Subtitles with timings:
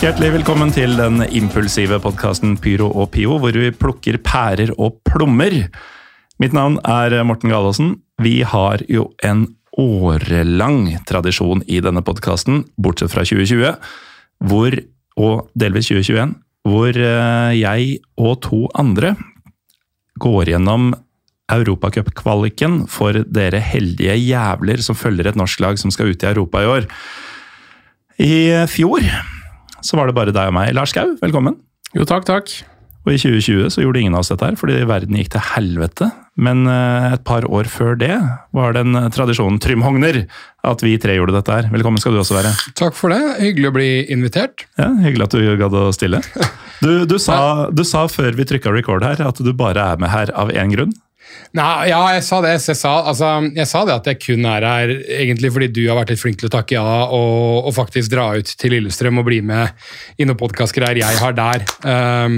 [0.00, 5.52] Hjertelig velkommen til den impulsive podkasten Pyro og Pio, hvor vi plukker pærer og plommer.
[6.40, 7.90] Mitt navn er Morten Galaasen.
[8.16, 9.42] Vi har jo en
[9.76, 13.74] årelang tradisjon i denne podkasten, bortsett fra 2020,
[14.48, 14.76] hvor,
[15.20, 16.32] og delvis 2021,
[16.64, 19.10] hvor eh, jeg og to andre
[20.16, 20.94] går gjennom
[21.52, 26.64] Europacup-kvaliken for dere heldige jævler som følger et norsk lag som skal ut i Europa
[26.64, 26.88] i år.
[28.16, 28.32] I
[28.72, 29.04] fjor
[29.86, 30.74] så var det bare deg og meg.
[30.76, 31.58] Lars Gau, velkommen.
[31.96, 32.52] Jo, takk, takk.
[33.08, 36.10] Og i 2020 så gjorde ingen av oss dette her, fordi verden gikk til helvete.
[36.40, 38.12] Men eh, et par år før det
[38.56, 40.22] var den tradisjonen Trym Hogner
[40.68, 41.70] at vi tre gjorde dette her.
[41.72, 42.52] Velkommen skal du også være.
[42.78, 43.20] Takk for det.
[43.40, 44.66] Hyggelig å bli invitert.
[44.80, 46.22] Ja, Hyggelig at du gadd å stille.
[46.80, 50.08] Du, du, sa, du sa før vi trykka record her at du bare er med
[50.08, 50.94] her av én grunn.
[51.58, 52.52] Nei, ja, jeg sa det.
[52.62, 55.98] Jeg sa, altså, jeg sa det at jeg kun er her egentlig fordi du har
[55.98, 59.26] vært litt flink til å takke ja og, og faktisk dra ut til Lillestrøm og
[59.26, 59.74] bli med
[60.20, 61.64] i noen podkastgreier jeg har der.
[61.82, 62.36] Um,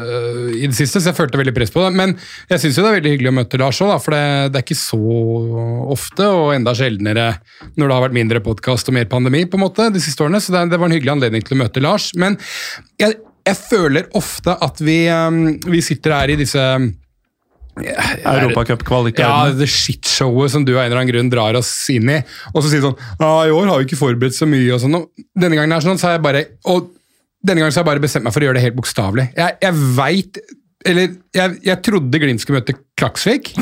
[0.00, 1.92] uh, i det siste, så jeg følte veldig press på det.
[2.00, 2.14] Men
[2.48, 4.80] jeg syns det er veldig hyggelig å møte Lars òg, for det, det, er ikke
[4.80, 5.00] så
[5.98, 7.28] ofte, og enda sjeldnere
[7.74, 10.40] når det har vært mindre podkast og mer pandemi på en måte de siste årene.
[10.40, 12.14] Så det, det, var en hyggelig anledning til å møte Lars.
[12.16, 12.40] Men
[12.96, 16.64] jeg, jeg føler ofte at vi, um, vi sitter her i disse
[17.84, 19.24] Europacupkvaliken.
[19.24, 22.18] Ja, det shitshowet som du av en eller annen grunn drar oss inn i.
[22.54, 24.82] Og så sier du sånn Ja, i år har vi ikke forberedt så mye, og
[24.84, 24.98] sånn.
[25.00, 26.92] Og denne gangen er sånn, så har jeg bare Og
[27.44, 29.28] denne gangen så har jeg bare bestemt meg for å gjøre det helt bokstavelig.
[29.38, 30.40] Jeg, jeg veit
[30.88, 33.52] Eller jeg, jeg trodde Glimt skulle møte Klaksvik.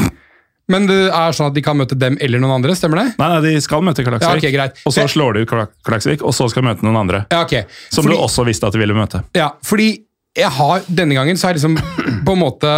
[0.73, 3.07] Men det er sånn at de kan møte dem eller noen andre, stemmer det?
[3.21, 4.81] Nei, nei de skal møte Klaksvik, Ja, okay, greit.
[4.83, 5.53] og så slår de ut
[5.87, 7.21] Klaksvik, og så skal de møte noen andre.
[7.31, 7.69] Ja, okay.
[7.87, 9.23] Som Fordi- du også visste at de ville møte.
[9.39, 9.93] Ja, fordi
[10.37, 11.79] jeg har, denne gangen så har jeg liksom
[12.27, 12.73] på en måte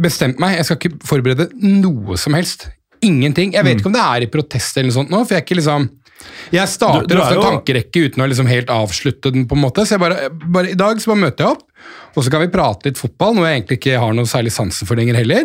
[0.00, 0.56] bestemt meg.
[0.58, 2.68] Jeg skal ikke forberede noe som helst.
[3.04, 3.52] Ingenting.
[3.54, 5.46] Jeg vet ikke om det er i protest eller noe sånt nå, for jeg er
[5.46, 5.90] ikke liksom
[6.54, 9.46] jeg starter Du- du er ofte en tankerekke uten å liksom helt avslutte den.
[9.46, 11.62] på en måte, så jeg bare, bare I dag så bare møter jeg opp,
[12.16, 14.86] og så kan vi prate litt fotball, noe jeg egentlig ikke har noe særlig sansen
[14.86, 15.44] for lenger heller.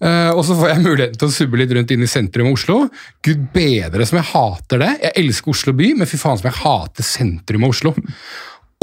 [0.00, 2.52] Uh, og så får jeg muligheten til å subbe litt rundt inn i sentrum av
[2.54, 2.88] Oslo.
[3.22, 4.92] Gud bedre som jeg hater det.
[5.02, 7.94] Jeg elsker Oslo by, men fy faen som jeg hater sentrum av Oslo.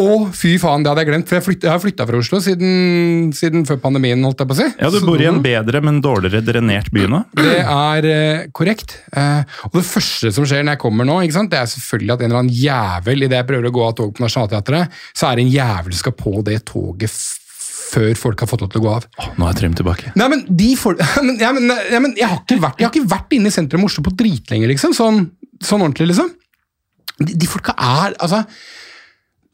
[0.01, 2.39] Å, fy faen, det hadde jeg glemt, for jeg, flytt, jeg har flytta fra Oslo
[2.44, 4.22] siden, siden før pandemien.
[4.25, 4.67] holdt jeg på å si.
[4.81, 7.22] Ja, Du bor i en bedre, men dårligere drenert by nå.
[7.38, 8.97] det er eh, korrekt.
[9.13, 12.16] Eh, og det første som skjer når jeg kommer nå, ikke sant, det er selvfølgelig
[12.16, 15.29] at en eller annen jævel idet jeg prøver å gå av tog på Nationaltheatret, så
[15.29, 17.22] er det en jævel som skal på det toget
[17.91, 19.07] før folk har fått lov til å gå av.
[19.39, 20.13] Nå er Trym tilbake.
[20.19, 21.01] Nei, men de folk,
[21.44, 23.83] ja, men, ja, men jeg, har ikke vært, jeg har ikke vært inne i sentrum
[23.83, 24.95] av Oslo på dritlenge, liksom.
[24.97, 25.25] Sånn,
[25.59, 26.31] sånn ordentlig, liksom.
[27.22, 28.39] De, de folka er Altså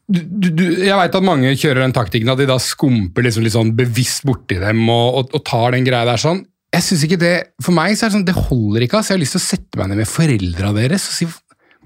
[0.07, 3.55] du, du, jeg veit at mange kjører den taktikken at de da skumper liksom litt
[3.55, 6.45] sånn bevisst borti dem og, og, og tar den greia der sånn.
[6.75, 8.99] Jeg synes ikke det, For meg så er det sånn, det holder ikke.
[8.99, 11.27] altså Jeg har lyst til å sette meg ned med foreldra deres og si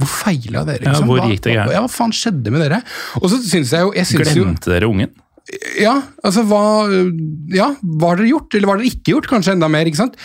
[0.01, 0.81] hvor feila dere?
[0.81, 1.09] Ja, liksom?
[1.09, 1.73] hvor gikk det gærent?
[1.75, 2.79] Ja, hva faen skjedde med dere?
[3.19, 5.11] Og så synes jeg jo jeg synes jo, Glemte dere ungen?
[5.81, 5.93] ja,
[6.23, 6.63] altså hva
[7.53, 8.55] Ja, hva har dere gjort?
[8.55, 9.29] Eller hva har dere ikke gjort?
[9.29, 10.17] Kanskje enda mer, ikke sant?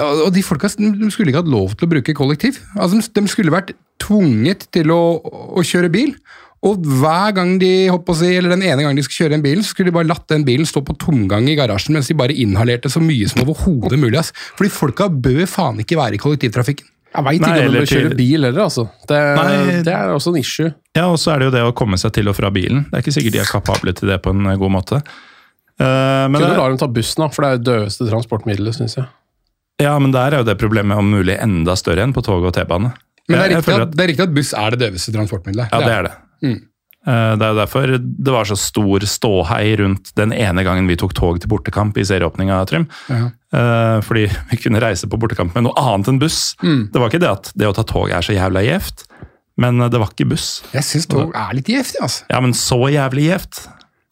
[0.00, 2.60] Og de folka de skulle ikke hatt lov til å bruke kollektiv.
[2.76, 6.14] Altså, De skulle vært tvunget til å, å kjøre bil.
[6.68, 9.44] Og hver gang de holdt å si, eller den ene gangen de skulle kjøre en
[9.44, 12.16] bil, så skulle de bare latt den bilen stå på tomgang i garasjen mens de
[12.18, 14.18] bare inhalerte så mye som overhodet mulig.
[14.20, 14.34] ass.
[14.58, 16.90] Fordi folka bør faen ikke være i kollektivtrafikken.
[17.10, 18.84] Jeg veit ikke om du de kjører bil heller, altså.
[19.08, 19.80] Det, Nei.
[19.86, 20.68] det er også en issue.
[20.94, 22.84] Ja, og så er det jo det å komme seg til og fra bilen.
[22.86, 25.00] Det er ikke sikkert de er kapable til det på en eh, god måte.
[25.80, 28.76] Uh, men, Kunne det, la dem ta bussen, da, for det er det døveste transportmiddelet,
[28.76, 29.08] syns jeg.
[29.82, 32.54] ja, men der er jo det problemet om mulig enda større enn på tog og
[32.54, 32.92] T-bane.
[33.26, 35.72] Men det er, riktig føler at, det er riktig at buss er det døveste transportmiddelet.
[35.72, 36.18] Ja, det er det.
[36.42, 36.58] Mm.
[37.06, 40.96] Eh, Det er jo derfor det var så stor ståhei rundt den ene gangen vi
[41.00, 42.86] tok tog til bortekamp i serieåpninga, Trym.
[43.08, 43.30] Ja.
[43.52, 46.54] Eh, Fordi vi kunne reise på bortekamp med noe annet enn buss.
[46.62, 46.90] Mm.
[46.92, 49.06] Det var ikke det at det å ta tog er så jævla gjevt,
[49.60, 50.62] men det var ikke buss.
[50.72, 52.24] Jeg syns tog er litt gjevt, altså.
[52.30, 53.64] Ja, men så jævlig gjevt.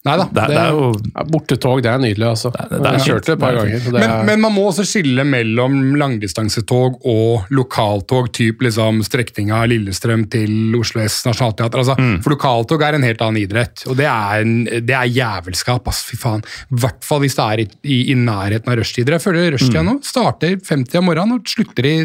[0.07, 0.25] Nei da.
[0.31, 2.49] Det, det, det er jo Ja, bortetog, det er nydelig, altså.
[2.55, 3.81] det er jeg kjørte et par er ganger.
[3.83, 9.59] Det Men, er, men man må også skille mellom langdistansetog og lokaltog, typ liksom strekninga
[9.67, 11.81] Lillestrøm til Oslo S Nationaltheater.
[11.83, 12.21] Altså, Mm.
[12.23, 14.53] For lokaltog er en helt annen idrett, og det er, en,
[14.87, 15.87] det er jævelskap.
[15.91, 16.41] ass, fy faen.
[16.71, 19.17] I hvert fall hvis det er i, i, i nærheten av rushtider.
[19.17, 19.89] Jeg føler rushtida Mm.
[19.91, 21.95] nå starter 50 om morgenen og slutter i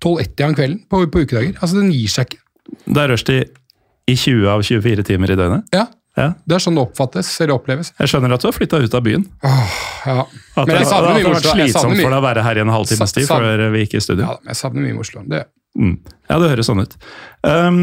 [0.00, 1.52] 12-1 om kvelden på, på ukedager.
[1.60, 2.40] Altså, Den gir seg ikke.
[2.86, 3.58] Det er rushtid
[4.08, 5.68] i 20 av 24 timer i døgnet.
[5.76, 5.86] Ja,
[6.18, 6.28] Ja.
[6.44, 7.92] Det er sånn det oppfattes eller oppleves.
[7.96, 9.24] Jeg skjønner at du har flytta ut av byen.
[9.42, 10.24] Ja.
[10.58, 13.14] At Men jeg det, har vært slitsomt for deg å være her i en halvtimes
[13.16, 14.26] tid før vi gikk i studio.
[14.26, 15.24] Ja, men jeg savner mye Oslo.
[15.30, 15.44] Det,
[15.78, 15.94] Mm.
[16.28, 16.96] Ja, det høres sånn ut.
[17.48, 17.78] Um,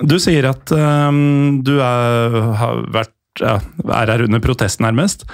[0.00, 3.12] du sier at um, du er, har vært,
[3.42, 5.26] ja, er her under protest, nærmest.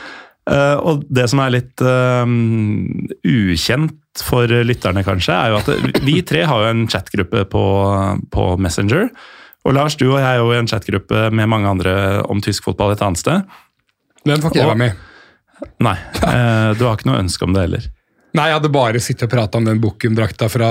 [0.51, 2.27] Uh, og det som er litt uh,
[3.23, 7.65] ukjent for lytterne, kanskje, er jo at vi tre har jo en chatgruppe på,
[8.35, 9.09] på Messenger.
[9.63, 11.95] Og Lars, du og jeg er jo i en chatgruppe med mange andre
[12.27, 13.45] om tysk fotball et annet sted.
[14.27, 15.09] den får ikke jeg være med i.
[15.87, 15.95] Nei,
[16.25, 17.85] uh, du har ikke noe ønske om det heller.
[18.33, 20.69] Nei, jeg hadde bare sittet og prata om den Bukken-drakta fra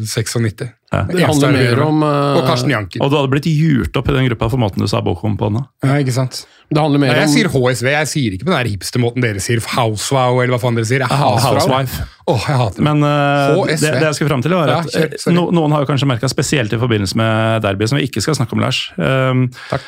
[0.00, 0.64] 96.
[0.92, 1.02] Ja.
[1.08, 3.00] det handler mer om uh, Og Karsten Janken.
[3.04, 5.48] Og du hadde blitt jurt opp i den gruppa for måten du sa Bokum på
[5.52, 5.62] nå.
[5.84, 6.42] Ja, ikke sant?
[6.72, 9.24] Det handler Nei, mer jeg om sier HSV, jeg sier ikke på den hipste måten
[9.24, 11.04] dere sier housewow, eller hva faen dere sier.
[11.08, 12.06] Hater Housewife.
[12.32, 12.86] Åh, jeg hater det.
[12.88, 13.88] Men uh, det, HSV.
[13.88, 16.08] det jeg skulle fram til, var Ja, at kjør, eh, no, noen har jo kanskje
[16.08, 18.86] merka, spesielt i forbindelse med derby, som vi ikke skal snakke om, Lars.
[18.96, 19.84] Um, Takk.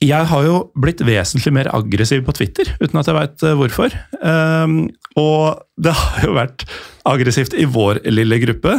[0.00, 3.92] Jeg har jo blitt vesentlig mer aggressiv på Twitter, uten at jeg veit hvorfor.
[4.24, 4.78] Um,
[5.20, 6.64] og det har jo vært
[7.10, 8.78] aggressivt i vår lille gruppe.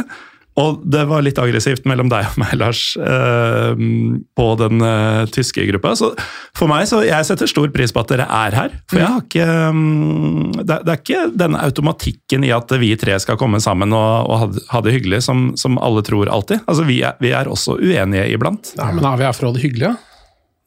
[0.60, 5.64] Og det var litt aggressivt mellom deg og meg, Lars, um, på den uh, tyske
[5.70, 5.94] gruppa.
[5.96, 6.10] Så
[6.58, 8.74] for meg, så jeg setter stor pris på at dere er her.
[8.90, 13.16] For jeg har ikke um, det, er- er ikke denne automatikken i at vi tre
[13.22, 16.66] skal komme sammen og, og ha, det- hyggelig, som, som alle tror alltid.
[16.66, 18.74] Altså, vi er, vi er også uenige iblant.
[18.76, 19.92] Ja, men er vi her for å ha det hyggelig?
[19.94, 19.98] ja?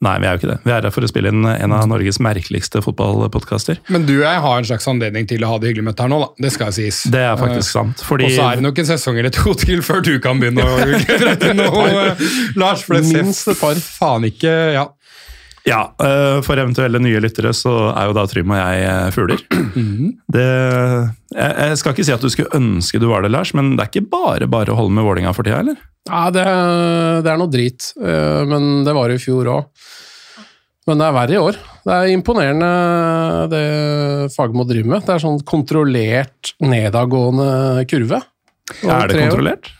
[0.06, 0.58] Nei, vi er jo ikke det.
[0.62, 3.80] Vi er her for å spille inn en av Norges merkeligste fotballpodkaster.
[3.92, 6.06] Men du og jeg har en slags anledning til å ha det hyggelig med dette
[6.06, 6.28] her nå, da.
[6.46, 7.02] Det skal sies.
[7.10, 8.04] Det er faktisk sant.
[8.06, 10.62] Fordi Og så er det nok en sesong eller to til før du kan begynne
[10.62, 12.28] å eh,
[12.60, 12.86] Lars.
[12.86, 14.86] For det ser faen ikke Ja.
[15.66, 19.40] Ja, øh, for eventuelle nye lyttere så er jo da Trym og jeg øh, fugler.
[20.36, 20.46] Det,
[21.34, 23.90] jeg, skal ikke si at du skulle ønske du var det, Lars, men det er
[23.90, 25.80] ikke bare bare å holde med Vålinga for tida, eller?
[26.06, 26.44] Ja, det,
[27.26, 29.86] det er noe drit, eh, men det var i fjor òg.
[30.86, 31.56] Men det er verre i år.
[31.82, 32.68] Det er imponerende
[33.50, 33.62] det
[34.36, 35.02] Fagermo driver med.
[35.02, 38.20] Det er sånn kontrollert nedadgående kurve.
[38.86, 39.24] Er det år.
[39.24, 39.72] kontrollert?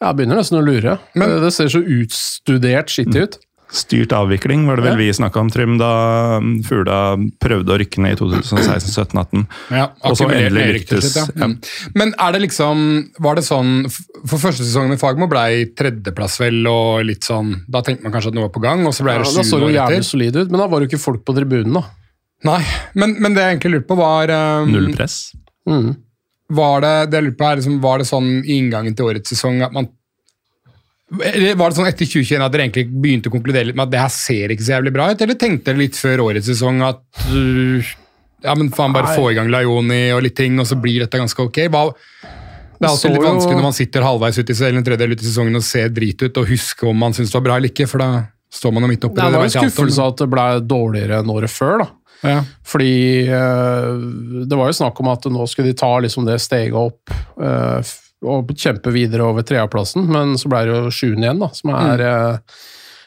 [0.00, 0.96] Ja, jeg begynner nesten å lure.
[1.12, 3.36] Men- det, det ser så utstudert skittig ut.
[3.76, 4.98] Styrt avvikling var det vel Ja.
[5.02, 5.90] vi snakka om, Trym, da
[6.40, 6.98] mm, Fugla
[7.42, 9.42] prøvde å rykke ned i 2016-17-18.
[9.76, 11.10] Ja, Og så endelig lyktes.
[11.12, 11.46] slutt, ja.
[11.50, 11.58] Mm.
[11.94, 12.84] Men er det liksom
[13.20, 13.72] Var det sånn
[14.26, 15.44] For første sesongen i Fagmo ble
[15.76, 18.94] tredjeplass, vel, og litt sånn Da tenkte man kanskje at noe var på gang, og
[18.96, 19.36] så ble Ja, etter.
[19.36, 21.04] da sju så det år jo jævlig solid ut, men da var det jo ikke
[21.04, 21.84] folk på tribunen, da.
[22.44, 22.60] Nei,
[22.94, 24.30] men, men det jeg egentlig lurte på, var
[24.62, 25.32] um, Null press.
[25.68, 25.94] Mm.
[26.56, 29.32] Var det, det jeg lurte på er liksom, var det sånn i inngangen til årets
[29.32, 29.88] sesong at man
[31.06, 34.00] Var det sånn etter 2021 at dere egentlig begynte å konkludere litt med at det
[34.02, 36.98] her ser ikke så jævlig bra ut, eller tenkte dere litt før årets sesong at
[37.30, 37.92] uh,
[38.42, 39.14] ja, men faen, bare Nei.
[39.20, 41.60] få i gang Laioni og litt ting, og så blir dette ganske ok?
[41.70, 44.86] Hva, det er alltid litt jo- vanskelig når man sitter halvveis ut i eller en
[44.88, 47.44] tredjedel ut i sesongen og ser drit ut, og husker om man syns det var
[47.46, 48.08] bra eller ikke, for da
[48.56, 51.30] står man jo midt oppi Det Det var en skuffelse at det ble dårligere enn
[51.32, 51.88] året før, da.
[52.26, 52.40] Ja.
[52.66, 52.92] Fordi
[53.28, 57.12] øh, det var jo snakk om at nå skulle de ta liksom det steget opp
[57.12, 61.74] f- og kjempe videre over tredjeplassen, men så ble det jo sjuende igjen, da, som
[61.76, 62.56] er mm.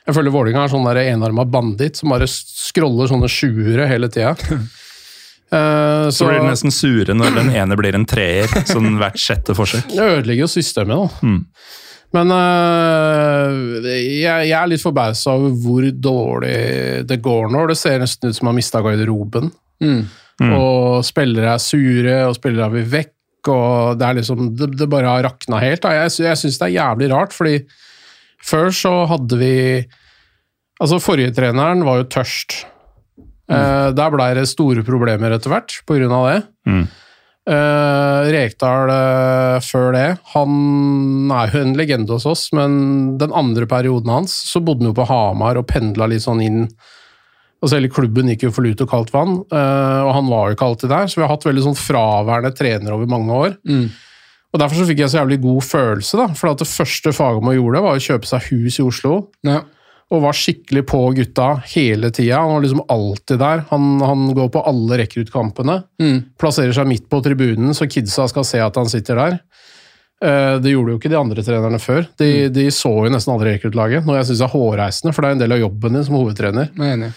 [0.09, 4.35] Jeg føler Vålinga er sånn enarma banditt som bare scroller sånne sjuere hele tida.
[5.49, 9.55] Uh, Så blir de nesten sure når den ene blir en treer, sånn hvert sjette
[9.57, 9.87] forsøk.
[9.89, 11.25] Det ødelegger jo systemet, da.
[11.25, 11.39] Mm.
[12.13, 16.53] Men uh, jeg, jeg er litt forbausa over hvor dårlig
[17.09, 17.65] det går nå.
[17.69, 19.49] Det ser nesten ut som man har mista garderoben.
[19.81, 20.03] Mm.
[20.53, 23.15] Og spillere er sure, og spillere vil vekk.
[23.47, 25.81] Og det er liksom Det, det bare har rakna helt.
[25.85, 25.93] Da.
[26.03, 27.61] Jeg, jeg syns det er jævlig rart, fordi
[28.43, 29.55] før så hadde vi
[30.79, 32.61] Altså, forrige treneren var jo tørst.
[33.51, 36.37] Eh, der blei det store problemer etter hvert på grunn av det.
[36.69, 36.83] Mm.
[37.49, 40.05] Eh, Rekdal eh, før det,
[40.35, 44.91] han er jo en legende hos oss, men den andre perioden hans så bodde han
[44.91, 46.67] jo på Hamar og pendla litt sånn inn.
[47.61, 50.55] Altså Hele klubben gikk jo for lut og kaldt vann, eh, og han var jo
[50.55, 51.07] ikke alltid der.
[51.11, 53.57] Så vi har hatt veldig sånn fraværende trenere over mange år.
[53.67, 53.89] Mm.
[54.53, 56.27] Og Derfor så fikk jeg så jævlig god følelse, da.
[56.39, 59.59] For det første Fagermo gjorde, var å kjøpe seg hus i Oslo Ja.
[60.09, 62.39] og var skikkelig på gutta hele tida.
[62.39, 63.65] Han var liksom alltid der.
[63.69, 65.83] Han, han går på alle rekruttkampene.
[66.01, 66.17] Mm.
[66.39, 69.37] Plasserer seg midt på tribunen, så kidsa skal se at han sitter der.
[70.23, 72.07] Eh, Det gjorde jo ikke de andre trenerne før.
[72.17, 72.53] De, Mm.
[72.53, 75.43] de så jo nesten aldri rekruttlaget, noe jeg syns er hårreisende, for det er en
[75.43, 76.71] del av jobben din som hovedtrener.
[76.73, 77.13] Jeg er enig.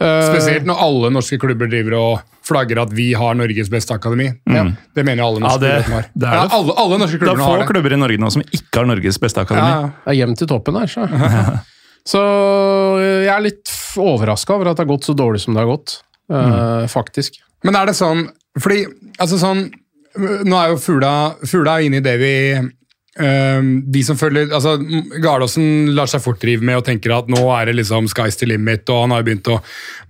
[0.00, 4.30] Eh, Spesielt når alle norske klubber driver og flagger at vi har Norges beste akademi.
[4.48, 4.62] Ja,
[4.96, 5.62] det mener jo alle norske Mm.
[5.62, 6.06] Ja, det- klubber har.
[6.16, 7.66] det er Ja, alle, alle norske Det er få har det.
[7.68, 9.92] klubber i Norge nå som ikke har Norges beste akademi.
[10.06, 11.04] Det er jevnt til toppen her, så.
[12.12, 12.22] så
[13.24, 16.00] jeg er litt overraska over at det har gått så dårlig som det har gått,
[16.32, 17.40] eh, faktisk.
[17.62, 18.28] Men er det sånn
[18.58, 18.84] Fordi
[19.20, 19.70] altså sånn
[20.18, 21.34] Nå er jo Fugla,
[21.86, 22.32] inne i det vi
[23.10, 24.76] De som følger altså
[25.18, 28.46] Gardaasen lar seg fort drive med og tenker at nå er det liksom sky's the
[28.46, 29.56] limit, og han har begynt å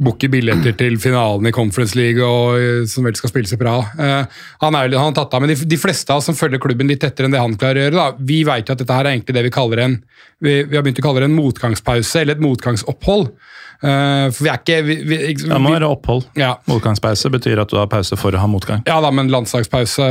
[0.04, 3.86] booke billetter til finalen i Conference League, og, øh, som vel skal spilles i Praha.
[3.96, 6.60] Eh, han, er, han har tatt av, men de, de fleste av oss som følger
[6.60, 8.98] klubben litt tettere enn det han klarer å gjøre, da, vi vet jo at dette
[8.98, 9.96] her er egentlig det vi kaller en
[10.40, 13.32] vi, vi har begynt å kalle det en motgangspause, eller et motgangsopphold.
[13.80, 16.26] Eh, for vi er ikke vi, vi, ikke- Det må være opphold.
[16.36, 16.54] Ja.
[16.68, 18.82] Motgangspause betyr at du har pause for å ha motgang.
[18.86, 20.10] Ja da, men landslagspause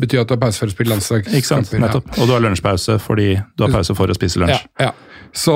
[0.00, 1.36] betyr at du har pause for å spille landslagskamper.
[1.38, 1.72] Ikke sant?
[1.76, 2.08] Nettopp.
[2.18, 4.64] Og du har lunsjpause fordi du har pause for å spise lunsj.
[4.80, 4.92] ja.
[5.32, 5.52] Så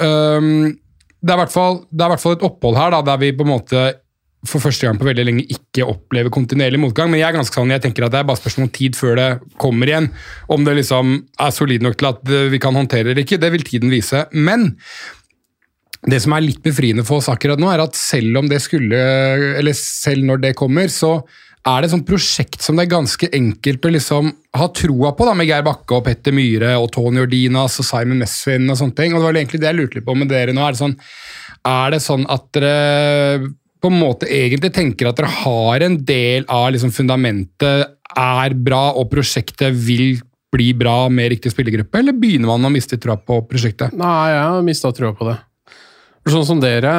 [0.00, 0.70] um,
[1.20, 3.18] det, er i hvert fall, det er i hvert fall et opphold her da, der
[3.20, 3.82] vi på en måte
[4.48, 7.10] for første gang på veldig lenge ikke opplever kontinuerlig motgang.
[7.12, 9.18] Men jeg er ganske sånn, jeg tenker at det er bare spørsmål om tid før
[9.20, 9.26] det
[9.60, 10.08] kommer igjen.
[10.48, 11.10] Om det liksom
[11.44, 14.22] er solid nok til at vi kan håndtere det eller ikke, det vil tiden vise.
[14.32, 14.70] Men
[16.08, 18.98] det som er litt befriende for oss akkurat nå, er at selv om det skulle,
[19.60, 21.18] eller selv når det kommer, så
[21.60, 25.26] er det et sånt prosjekt som det er ganske enkelt å liksom ha troa på,
[25.28, 28.96] da, med Geir Bakke og Petter Myhre og Tony Ordinas og Simon Messvin og sånne
[28.96, 29.12] ting.
[29.12, 30.64] Og det var egentlig det jeg lurte litt på med dere nå.
[30.64, 30.96] Er det sånn,
[31.68, 36.48] er det sånn at dere på en måte egentlig tenker at dere har en del
[36.52, 40.18] av liksom fundamentet er bra, og prosjektet vil
[40.50, 43.94] bli bra med riktig spillergruppe, eller begynner man å miste troa på prosjektet?
[43.96, 45.36] Nei, jeg har mista troa på det.
[46.28, 46.90] Sånn som dere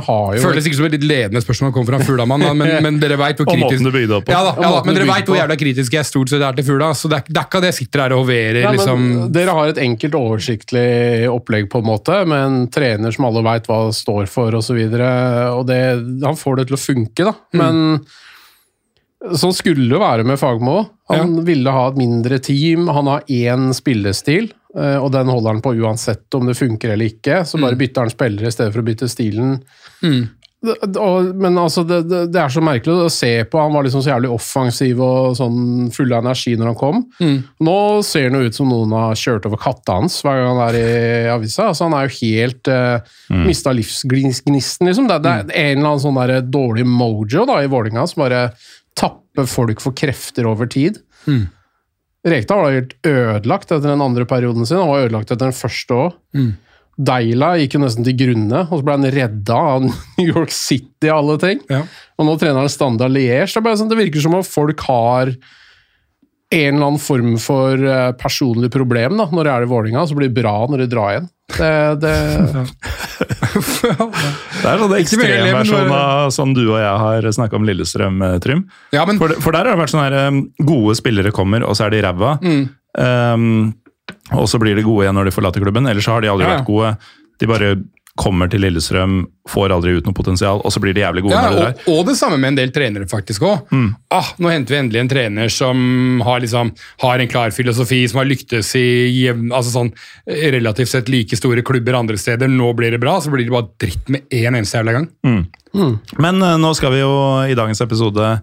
[0.00, 3.00] har jo Føles ikke som et litt ledende spørsmål kom fra Fuglamann, da, men, men
[3.02, 4.32] dere vet hvor Og kritisk måten du bygde på.
[4.32, 6.66] Ja da, ja da men dere vet hvor jævla kritisk jeg stort sett er til
[6.70, 9.04] Fugla, så det er, det er ikke at jeg sitter her og hoverer, Nei, liksom.
[9.36, 10.88] Dere har et enkelt, oversiktlig
[11.28, 14.80] opplegg, på en måte, med en trener som alle veit hva står for, osv.
[14.80, 15.80] Og det,
[16.24, 17.36] han får det til å funke, da.
[17.52, 17.60] Mm.
[17.60, 20.80] Men sånn skulle det være med Fagmo.
[21.12, 22.88] Han ville ha et mindre team.
[22.88, 27.42] Han har én spillestil, og den holder han på uansett om det funker eller ikke.
[27.44, 27.66] Så Mm.
[27.66, 29.58] bare bytter han spillere i stedet for å bytte stilen.
[30.02, 30.22] Mm.
[31.34, 33.58] Men altså, det, det, det er så merkelig å se på.
[33.58, 37.00] Han var liksom så jævlig offensiv og sånn full av energi når han kom.
[37.66, 37.74] Nå
[38.06, 40.78] ser han jo ut som noen har kjørt over katta hans hver gang han er
[40.78, 41.66] i avisa.
[41.72, 45.08] Altså, han er jo helt uh, mista livsgnisten, liksom.
[45.10, 48.44] Det, det er en eller annen sånn der dårlig mojo da, i Vålinga som bare
[48.94, 51.02] tapper folk for krefter over tid.
[52.22, 54.78] Rekdal var helt ødelagt etter den andre perioden sin.
[54.78, 56.20] Han var ødelagt etter den første òg.
[57.02, 59.86] Deila gikk jo nesten til grunne, og så ble han redda av
[60.18, 61.62] New York City og alle ting.
[61.72, 61.82] Ja.
[62.20, 63.48] Og nå trener han Standard Liège.
[63.58, 65.32] Det, sånn, det virker som om folk har
[66.52, 70.16] en eller annen form for eh, personlig problem da, når det er i Vålinga, så
[70.18, 71.28] blir det bra når de drar igjen.
[71.52, 72.12] Det, det,
[73.52, 78.64] Det er sånn ekstremversjon av sånn du og jeg har snakka om Lillestrøm, eh, Trym.
[78.94, 81.88] Ja, men For, for der har det vært sånn her Gode spillere kommer, og så
[81.88, 82.36] er de ræva.
[82.42, 82.62] Mm.
[82.92, 83.74] Um,
[84.36, 85.88] og så blir de gode igjen når de forlater klubben.
[85.88, 86.60] Ellers så har de aldri Ja, ja.
[86.60, 86.94] vært gode.
[87.40, 87.72] De bare
[88.18, 91.48] kommer til Lillestrøm, får aldri ut noe potensial, og så blir de jævlig gode ja,
[91.48, 91.76] det der.
[91.86, 93.72] og, og det samme med en del trenere, faktisk òg.
[93.72, 93.86] Mm.
[94.12, 98.20] Ah, nå henter vi endelig en trener som har, liksom, har en klar filosofi, som
[98.20, 98.86] har lyktes i
[99.32, 99.92] altså sånn,
[100.28, 102.52] relativt sett like store klubber andre steder.
[102.52, 105.08] Nå blir det bra, så blir det bare dritt med én eneste jævla gang.
[106.20, 107.14] Men eh, nå skal vi jo
[107.48, 108.34] i dagens episode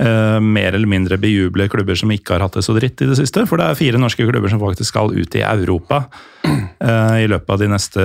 [0.00, 3.18] eh, mer eller mindre bejuble klubber som ikke har hatt det så dritt i det
[3.18, 3.44] siste.
[3.48, 6.04] For det er fire norske klubber som faktisk skal ut i Europa
[6.46, 8.04] eh, i løpet av de neste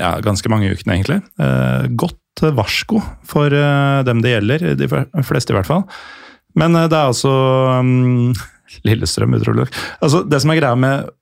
[0.00, 1.20] ja, ganske mange ukene, egentlig.
[1.42, 5.86] Eh, godt varsko for eh, dem det gjelder, de fleste i hvert fall.
[6.58, 7.36] Men eh, det er altså
[7.80, 8.34] um,
[8.88, 9.78] Lillestrøm, utrolig nok.
[10.04, 11.14] Altså, det som er greia med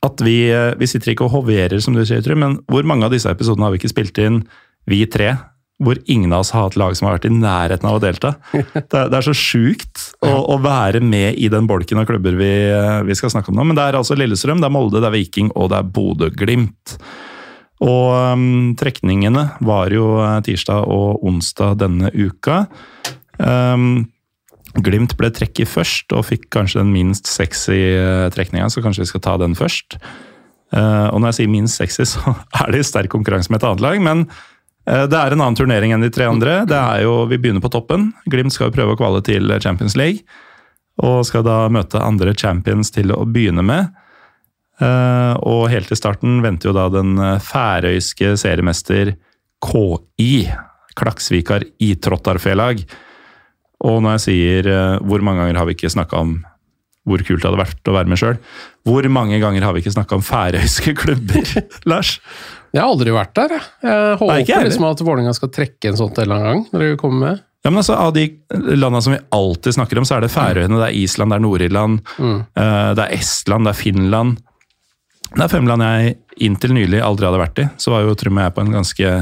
[0.00, 0.48] at vi,
[0.80, 3.66] vi sitter ikke og hoverer, som du sier, Trym, men hvor mange av disse episodene
[3.66, 4.38] har vi ikke spilt inn,
[4.88, 5.34] vi tre,
[5.80, 8.34] hvor ingen av oss har hatt lag som har vært i nærheten av å delta?
[8.90, 12.36] Det er, det er så sjukt å, å være med i den bolken av klubber
[12.36, 13.64] vi, eh, vi skal snakke om nå.
[13.70, 16.96] Men det er altså Lillestrøm, det er Molde, det er Viking og det er Bodø-Glimt.
[17.80, 22.66] Og um, trekningene var jo eh, tirsdag og onsdag denne uka.
[23.40, 24.10] Um,
[24.78, 29.10] Glimt ble trekket først og fikk kanskje den minst sexy eh, trekninga, så kanskje vi
[29.10, 29.96] skal ta den først.
[30.70, 33.66] Uh, og når jeg sier minst sexy, så er det i sterk konkurranse med et
[33.66, 34.28] annet lag, men
[34.88, 36.62] det er en annen turnering enn de tre andre.
[36.66, 38.10] Det er jo, Vi begynner på toppen.
[38.32, 40.24] Glimt skal jo prøve å kvale til Champions League.
[41.04, 43.92] Og skal da møte andre champions til å begynne med.
[44.80, 49.14] Eh, og helt til starten venter jo da den eh, færøyske seriemester
[49.60, 50.34] KI,
[50.96, 52.80] Klaksvikar Idrottarfelag.
[53.84, 56.38] Og når jeg sier eh, hvor mange ganger har vi ikke snakka om
[57.08, 58.40] hvor kult det hadde vært å være med sjøl,
[58.86, 61.54] hvor mange ganger har vi ikke snakka om færøyske klubber,
[61.90, 62.18] Lars?
[62.70, 63.68] Jeg har aldri vært der, jeg.
[63.82, 66.66] Jeg håper Nei, liksom at Vålerenga skal trekke en sånn en eller annen gang.
[66.70, 67.46] når de kommer med.
[67.60, 70.78] Ja, men altså, Av de landene som vi alltid snakker om, så er det Færøyene,
[70.78, 72.38] det er Island, det er Nord-Irland, mm.
[72.96, 74.38] det er Estland, det er Finland.
[75.30, 76.14] Det er fem land jeg
[76.46, 77.66] inntil nylig aldri hadde vært i.
[77.78, 79.12] Så var jo Trym og jeg på en ganske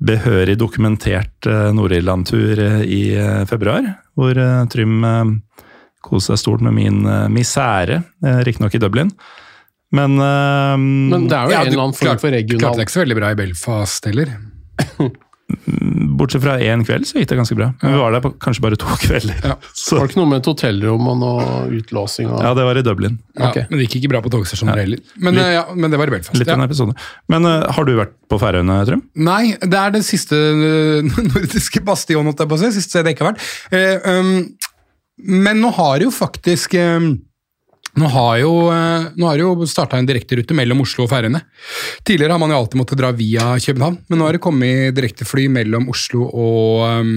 [0.00, 3.84] behørig dokumentert eh, Nord-Irland-tur eh, i eh, februar.
[4.16, 5.32] Hvor eh, Trym eh,
[6.04, 9.12] koste seg stort med min eh, misere, eh, riktignok i Dublin.
[9.96, 12.94] Men, uh, Men det er jo Ja, en eller annen form for Klarte det ikke
[12.94, 14.36] så veldig bra i Belfast heller.
[16.20, 17.70] bortsett fra én kveld så gikk det ganske bra.
[17.82, 19.38] Men vi var der på kanskje bare to kvelder.
[19.44, 19.56] Ja.
[19.72, 21.46] Så, Var det ikke noe med et hotellrom og noe
[21.78, 22.30] utlåsing?
[22.30, 22.42] Og...
[22.44, 23.18] ja, det var i Dublin.
[23.38, 23.66] Ja, okay.
[23.70, 25.02] Men det gikk ikke bra på togstasjoner heller.
[25.16, 26.38] Men, Litt- eh, ja, men det var i Belfast.
[26.38, 26.58] Litt ja.
[26.58, 26.96] en episode.
[27.32, 29.04] Men uh, har du vært på Færøyene, Trym?
[29.30, 30.38] Nei, det er det siste
[31.32, 32.74] nordiske bastion, holdt jeg på å si.
[32.78, 33.48] Siste stedet jeg ikke har vært.
[33.72, 34.76] Uh, um,
[35.20, 37.12] men nå har jo faktisk um,
[37.98, 41.40] nå har jo, eh, nå har jo starta en direkterute mellom Oslo og Færøyene.
[42.06, 45.48] Tidligere har man jo alltid måttet dra via København, men nå har det kommet direktefly
[45.50, 47.12] mellom Oslo og um,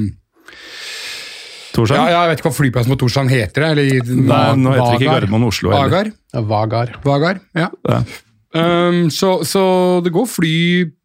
[1.74, 2.10] Torshavn?
[2.10, 3.68] ja, Jeg vet ikke hva flyplassen på Torshavn heter.
[3.72, 5.90] Eller, Nei, nå heter det ikke Gardermoen Oslo heller.
[5.90, 6.12] Vagar?
[6.34, 6.92] Ja, Vagar.
[7.06, 7.70] Vagar, ja.
[7.90, 8.02] Ja.
[8.54, 9.64] Um, så, så
[10.06, 10.52] det går fly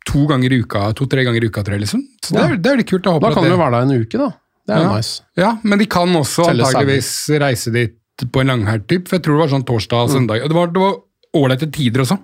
[0.09, 1.85] to-tre ganger i uka, to-tre ganger i uka, tror jeg.
[1.87, 2.03] liksom.
[2.25, 3.05] Så det, er, det er litt kult.
[3.09, 4.29] Jeg håper Da kan at du det, være der en uke, da.
[4.69, 4.91] Det er Ja.
[4.97, 5.23] nice.
[5.41, 7.11] Ja, men de kan også Telle antageligvis
[7.41, 7.95] reise dit
[8.33, 10.43] på en langhelg, typ, for jeg tror det var sånn torsdag og søndag.
[10.45, 10.97] Og det var, det var
[11.39, 12.19] ålreite tider også,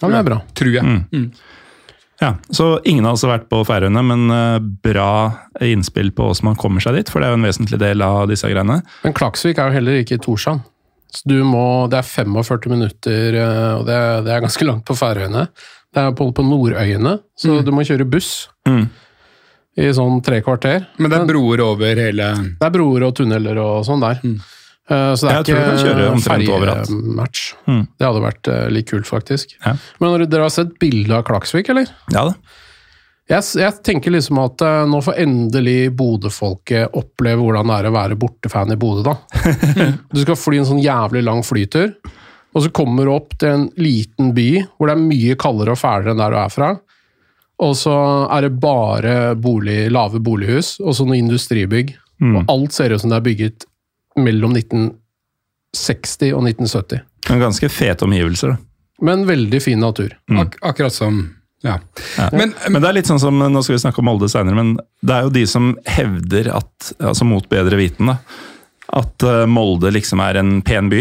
[0.00, 0.40] Ja, det er bra.
[0.54, 0.84] tror jeg.
[1.12, 1.30] Mm.
[2.20, 5.10] Ja, så ingen av oss har vært på Færøyene, men eh, bra
[5.62, 8.24] innspill på hvordan man kommer seg dit, for det er jo en vesentlig del av
[8.30, 8.80] disse greiene.
[9.04, 10.64] Men Klaksvik er jo heller ikke i Torshavn.
[11.14, 14.84] Så du må, det er 45 minutter, eh, og det er, det er ganske langt
[14.88, 15.46] på Færøyene.
[15.94, 18.88] Det er på, på Nordøyene, så du må kjøre buss Mm.
[19.80, 20.82] i sånn tre kvarter.
[20.98, 22.26] Men det er broer over hele
[22.58, 24.18] Det er broer og tunneler og sånn der.
[24.26, 24.34] Eh,
[24.88, 27.42] Så det er ikke ferjematch.
[27.68, 27.82] Mm.
[27.92, 29.52] Det hadde vært eh, litt kult, faktisk.
[29.60, 29.74] Ja.
[30.00, 31.90] Men dere har sett bilde av Klaksvik, eller?
[32.14, 32.56] Ja da.
[33.28, 37.96] Jeg, jeg tenker liksom at eh, nå får endelig Bodø-folket oppleve hvordan det er å
[37.98, 39.18] være bortefan i Bodø, da.
[40.14, 41.92] du skal fly en sånn jævlig lang flytur,
[42.56, 45.80] og så kommer du opp til en liten by hvor det er mye kaldere og
[45.82, 46.70] fælere enn der du er fra.
[47.68, 47.94] Og så
[48.32, 51.92] er det bare bolig, lave bolighus og så noen industribygg.
[52.24, 53.67] Og alt ser ut som det er bygget
[54.24, 57.02] mellom 1960 og 1970.
[57.30, 58.60] En ganske fete omgivelser, da.
[59.04, 60.14] Men veldig fin natur.
[60.34, 61.78] ak Akkurat som Ja.
[62.16, 62.28] Ja.
[62.32, 64.76] Men, Men det er litt sånn som, nå skal vi snakke om Molde senere, men
[65.02, 68.16] det er jo de som hevder at, altså mot bedre viten, da,
[68.94, 71.00] at eh, Molde liksom er en pen by,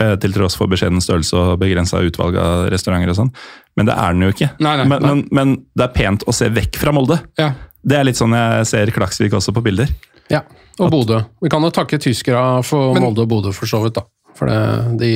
[0.00, 3.32] eh, til tross for beskjeden størrelse og begrensa utvalg av restauranter og sånn.
[3.76, 4.50] Men det er den jo ikke.
[4.64, 5.12] Nei, nei, men, nei.
[5.12, 7.20] Men, men det er pent å se vekk fra Molde.
[7.40, 7.52] ja.
[7.86, 9.86] Det er litt sånn jeg ser Klaksvik også på bilder.
[10.32, 10.42] Ja,
[10.82, 11.22] og Bodø.
[11.42, 13.94] Vi kan jo takke tyskere for Men- Molde og Bodø, for så vidt.
[13.94, 14.04] da.
[14.36, 15.10] For det, de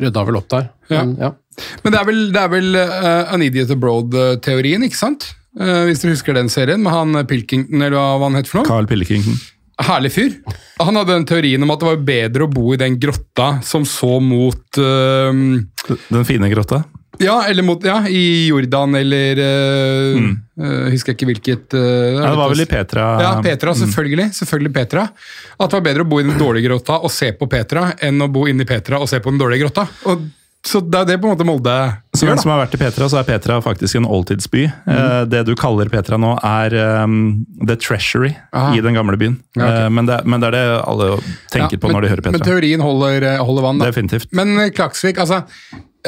[0.00, 0.70] rydda vel opp der.
[0.88, 1.04] Ja.
[1.04, 1.32] Men, ja.
[1.84, 5.34] Men det er vel, det er vel uh, An Idiot Abroad-teorien, ikke sant?
[5.54, 8.62] Uh, hvis dere husker den serien med han eh, Pilkington, eller hva han het for
[8.62, 8.66] noe?
[8.66, 9.36] Carl Pilkington.
[9.84, 10.32] Herlig fyr.
[10.80, 13.84] Han hadde den teorien om at det var bedre å bo i den grotta som
[13.86, 16.84] så mot uh, Den fine grotta.
[17.22, 20.30] Ja, eller mot, ja, i Jordan eller uh,
[20.90, 23.04] Husker jeg ikke hvilket Uh, Ja, det var vel i Petra.
[23.22, 24.30] Ja, Petra, selvfølgelig.
[24.38, 25.08] Selvfølgelig Petra.
[25.58, 28.22] At det var bedre å bo i den dårlige grotta og se på Petra, enn
[28.24, 29.86] å bo inni Petra og se på den dårlige grotta.
[30.10, 30.26] Og,
[30.64, 31.72] så det er det på en måte Molde
[32.16, 32.42] Som gjør, da.
[32.42, 34.62] som har vært i Petra, så er Petra faktisk en oldtidsby.
[34.64, 37.18] Eh, Det du kaller Petra nå, er um,
[37.68, 38.70] The Treasury Aha.
[38.72, 39.36] i den gamle byen.
[39.58, 39.90] Ja, okay.
[39.92, 41.10] Men, det, men det er det alle
[41.52, 42.38] tenker Ja, på men- når de hører Petra.
[42.38, 43.90] Men teorien holder, holder vann, da.
[43.92, 44.30] Definitivt.
[44.32, 45.42] Men Klaksvik, altså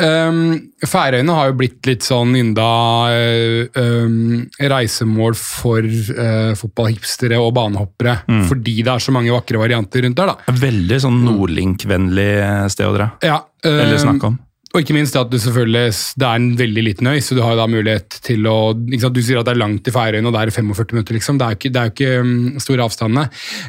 [0.02, 0.40] ehm,
[0.86, 2.68] Færøyene har jo blitt litt sånn ynda
[3.16, 8.18] ehm, reisemål for uh, fotballhipstere og banehoppere.
[8.28, 8.44] Mm.
[8.50, 10.56] Fordi det er så mange vakre varianter rundt der, da.
[10.66, 12.30] Veldig sånn Nordlink-vennlig
[12.74, 13.10] sted å dra.
[13.24, 14.40] Ja, Eller ehm, snakke om.
[14.74, 15.84] Og ikke minst at du selvfølgelig,
[16.20, 18.56] det er en veldig liten øy, så du har jo da mulighet til å
[19.00, 21.38] sant, Du sier at det er langt til Færøyene, og det er 45 minutter, liksom.
[21.38, 23.24] Det er jo ikke, det er jo ikke um, store avstandene.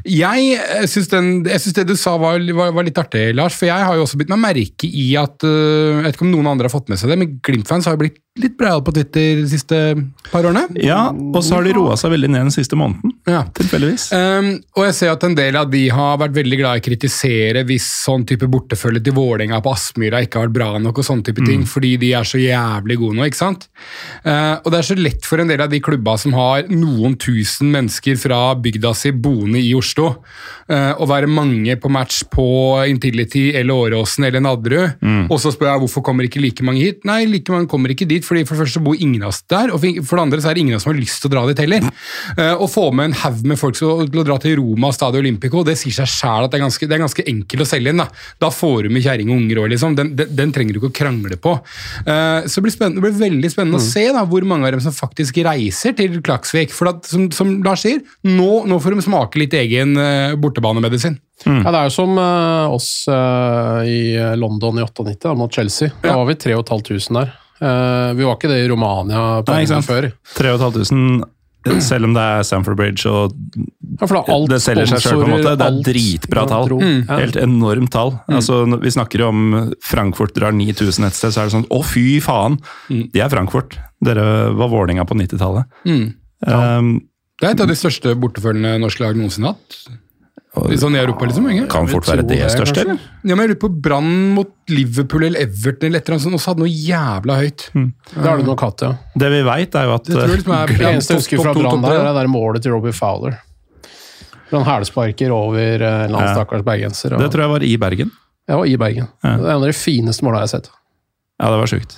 [0.09, 3.55] Jeg eh, syns den- jeg syns det du sa var, var, var litt artig, Lars.
[3.55, 6.33] For jeg har jo også bitt meg merke i at uh, Jeg vet ikke om
[6.33, 8.93] noen andre har fått med seg det, men Glimt-fans har jo blitt litt breiale på
[8.93, 9.77] Twitter de siste
[10.29, 10.67] par årene.
[10.83, 13.15] Ja, og så har de roa seg veldig ned den siste måneden.
[13.25, 13.43] Ja.
[13.57, 14.11] Tilfeldigvis.
[14.13, 16.85] Um, og jeg ser at en del av de har vært veldig glad i å
[16.85, 21.03] kritisere hvis sånn type bortefølge til Vålerenga på Aspmyra ikke har vært bra nok, og
[21.03, 23.25] sånne type ting, fordi de er så jævlig gode nå.
[23.27, 23.67] ikke sant?
[24.23, 27.17] Uh, og det er så lett for en del av de klubba som har noen
[27.19, 30.23] tusen mennesker fra bygda si boende i Oslo,
[30.71, 32.47] uh, å være mange på match på
[32.87, 37.03] Intility eller Åråsen eller Nadderud, og så spør jeg hvorfor kommer ikke like mange hit.
[37.07, 39.71] Nei, like mange kommer ikke dit fordi For det første bor ingen av oss der,
[39.73, 41.33] og for det andre så er det ingen av oss som har lyst til å
[41.33, 41.87] dra dit heller.
[42.37, 45.63] Eh, Å få med en haug med folk til å dra til Roma Stadio Olympico,
[45.67, 48.01] det sier seg sjæl at det er, ganske, det er ganske enkelt å selge inn.
[48.03, 48.07] Da
[48.39, 49.95] Da får du med kjerring og unger òg, liksom.
[49.97, 51.55] Den, den, den trenger du ikke å krangle på.
[52.05, 54.83] Eh, Så det blir, det blir veldig spennende å se da hvor mange av dem
[54.83, 56.71] som faktisk reiser til Klaksvik.
[56.75, 61.17] For at, som, som Lars sier, nå, nå får de smake litt egen eh, bortebanemedisin.
[61.45, 65.91] Ja, det er jo som uh, oss uh, i London i 98 da, mot Chelsea.
[66.01, 66.15] Da Ja.
[66.17, 67.35] var vi 3500 der.
[67.61, 70.09] Uh, vi var ikke det i Romania på Nei, før.
[70.37, 71.27] 3500,
[71.83, 73.33] selv om det er Stamford Bridge og
[73.97, 75.53] Ja, det selger seg selv på en måte.
[75.57, 76.69] Det er alt- dritbra tall.
[76.77, 76.99] Mm.
[77.07, 77.17] Ja.
[77.23, 78.11] Helt enormt tall.
[78.29, 81.67] Altså, når vi snakker jo om Frankfurt drar 9000 et sted, så er det sånn
[81.73, 82.59] Å, fy faen!
[82.89, 83.77] De er Frankfurt.
[84.03, 85.65] Dere var Vålinga på 90-tallet.
[86.45, 87.01] Um,
[87.39, 89.79] Det er et av de største bortefølgende norske lag noensinne hatt.
[90.81, 91.47] Sånn i Europa, liksom.
[91.51, 91.67] Ikke?
[91.71, 92.99] kan fort være det det, største, eller?
[93.23, 96.37] Ja, men jeg lurer på Brann mot Liverpool eller Everton eller et eller annet sånt,
[96.39, 97.65] også hadde noe jævla høyt.
[97.73, 98.91] Det har du nok hatt, ja.
[99.15, 101.53] Det vi veit, er jo at Det jeg liksom er Det eneste jeg husker fra
[101.53, 103.37] Brann der, er det der målet til Robbie Fowler.
[104.51, 107.13] Han hælsparker over eh, en eller annen stakkars bergenser.
[107.13, 108.11] og- Det tror jeg var i Bergen.
[108.47, 109.07] Ja, i Bergen.
[109.23, 109.37] Ja.
[109.37, 110.69] Det er en av de fineste måla jeg har sett.
[111.39, 111.97] Ja, det var sjukt.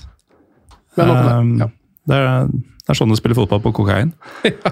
[0.98, 1.60] Men nok om Um.
[1.60, 1.68] Ja.
[2.10, 4.12] Det, er, det er sånn du spiller fotball på kokain.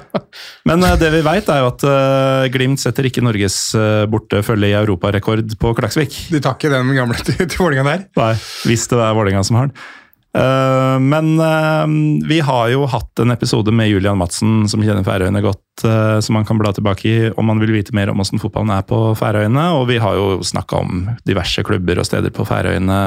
[0.69, 4.71] Men eh, det vi veit, er jo at eh, Glimt setter ikke Norges uh, bortefølge
[4.73, 6.17] i europarekord på Klaksvik.
[6.33, 8.09] De tar ikke den gamle til, til Vålerenga der.
[8.19, 8.33] Nei,
[8.67, 9.79] hvis det er Vålerenga som har den.
[10.37, 11.87] Eh, men eh,
[12.27, 16.37] vi har jo hatt en episode med Julian Madsen, som kjenner Færøyene godt, eh, som
[16.37, 18.99] man kan bla tilbake i om man vil vite mer om hvordan fotballen er på
[19.17, 19.69] Færøyene.
[19.79, 23.01] Og vi har jo snakka om diverse klubber og steder på Færøyene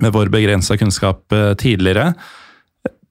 [0.00, 2.12] med vår begrensa kunnskap eh, tidligere.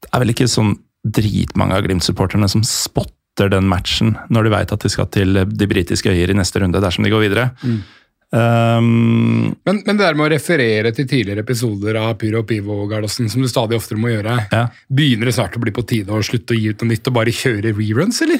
[0.01, 4.71] Det er vel ikke sånn dritmange av Glimt-supporterne som spotter den matchen når de veit
[4.75, 7.47] at de skal til de britiske øyer i neste runde, dersom de går videre.
[8.31, 12.77] Um, Men, men det der med å referere til tidligere episoder av Pyro og Pivo,
[12.87, 14.67] Gardosen, som du stadig oftere må gjøre, Ja.
[14.87, 17.13] begynner det snart å bli på tide å slutte å gi ut noe nytt og
[17.17, 18.39] bare kjøre reruns, eller?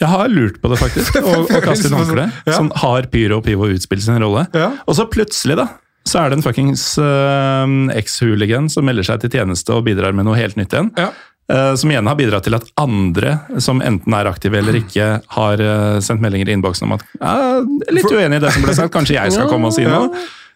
[0.00, 1.16] Jeg har lurt på det, faktisk.
[1.22, 2.38] Og, og kaste inn håndkleet.
[2.46, 2.56] Ja.
[2.58, 4.46] Sånn, har Pyro og Pivo utspilt sin rolle?
[4.54, 4.72] Ja.
[4.86, 5.68] Og så plutselig, da,
[6.08, 7.64] så er det en fuckings uh,
[7.96, 10.92] eks-hooligan som melder seg til tjeneste og bidrar med noe helt nytt igjen.
[11.00, 11.10] Ja.
[11.52, 15.60] Uh, som igjen har bidratt til at andre som enten er aktive eller ikke, har
[15.60, 17.60] uh, sendt meldinger i innboksen om at uh,
[17.92, 20.08] litt uenig i det som ble sagt, kanskje jeg skal komme og si noe.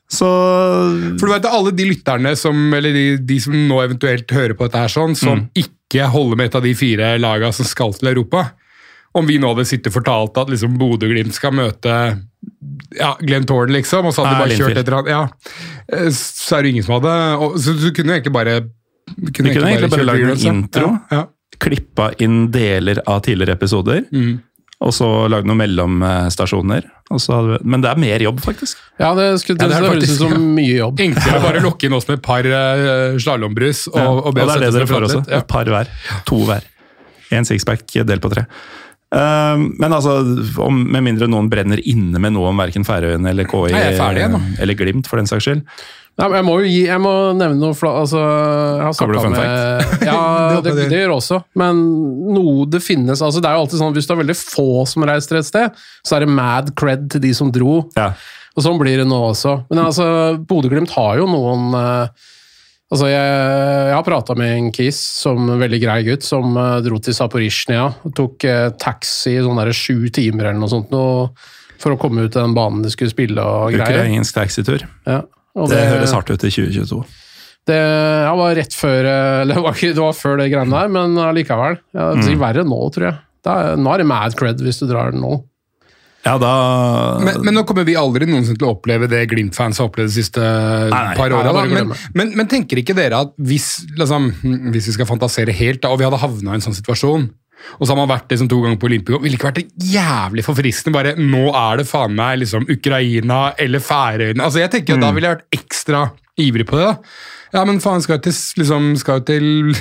[0.09, 0.29] Så
[1.21, 4.65] For du vet, Alle de lytterne som, eller de, de som nå eventuelt hører på
[4.65, 8.09] dette, her sånn, som ikke holder med et av de fire lagene som skal til
[8.15, 8.47] Europa
[9.17, 11.99] Om vi nå hadde sittet og fortalt at liksom Bodø-Glimt skal møte
[12.99, 15.99] ja, Glenn Thorne, liksom, og så hadde de bare kjørt etter et eller annet ja,
[15.99, 18.71] eh, Så er det ingen som hadde og, Så du kunne jo egentlig bare du
[19.15, 21.21] Vi kunne egentlig bare bare lagd en intro, ja.
[21.21, 21.25] Ja,
[21.63, 24.03] klippa inn deler av tidligere episoder.
[24.13, 24.37] Mm.
[24.85, 26.85] Og så lagd noen mellomstasjoner.
[27.11, 28.79] Og så hadde men det er mer jobb, faktisk.
[29.01, 31.01] Ja, det, skulle, Ja, det det høres ut som mye jobb.
[31.01, 31.09] ja.
[31.09, 34.47] Enklere bare lukke inn oss med et par uh, slalåmbrus og, Ja, og be det
[34.47, 35.23] oss er det dere får også.
[35.25, 35.41] Ja.
[35.41, 35.91] Et par hver.
[36.29, 36.69] To hver.
[37.35, 38.45] En sixpack delt på tre.
[39.09, 40.19] Um, men altså,
[40.61, 44.27] om, med mindre noen brenner inne med noe om verken Færøyene eller KI er ferdig,
[44.61, 45.63] eller Glimt, for den saks skyld.
[46.19, 49.21] Nei, men jeg må jo gi, jeg må nevne noe fla, altså, Jeg har snakka
[49.23, 50.23] fun med Ja,
[50.65, 51.39] Det det, det gjør også.
[51.63, 51.85] Men
[52.35, 55.07] noe det finnes altså Det er jo alltid sånn hvis det er veldig få som
[55.07, 57.85] reiser et sted, så er det mad cred til de som dro.
[57.95, 58.11] Ja.
[58.59, 59.61] Og sånn blir det nå også.
[59.71, 60.09] Men altså,
[60.51, 62.27] Bodø-Glimt har jo noen eh,
[62.89, 63.21] Altså, jeg,
[63.91, 67.13] jeg har prata med en kis, som en veldig grei gutt, som eh, dro til
[67.17, 67.83] Zaporizjzja.
[68.17, 71.27] Tok eh, taxi i sånn der sju timer eller noe sånt noe,
[71.79, 74.01] for å komme ut til den banen de skulle spille og greier.
[74.07, 74.87] Ukrainsk taxitur.
[75.07, 75.21] Ja,
[75.59, 77.03] og Det høres hardt ut i 2022.
[77.69, 80.81] Det ja, var rett før eh, Eller det var, ikke, det var før det greiene
[80.81, 81.77] der, men allikevel.
[81.93, 82.27] Ja, det Mm.
[82.31, 83.19] blir verre nå, tror jeg.
[83.45, 85.37] Det er, nå er det mad cred hvis du drar nå.
[86.27, 86.53] Ja, da
[87.23, 90.17] Men, men nå kommer vi aldri noensinne til å oppleve det Glimt-fans har opplevd de
[90.17, 91.15] siste nei.
[91.17, 91.67] par Nei, åra.
[91.71, 94.33] Men, men, men tenker ikke dere at hvis, liksom,
[94.75, 97.29] hvis vi skal fantasere helt, da, og vi hadde havna i en sånn situasjon
[97.79, 99.21] og så har man vært liksom to ganger på Olympico.
[99.23, 100.95] Ville ikke vært det jævlig forfriskende?
[100.95, 104.45] Bare nå er det faen meg liksom Ukraina eller Færøyene.
[104.45, 106.05] Altså jeg tenker at Da ville jeg vært ekstra
[106.39, 106.87] ivrig på det.
[106.93, 107.27] da.
[107.53, 109.77] Ja, men faen, skal jo til, liksom, skal jeg til,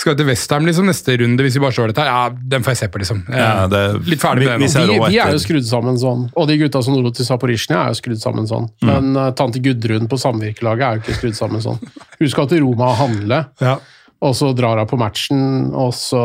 [0.00, 2.10] skal til Westham liksom, neste runde hvis vi bare slår dette her?
[2.10, 3.22] Ja, den får jeg se på, liksom.
[3.30, 4.86] ja, det, Litt ferdig med det nå.
[4.90, 6.26] de, Vi, er jo skrudd sammen sånn.
[6.34, 8.66] Og de gutta som dro til Zaporizjzja, er jo skrudd sammen sånn.
[8.82, 8.90] Mm.
[8.90, 11.78] Men uh, tante Gudrun på samvirkelaget er jo ikke skrudd sammen sånn.
[12.18, 13.78] Hun skal til Roma og handle, Ja.
[14.20, 15.40] Og så drar hun på matchen,
[15.74, 16.22] og så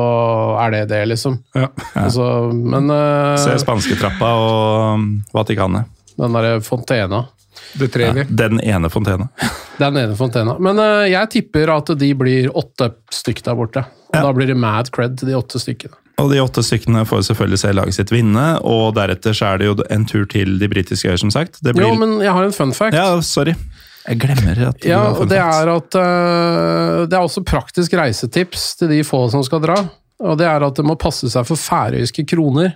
[0.61, 1.39] er det det, liksom.
[1.57, 1.67] Ja.
[1.99, 5.89] Altså, men uh, Se spansketrappa og um, Vatikanet.
[6.19, 7.25] den derre fontena
[7.79, 8.25] Det trer vi.
[8.29, 9.27] Den ene fontena.
[9.79, 10.57] Den ene fontena.
[10.59, 13.85] Men uh, jeg tipper at de blir åtte stykk der borte.
[14.09, 14.23] Og Ja.
[14.25, 15.95] Da blir det mad cred til de åtte stykkene.
[16.19, 19.69] Og de åtte stykkene får selvfølgelig se laget sitt vinne, og deretter så er det
[19.69, 21.61] jo en tur til de britiske øyer, som sagt.
[21.63, 21.85] Blir...
[21.85, 22.97] Jo, men jeg har en fun fact.
[22.97, 23.55] Ja, sorry.
[24.09, 28.71] Jeg glemmer at Ja, har og det er at eh, Det er også praktisk reisetips
[28.79, 29.77] til de få som skal dra.
[30.25, 32.73] Og det er at det må passe seg for færøyske kroner.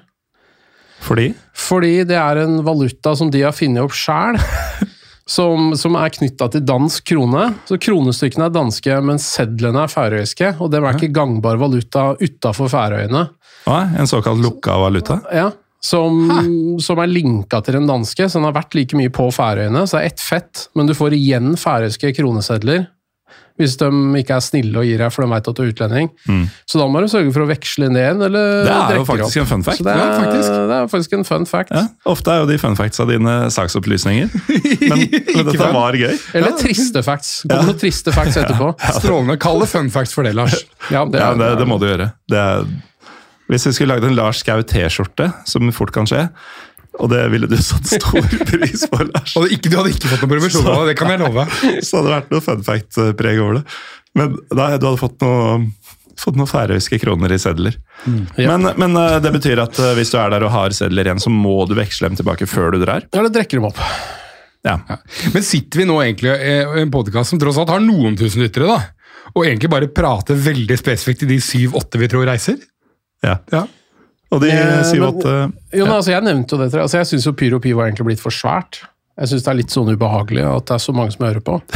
[1.04, 4.40] Fordi Fordi det er en valuta som de har funnet opp sjæl.
[5.24, 7.46] Som, som er knytta til dansk krone.
[7.64, 10.50] Så Kronestykkene er danske, men sedlene er færøyske.
[10.60, 13.22] Og det er ikke gangbar valuta utafor Færøyene.
[13.64, 15.22] Å, en såkalt lukka valuta.
[15.32, 15.46] Ja,
[15.84, 19.84] som, som er linka til den danske, så den har vært like mye på Færøyene.
[19.84, 22.86] Så det er ett fett, men du får igjen færøyske kronesedler.
[23.62, 23.86] Hvis de
[24.18, 26.08] ikke er snille og gir deg, for de vet at du er utlending.
[26.66, 28.88] Så da må du sørge for å veksle inn igjen, eller Mm.
[28.88, 29.44] Det er jo faktisk opp.
[29.44, 29.84] en fun fact.
[29.86, 30.50] Det, er, Ja, faktisk.
[30.72, 31.70] det er faktisk en fun fact.
[31.76, 34.32] Ja, ofte er jo de fun factsa dine saksopplysninger,
[34.90, 36.16] men, men dette var gøy.
[36.34, 37.44] Eller triste facts.
[37.46, 38.72] Kommer noen triste facts etterpå.
[38.98, 39.38] Strålende.
[39.46, 40.58] Kall det fun facts for det, Lars.
[40.90, 42.10] Ja, det, Ja, er, det, det må du gjøre.
[42.34, 42.66] Det er,
[43.52, 46.28] hvis vi skulle lagd en Lars Skau T-skjorte, som fort kan skje,
[47.02, 50.24] og det ville du satt stor pris på, Lars, Og ikke, du hadde ikke fått
[50.26, 51.48] noen provisjon av det, kan jeg love.
[51.82, 53.64] så hadde det vært noe fun fact-preg over det.
[54.14, 55.64] Men da, du hadde fått noe
[56.24, 57.76] fått noen færøyske kroner i sedler.
[58.38, 58.54] Ja.
[58.54, 61.20] Men, men eh, det betyr at eh, hvis du er der og har sedler igjen,
[61.20, 63.08] så må du veksle dem tilbake før du drar?
[63.10, 63.82] Ja, da drikker dem opp.
[64.64, 64.78] Ja.
[65.34, 66.54] Men sitter vi nå egentlig i
[66.84, 69.26] en podkast som tross alt har noen tusen lyttere, da?
[69.34, 72.62] Og egentlig bare prater veldig spesifikt til de syv-åtte vi tror reiser?
[73.24, 73.38] Ja.
[73.52, 73.64] Ja.
[74.34, 75.92] Og de Eh, men- at uh, Jo, ja.
[75.94, 76.84] altså, jeg nevnte jo det til deg.
[76.88, 78.82] Altså, jeg syns Pyro Pivo er egentlig blitt for svært.
[79.20, 81.60] Jeg syns det er litt sånn ubehagelig at det er så mange som hører på.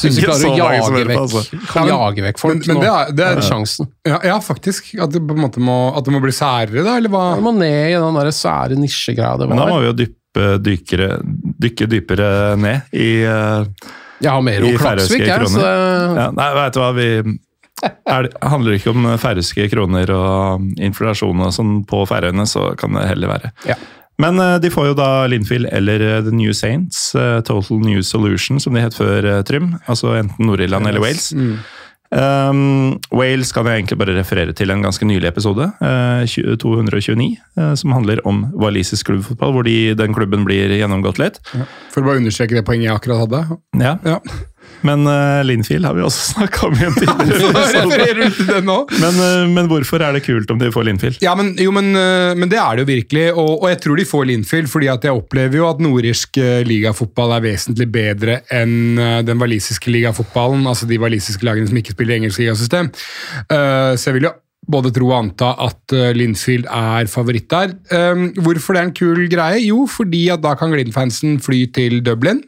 [0.00, 1.40] Syns Ikke klarer å jage hører på, altså.
[1.72, 2.80] kan Ja, men- jage vekk folk men- men nå.
[2.82, 3.88] det er- det er- er sjansen.
[4.06, 4.90] Ja, ja, faktisk.
[5.02, 6.96] At det på en måte må, at det må bli særere, da?
[6.96, 7.34] Eller hva?
[7.36, 9.54] Det må ned i den der sære nisjegreia det var.
[9.54, 11.08] Men da må vi jo dyppe, dykere,
[11.60, 13.64] dykke dypere ned i uh,
[14.22, 15.40] Jeg har mer i om Klaksvik, jeg.
[15.50, 17.38] Så ja, Nei, vet du hva, vi
[17.86, 22.70] er det, Handler det ikke om færøyske kroner og inflasjon og sånn på Færøyene, så
[22.80, 23.54] kan det heller være.
[23.68, 23.78] Ja.
[24.20, 28.02] Men eh, de får jo da Linfield eller eh, The New Saints, eh, Total New
[28.04, 29.74] Solution, som de het før eh, Trym.
[29.88, 31.30] Altså enten Nord-Irland eller Wales.
[31.32, 31.60] Mm.
[32.10, 37.74] Um, Wales kan jeg egentlig bare referere til en ganske nylig episode, uh, 229, uh,
[37.78, 41.38] som handler om walisisk klubbfotball, hvor de, den klubben blir gjennomgått litt.
[41.94, 43.60] For å bare understreke det poenget jeg akkurat hadde.
[43.78, 43.94] Ja.
[44.02, 44.18] Ja.
[44.86, 47.50] Men uh, Linfield har vi også snakka om i en tidligere?
[49.00, 51.20] Men, uh, men hvorfor er det kult om de får Linfield?
[51.24, 54.00] Ja, men, jo, men, uh, men det er det jo virkelig, og, og jeg tror
[54.00, 58.36] de får Linfield, fordi at jeg opplever jo at nordirsk øh, ligafotball er vesentlig bedre
[58.54, 62.90] enn den walisiske ligafotballen, altså de walisiske lagene som ikke spiller engelsk ligasystem.
[63.50, 64.32] Så jeg vil jo
[64.70, 67.74] både tro og anta at Linfield er favoritt der.
[67.90, 69.62] Um, hvorfor det er en kul greie?
[69.66, 72.42] Jo, fordi at da kan Glint-fansen fly til Dublin,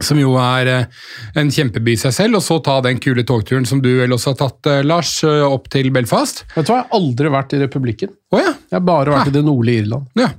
[0.00, 1.00] som jo er eh,
[1.40, 4.32] en kjempeby i seg selv, og så ta den kule togturen som du vel også
[4.34, 6.44] har tatt, eh, Lars, eh, opp til Belfast.
[6.56, 8.12] Vet du hva, jeg har aldri vært i republikken.
[8.32, 8.54] Oh, ja.
[8.70, 10.08] Jeg har bare vært i det nordlige Irland.
[10.18, 10.30] Ja.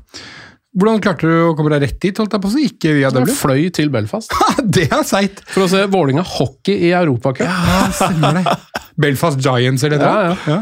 [0.72, 2.16] Hvordan klarte du å komme deg rett dit?
[2.16, 2.62] holdt jeg på å si?
[2.70, 3.36] Ikke via Jeg Dublin?
[3.36, 4.32] fløy til Belfast
[4.78, 5.42] det er seigt!
[5.52, 7.44] for å se Vålinga hockey i Europacup.
[7.44, 8.54] Ja, stemmer det.
[9.02, 10.08] Belfast Giants, eller det?
[10.08, 10.60] Ja, ja.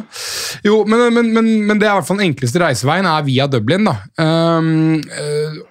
[0.66, 3.46] Jo, men, men, men, men det er i hvert fall den enkleste reiseveien er via
[3.54, 3.86] Dublin.
[3.86, 3.96] da.
[4.18, 4.98] Um,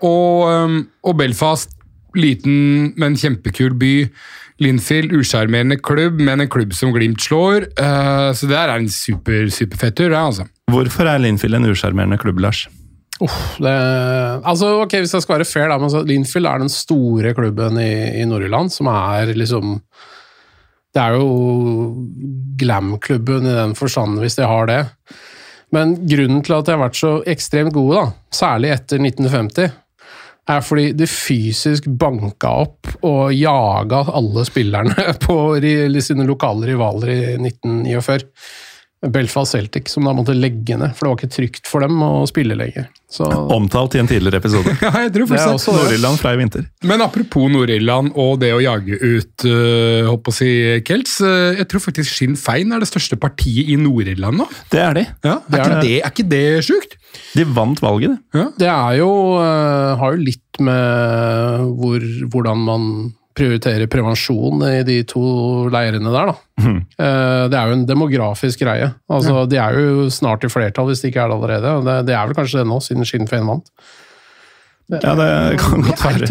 [0.07, 1.75] og, um, og Belfast,
[2.21, 3.95] liten, men kjempekul by.
[4.59, 7.69] Linfield, usjarmerende klubb, men en klubb som Glimt slår.
[7.79, 10.49] Uh, så det her er en super, superfett tur, Ja, altså.
[10.69, 12.67] Hvorfor er Linfield en usjarmerende klubb, Lars?
[13.19, 13.71] Det,
[14.47, 17.79] altså, ok, Hvis jeg skal være fair, da, men så Linfield er den store klubben
[17.83, 19.81] i, i Nord-Irland, som er liksom
[20.95, 21.97] Det er jo
[22.59, 24.83] glam-klubben i den forstand, hvis de har det.
[25.75, 29.75] Men grunnen til at de har vært så ekstremt gode, da, særlig etter 1950,
[30.49, 35.39] er fordi de fysisk banka opp og jaga alle spillerne på
[36.05, 38.29] sine lokale rivaler i 1949.
[39.07, 42.25] Belfast Celtic, som da måtte legge ned, for det var ikke trygt for dem å
[42.27, 42.89] spille lenger.
[43.09, 44.75] Så Omtalt i en tidligere episode.
[44.83, 45.85] Ja, jeg tror det er også det.
[45.85, 46.65] Nord-Irland fra i vinter.
[46.91, 50.51] Men apropos Nord-Irland og det å jage ut uh, håper på å si
[50.89, 54.49] Kelts, uh, jeg tror faktisk Sinn Fein er det største partiet i Nord-Irland nå.
[54.73, 55.07] Det er de.
[55.23, 55.87] Ja, er, Det er ikke det.
[55.87, 56.99] det, er ikke det sjukt?
[57.39, 58.45] De vant valget, de.
[58.59, 62.03] Det er jo, uh, har jo litt med hvor,
[62.35, 62.91] hvordan man
[63.39, 65.23] prioriterer prevensjon i de to
[65.73, 66.37] leirene der, da.
[66.65, 66.81] Mm.
[66.99, 68.91] Det er jo en demografisk greie.
[69.15, 71.75] Altså, De er jo snart i flertall, hvis de ikke er det allerede.
[71.87, 73.71] Det, det er vel kanskje det nå, siden Sinn Féin vant.
[74.89, 76.27] Ja, det kan godt være.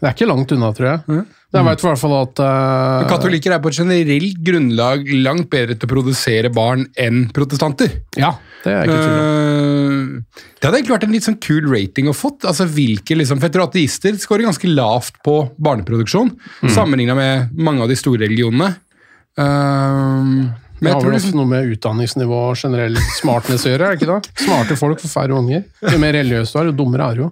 [0.00, 1.24] Det er ikke langt unna, tror jeg.
[1.52, 5.76] Jeg vet i hvert fall at uh, Katolikker er på et generelt grunnlag langt bedre
[5.76, 7.92] til å produsere barn enn protestanter.
[8.16, 8.30] Ja,
[8.64, 10.22] det er ikke uh.
[10.32, 12.46] Det hadde egentlig vært en litt sånn kul rating å fått.
[12.48, 16.70] Altså, hvilke, liksom, for jeg tror ateister scorer ganske lavt på barneproduksjon, Mm.
[16.72, 18.76] sammenligna med mange av de store religionene.
[19.36, 20.22] Eh,
[20.82, 23.94] men Det har vel også liksom, noe med utdanningsnivå og generell smartness å gjøre, er
[23.94, 24.32] det ikke det?
[24.42, 25.62] Smarte folk får færre unger.
[25.86, 27.30] Jo mer religiøs du er, jo dummere er du jo.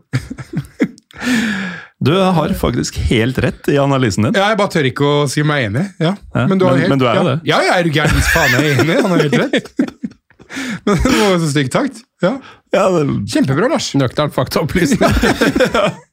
[2.00, 4.38] Du har faktisk helt rett i analysen din.
[4.38, 5.82] Ja, jeg bare tør ikke å si meg enig.
[6.00, 6.14] Ja.
[6.32, 7.34] Ja, men, du har men- helt, men du er jo ja.
[7.34, 7.50] det.
[7.50, 8.22] Ja, jeg er jo gæren.
[8.30, 8.96] Faen, jeg er enig.
[9.02, 9.70] Han har helt rett.
[10.84, 12.00] men det var jo så stygt takt.
[12.24, 12.36] Ja.
[12.70, 13.90] Ja, det, Kjempebra, Lars.
[13.98, 15.02] Nøktern faktaopplysning.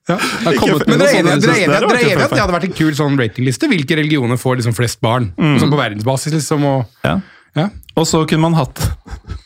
[0.07, 0.15] Ja.
[0.47, 3.67] Men dere er enige enige at det hadde vært en kul sånn ratingliste?
[3.67, 5.25] Hvilke religioner får liksom flest barn?
[5.35, 6.63] Sånn på verdensbasis, liksom.
[6.63, 7.17] Og, ja.
[7.59, 7.65] ja.
[7.99, 8.79] Og så kunne man hatt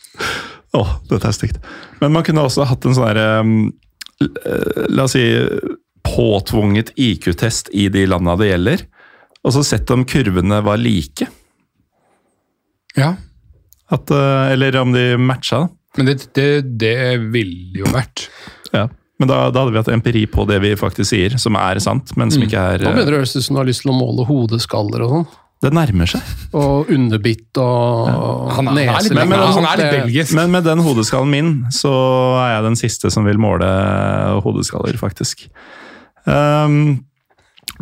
[0.78, 1.58] Åh, dette er stygt.
[1.98, 3.56] Men man kunne også hatt en sånn derre um,
[4.94, 5.24] La oss si
[6.06, 8.86] påtvunget IQ-test i de landa det gjelder.
[9.42, 11.26] Og så sett om kurvene var like.
[12.94, 13.16] ja.
[13.92, 15.64] At, eh, eller om de matcha.
[15.66, 15.68] da.
[15.98, 16.48] Men det, det,
[16.80, 16.96] det
[17.32, 18.28] ville jo vært
[18.72, 18.88] Ja.
[19.20, 22.10] Men da, da hadde vi hatt empiri på det vi faktisk sier, som er sant,
[22.18, 23.84] men som ikke er Nå eh, begynner det å høres ut som du har lyst
[23.84, 25.26] til å måle hodeskaller og sånn.
[25.62, 26.30] Det nærmer seg.
[26.58, 28.08] Og underbitt og
[28.56, 30.34] Han er, han er litt, men, men, han er litt belgisk.
[30.34, 31.92] Men med den hodeskallen min, så
[32.40, 33.68] er jeg den siste som vil måle
[34.42, 35.46] hodeskaller, faktisk.
[36.26, 37.04] Um,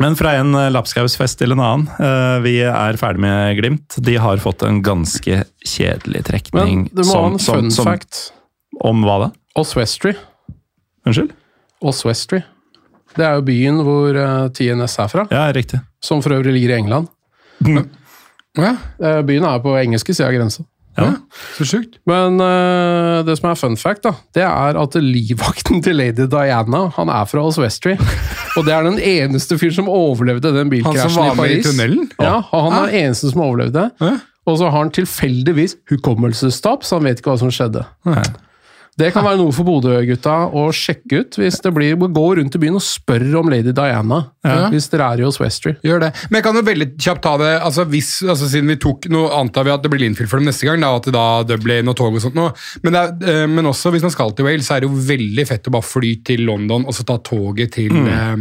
[0.01, 1.87] men fra en eh, lapskausfest til en annen.
[2.01, 3.97] eh, vi er ferdig med Glimt.
[4.01, 6.87] De har fått en ganske kjedelig trekning.
[6.87, 8.31] Men du må ha en som- fun som- fact.
[8.81, 9.31] Om hva da?
[9.61, 10.13] Oswestry.
[11.05, 11.31] Unnskyld?
[11.81, 12.41] Oswestry.
[13.15, 15.81] Det er jo byen hvor eh, TNS er fra, Ja, riktig.
[16.01, 17.07] som for øvrig ligger i England.
[18.57, 20.63] Ja, Eh, Byen er på engelske sida av grensa.
[20.97, 21.11] Ja.
[21.55, 21.99] Så sjukt.
[22.09, 26.87] Men uh, det som er fun fact, da, det er at livvakten til lady Diana
[26.97, 27.95] han er fra Oswestry.
[28.57, 31.45] Og det er den eneste fyren som overlevde den Han bilkrasjen som var i med
[31.45, 31.69] i Paris.
[31.69, 32.11] tunnelen?
[32.19, 33.85] Ja, og han er den eneste som overlevde.
[34.01, 34.11] Ja.
[34.49, 37.85] Og så har han tilfeldigvis hukommelsestap, så han vet ikke hva som skjedde.
[39.01, 42.61] Det kan være noe for Bodø-gutta å sjekke ut hvis det blir Gå rundt i
[42.61, 44.21] byen og spør om lady Diana.
[44.71, 45.75] Hvis dere er i Oswestry.
[45.85, 46.09] Gjør det.
[46.29, 49.23] Men jeg kan jo veldig kjapt ta det altså hvis, altså Siden vi tok Nå
[49.37, 51.89] antar vi at det blir Linfield for dem neste gang, da, at det da Dublin
[51.91, 52.47] og tog og sånt nå.
[52.83, 55.03] Men, det er, eh, men også hvis man skal til Wales, så er det jo
[55.07, 58.35] veldig fett å bare fly til London og så ta toget til, eh,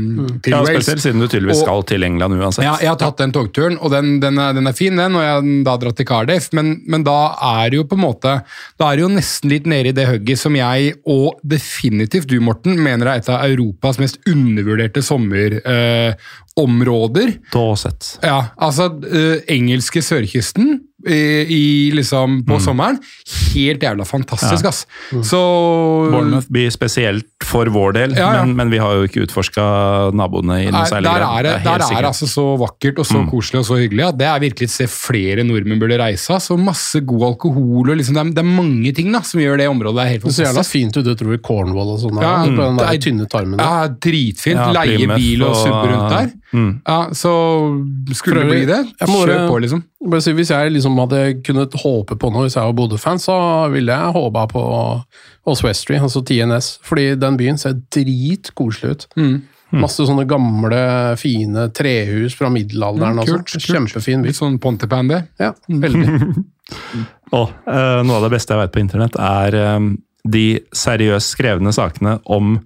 [0.44, 0.80] til Ja, Wales.
[0.80, 2.64] Spesielt siden du tydeligvis Og- skal til England uansett.
[2.64, 5.16] Ja, jeg har tatt den togturen, og den, den, er, den er fin, den.
[5.16, 7.18] Og jeg har da dratt til Cardiff, men, men da
[7.52, 8.36] er det jo på en måte
[8.80, 12.38] Da er det jo nesten litt nede i det hugget som jeg, og definitivt du,
[12.42, 16.16] Morten, mener er et av Europas mest undervurderte sommerområder.
[16.60, 17.34] områder.
[17.78, 18.18] sett.
[18.26, 22.98] Ja, altså eh, engelske sørkysten eh, i, liksom, på sommeren.
[23.54, 24.82] Helt jævla fantastisk, ass.
[25.24, 25.40] Så
[26.12, 28.42] Bournemouth blir spesielt for vår del, Ja, ja.
[28.44, 29.62] Men, men vi har jo ikke utforska
[30.14, 32.08] naboene i noe særlig der er det, der er det sikkert.
[32.12, 34.92] altså så vakkert og så koselig og så hyggelig at det er virkelig et sted
[34.92, 36.42] flere nordmenn burde reise av.
[36.44, 39.58] Så masse god alkohol og liksom, det, er, det er mange ting da, som gjør
[39.62, 42.20] det området helt Det ser jævla fint ut utover i Cornwall og sånn.
[42.22, 43.56] Ja, på den det der er- tynne tarmen.
[43.58, 43.64] der.
[43.64, 44.60] Ja, dritfint.
[44.60, 46.30] Ja, Leie bil og og- subbe rundt der.
[46.52, 46.80] Mm.
[46.82, 47.32] Ja, så
[48.16, 49.84] skulle det bli det, jeg må kjør på, liksom.
[50.10, 53.36] Bare si, hvis jeg liksom hadde kunnet håpe på noe, hvis jeg var Bodø-fan, så
[53.70, 54.64] ville jeg håpa på
[55.50, 56.72] Oswestry, altså TNS.
[56.86, 59.08] Fordi den byen ser dritkoselig ut.
[59.20, 59.34] Mm.
[59.78, 60.80] Masse sånne gamle,
[61.20, 63.14] fine trehus fra middelalderen.
[63.14, 63.54] Mm, og kult.
[63.62, 64.30] Kjempefin by.
[64.32, 65.20] Litt sånn Pontypan, det.
[65.42, 66.16] Ja, veldig.
[67.36, 69.78] Og, eh, noe av det beste jeg vet på internett, er eh,
[70.34, 72.56] de seriøst skrevne sakene om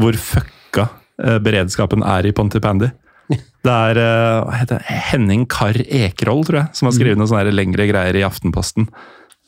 [0.00, 0.86] hvor fucka
[1.20, 2.88] eh, beredskapen er i Pontypandy.
[3.30, 4.80] Det er eh, det?
[5.10, 8.88] Henning Karr Ekerhold, tror jeg, som har skrevet noen sånne lengre greier i Aftenposten.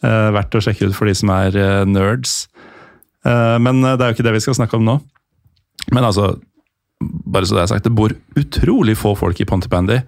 [0.02, 2.42] Eh, verdt å sjekke ut for de som er eh, nerds.
[3.24, 4.98] Eh, men eh, det er jo ikke det vi skal snakke om nå.
[5.94, 6.34] Men altså,
[7.02, 10.02] bare så det er sagt, det bor utrolig få folk i Pontypandy.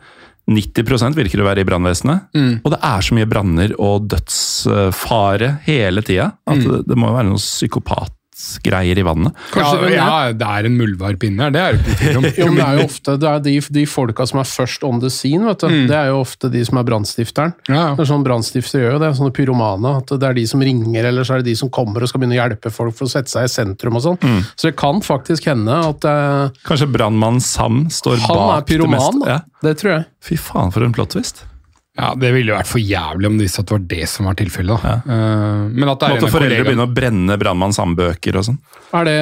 [0.51, 2.29] 90% virker å være i brannvesenet.
[2.61, 7.17] Og det er så mye branner og dødsfare hele tida at det, det må jo
[7.17, 7.41] være noen
[8.35, 9.35] psykopatgreier i vannet.
[9.53, 12.01] Kanskje ja, er- ja, det er en muldvarp inni her, det er jo ikke noe
[12.03, 12.25] tvil om.
[12.35, 15.01] Jo, men det er jo ofte det er de, de folka som er først on
[15.01, 15.69] the scene, vet du.
[15.89, 17.55] Det er jo ofte de som er brannstifteren.
[17.69, 17.75] Mm.
[17.75, 17.95] Ja, ja.
[17.95, 20.01] Det er sånn Brannstiftere gjør jo det, sånne pyromaner.
[20.03, 22.23] At det er de som ringer, eller så er det de som kommer og skal
[22.25, 24.21] begynne å hjelpe folk for å sette seg i sentrum og sånn.
[24.25, 24.43] Mm.
[24.57, 29.21] Så det kan faktisk hende at eh, Kanskje brannmannen Sam står han er pyroman.
[29.25, 29.41] det Ja.
[29.65, 30.07] Det tror jeg.
[30.25, 31.45] Fy faen, for en plot twist.
[31.95, 34.35] Ja, Det ville vært for jævlig om det visste at det var det som var
[34.39, 34.83] tilfellet.
[34.83, 34.95] Ja.
[35.07, 36.65] Uh, men at Måtte foreldre kollega...
[36.67, 38.59] begynne å brenne brannmann Sam-bøker og sånn.
[38.99, 39.19] Er det,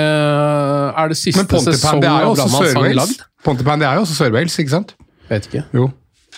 [1.03, 3.25] er det siste Men sesong det jo av Brannmann sang lagd?
[3.45, 4.95] Pontypan det er jo også Sør-Wales, ikke sant?
[5.29, 5.65] Vet ikke.
[5.77, 5.91] Jo.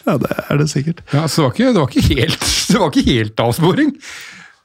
[0.05, 1.05] Ja, det er det sikkert.
[1.15, 3.93] Ja, Så det var ikke, det var ikke helt det var ikke helt avsporing.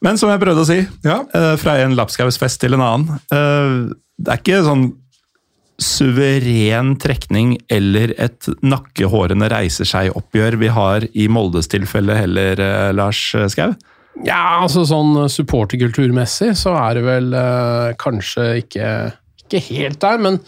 [0.06, 1.20] Men som jeg prøvde å si, Ja.
[1.36, 4.90] uh, fra en lapskausfest til en annen uh, Det er ikke sånn
[5.80, 13.22] suveren trekning eller et nakkehårende reiser seg-oppgjør vi har i Moldes tilfelle heller, eh, Lars
[13.54, 13.74] Skau?
[14.26, 18.92] Ja, altså sånn supporterkulturmessig så er det vel eh, kanskje ikke,
[19.46, 20.42] ikke helt der, men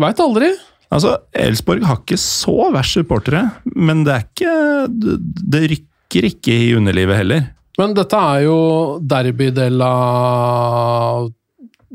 [0.00, 0.52] veit aldri.
[0.88, 3.44] Altså, Elsborg har ikke så verst supportere,
[3.76, 4.54] men det er ikke
[4.88, 7.48] Det, rykker ikke i underlivet heller.
[7.78, 8.58] Men dette er jo
[9.04, 9.92] derby de la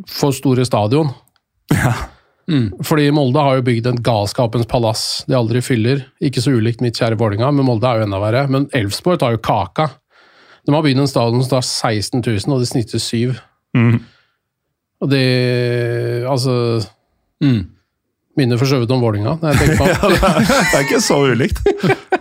[0.09, 1.09] for store stadion.
[2.83, 6.01] Fordi Molde har jo bygd en galskapens palass de aldri fyller.
[6.23, 8.47] Ikke så ulikt mitt kjære Vålinga, men Molde er jo enda verre.
[8.51, 9.89] Men Elfsborg tar jo kaka.
[10.67, 13.37] De har bygd en stadion som tar 16 000, og de snitter 7.
[13.77, 14.01] mm.
[15.03, 15.23] Og det
[16.31, 16.53] Altså
[17.43, 17.65] Mm.
[18.37, 19.37] Minner for så vidt om Vålinga.
[19.41, 19.49] det.
[19.51, 21.59] Ja, det, det er ikke så ulikt.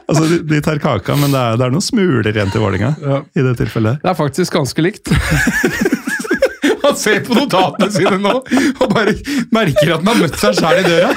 [0.08, 2.90] Altså, de, de tar kaka, men det er, det er noen smuler igjen til Vålinga
[3.38, 4.02] i det tilfellet.
[4.02, 5.12] Det er faktisk ganske likt.
[6.92, 9.14] Han ser på notatene sine nå og bare
[9.54, 11.14] merker at han har møtt seg sjæl i døra.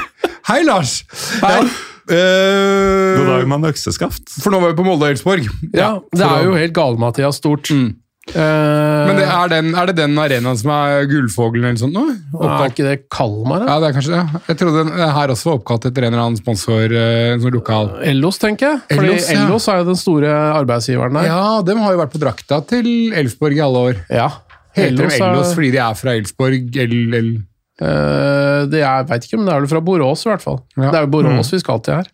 [0.47, 1.01] Hei, Lars!
[1.43, 1.59] Hei.
[2.05, 4.29] Eh, God dag, mann økseskaft.
[4.43, 5.47] for nå var vi på Molde og Elsborg.
[5.73, 7.71] Ja, det er jo helt gale-Mathias stort.
[7.73, 7.95] Mm.
[8.25, 12.07] Uh, Men det er, den, er det den arenaen som er Gullfoglen eller sånt nå?
[12.41, 13.61] er ikke det Kalmar?
[13.61, 13.67] da?
[13.69, 14.39] Ja, det er kanskje det.
[14.49, 16.89] Jeg trodde den her også var oppkalt etter en eller annen sponsor.
[16.89, 17.91] eh, En sånn lokal.
[18.01, 18.81] Ellos, tenker jeg.
[18.95, 19.43] Fordi Ellos, ja.
[19.45, 21.29] Ellos er jo den store arbeidsgiveren der.
[21.29, 24.01] Ja, dem har jo vært på drakta til Elfsborg i alle år.
[24.09, 24.31] Ja.
[24.75, 26.79] Heter de Ellos er- Ellos fordi de er fra Elsborg?
[26.85, 27.35] El, el.
[27.75, 30.61] Uh, det er, jeg vet ikke, men det er vel fra Borås i hvert fall.
[30.79, 30.93] Ja.
[30.93, 32.05] Det er jo Borås vi skal til her.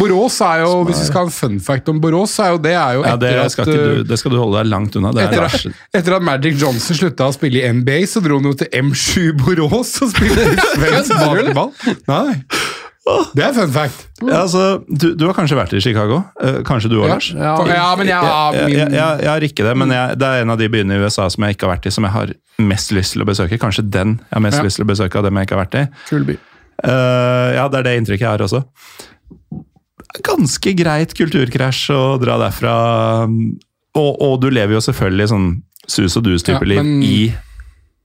[0.00, 2.58] Borås er jo, hvis vi skal ha en fun fact om Borås, så er jo
[2.64, 4.98] det er jo Ja, det skal, ikke eh, du, det skal du holde deg langt
[4.98, 5.12] unna.
[5.14, 5.84] Det er Etter, Lars.
[6.00, 9.30] etter at Magic Johnson slutta å spille i NBA, så dro han jo til M7
[9.44, 11.70] Borås og spilte svensk basketball.
[12.10, 12.34] Nei,
[13.36, 14.06] det er fun fact.
[14.22, 16.22] Ja, altså, du, du har kanskje vært i Chicago?
[16.40, 17.26] Eh, kanskje du òg, Ja, Lars?
[17.36, 17.52] Ja.
[17.68, 20.44] ja men jeg har min jeg, jeg, jeg har ikke det, men jeg, det er
[20.46, 22.32] en av de byene i USA som jeg ikke har vært i, som jeg har
[22.64, 23.58] mest lyst til å besøke.
[23.60, 24.64] Kanskje den jeg har mest Ja.
[24.64, 25.84] lyst til å besøke av dem jeg ikke har vært i.
[26.08, 26.38] Kul by.
[26.84, 28.64] Uh, ja, det er det inntrykket jeg har også.
[30.24, 32.74] Ganske greit kulturkrasj å dra derfra.
[33.94, 35.48] Og, og du lever jo selvfølgelig sånn
[35.86, 37.18] sus og dus-type Ja, liv men- i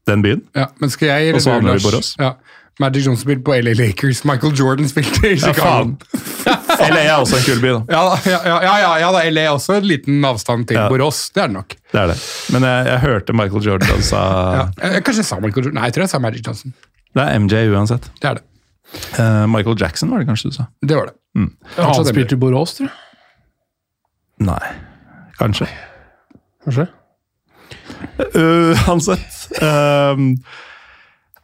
[0.09, 0.41] den byen.
[0.57, 2.15] Ja, men skal jeg eller du, Lars?
[2.19, 2.33] Ja.
[2.79, 4.21] Magic Johnson spilte på LA Lakers.
[4.27, 5.97] Michael Jordan spilte i Ja, Chicago.
[6.45, 6.93] faen.
[6.93, 7.79] LA er også en kul by, da.
[7.91, 10.85] Ja, ja, ja, ja, ja, da, LA er også en liten avstand til Ja.
[10.91, 11.25] Borås.
[11.35, 11.75] Det er det nok.
[11.91, 12.17] Det er det.
[12.55, 14.21] Men jeg, jeg hørte Michael Jordan sa
[14.59, 14.63] Ja.
[14.95, 15.79] Jeg, kanskje jeg sa Michael Jordan.
[15.81, 16.73] Nei, jeg tror jeg sa Magic Johnson.
[17.17, 18.07] Det er MJ uansett.
[18.21, 18.45] Det er det.
[19.19, 20.69] Uh, Michael Jackson var det kanskje du sa?
[20.81, 21.15] Det var det.
[21.37, 22.95] Han Kanskje det spilte i Borås, tror jeg.
[24.47, 24.71] Nei.
[25.37, 25.67] Kanskje.
[26.65, 26.87] Kanskje?
[28.39, 29.61] Uansett.
[29.61, 30.31] Um,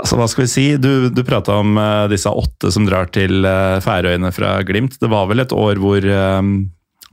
[0.01, 0.65] altså, hva skal vi si?
[0.81, 4.99] Du, du prata om uh, disse åtte som drar til uh, Færøyene fra Glimt.
[5.01, 6.55] Det var vel et år hvor um,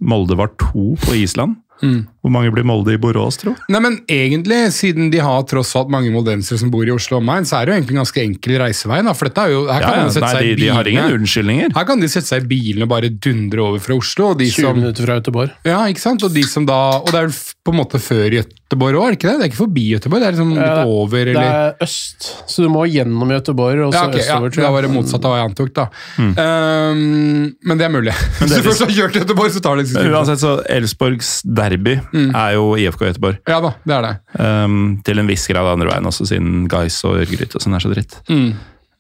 [0.02, 1.58] Molde var to på Island.
[1.82, 2.04] Mm.
[2.22, 3.54] Hvor mange blir Molde i Borås, tro?
[3.72, 7.24] Nei, men egentlig, siden de har tross alt mange moldensere som bor i Oslo og
[7.24, 9.00] omegn, så er det jo egentlig en ganske enkel reisevei.
[9.02, 10.68] Da, for dette er jo, her kan ja, man sette nei, seg de, i de
[10.76, 11.74] har ingen unnskyldninger.
[11.74, 14.30] Her kan de sette seg i bilen og bare dundre over fra Oslo.
[14.32, 15.56] Og de 20 som, minutter fra Göteborg.
[15.66, 16.22] ja, ikke sant?
[16.22, 19.12] Og, de som da, og det er vel på en måte før Göteborg òg, er
[19.12, 19.34] det ikke det?
[19.38, 22.62] Det er ikke forbi Göteborg, det er liksom litt over over, Det er øst, så
[22.64, 24.52] du må gjennom Göteborg og så ja, ok, ja, østover.
[24.54, 24.74] tror Da jeg.
[24.76, 25.84] var det motsatt av hva jeg antok, da.
[26.18, 26.32] Mm.
[26.38, 28.14] Um, men det er mulig.
[28.40, 32.28] Hvis du først har kjørt Göteborg, så tar det ikke uansett, så Elsborgs derby Mm.
[32.36, 33.38] er jo IFK Göteborg.
[33.48, 34.12] Ja da, det er det.
[34.38, 37.84] Um, til en viss grad andre veien også, siden Guys og Ørgryt og sånn er
[37.84, 38.18] så dritt.
[38.28, 38.52] Mm.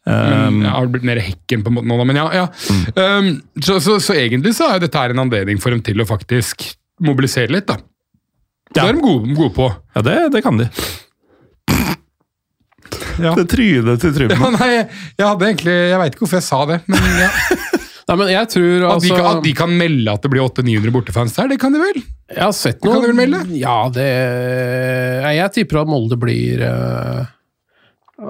[0.02, 2.06] Um, jeg har blitt mer hekken på en måte nå, da.
[2.08, 2.46] Men ja, ja.
[2.96, 3.28] Um,
[3.62, 6.64] så, så, så egentlig så er dette her en anledning for dem til å faktisk
[7.04, 7.76] mobilisere litt, da.
[8.72, 8.88] Det Ja.
[8.88, 9.68] er de gode, gode på.
[9.94, 10.70] Ja, det, det kan de.
[13.20, 13.34] Ja.
[13.36, 14.40] Det trynet til Trubben.
[14.40, 14.70] Ja, nei,
[15.18, 17.28] jeg hadde egentlig Jeg veit ikke hvorfor jeg sa det, men ja.
[18.12, 20.42] Nei, men jeg tror at, de altså kan, at de kan melde at det blir
[20.44, 22.02] 800-900 bortefans der, det kan de vel?
[22.28, 23.40] Jeg har sett Kan de vel melde?
[23.56, 24.08] Ja, det
[25.24, 27.22] Nei, Jeg tipper at Molde blir uh,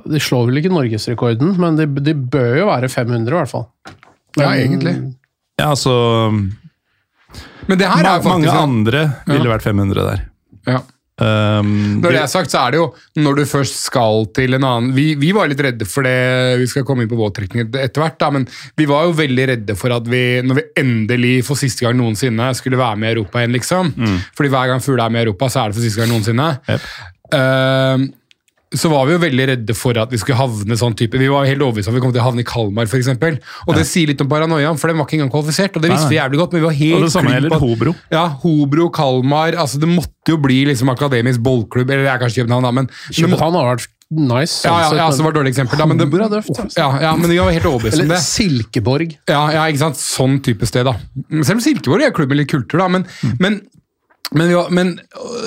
[0.06, 3.66] De slår vel ikke norgesrekorden, men de, de bør jo være 500 i hvert fall.
[4.38, 4.94] Ja, egentlig.
[5.58, 5.96] Ja, altså
[6.30, 10.26] Men det her er jo faktisk Mange andre ville vært 500 der.
[10.76, 10.82] ja.
[11.22, 12.86] Um, Når det er sagt, så er det jo
[13.22, 16.66] når du først skal til en annen Vi, vi var litt redde for det, vi
[16.70, 18.46] skal komme inn på våttrekning etter hvert, da, men
[18.78, 22.48] vi var jo veldig redde for at vi, når vi endelig for siste gang noensinne
[22.58, 23.92] skulle være med i Europa igjen, liksom.
[24.38, 26.48] Fordi hver gang Fugla er med i Europa, så er det for siste gang noensinne.
[26.68, 26.88] Yep.
[27.38, 28.06] Eh,
[28.74, 31.44] så var vi jo veldig redde for at vi skulle havne sånn type Vi var
[31.48, 33.08] helt overbevist om at vi kom til å havne i Kalmar, f.eks.
[33.68, 35.76] Og det sier litt om paranoiaen, for den var ikke engang kvalifisert.
[35.76, 37.58] Og det visste vi jævlig godt, men vi var helt og det samme gjelder på
[37.60, 37.94] at- Hobro.
[38.14, 42.44] ja, Hobro, Kalmar altså Det måtte jo bli liksom akademisk bollklubb, eller det er kanskje
[42.44, 44.60] København, da, men København har vært nice.
[44.66, 45.78] ja, ja, sånn ja, så det var et dårlig eksempel.
[45.80, 46.76] Da, men det, Hobro er døft, altså.
[46.78, 48.22] ja, ja, men vi var helt overbevist om Eller det.
[48.24, 49.14] Silkeborg.
[49.28, 49.96] Ja, ja, ikke sant?
[50.00, 50.96] Sånn type sted, da.
[51.42, 53.06] Selv om Silkeborg er klubb med litt kultur, da, men,
[53.40, 53.62] men
[54.32, 54.94] men, jo, men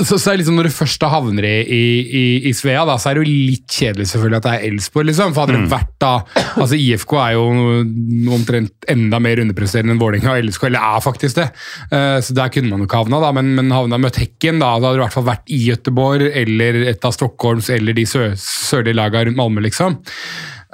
[0.05, 3.17] så, så liksom når du først da havner i, i, i, Svea, da, så er
[3.17, 5.07] det jo litt kjedelig selvfølgelig at det er Elfsborg.
[5.09, 6.11] Liksom, for hadde det vært da
[6.53, 7.45] altså IFK er jo
[8.36, 11.47] omtrent enda mer underpresterende enn Vålerenga og LSK, eller er faktisk det.
[11.89, 14.76] Uh, så der kunne man jo ikke havna, da, men, men havna møtt Hekken, da,
[14.78, 18.05] da hadde du i hvert fall vært i Gøteborg eller et av Stockholms eller de
[18.09, 19.97] sø, sørlige lagene rundt Malmö, liksom.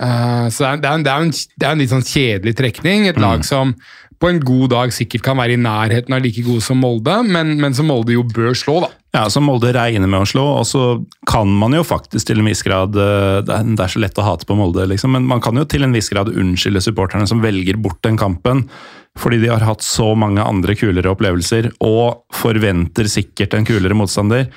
[0.01, 2.07] Uh, så det er, det, er en, det, er en, det er en litt sånn
[2.07, 3.07] kjedelig trekning.
[3.07, 3.75] Et lag som
[4.21, 7.55] på en god dag sikkert kan være i nærheten av like gode som Molde, men,
[7.61, 8.91] men som Molde jo bør slå, da.
[9.11, 10.83] Ja, som Molde regner med å slå, og så
[11.27, 14.47] kan man jo faktisk til en viss grad eh, Det er, så lett å hate
[14.47, 17.79] på Molde, liksom, men man kan jo til en viss grad unnskylde supporterne som velger
[17.81, 18.67] bort den kampen,
[19.19, 24.47] fordi de har hatt så mange andre kulere opplevelser, og forventer sikkert en kulere motstander.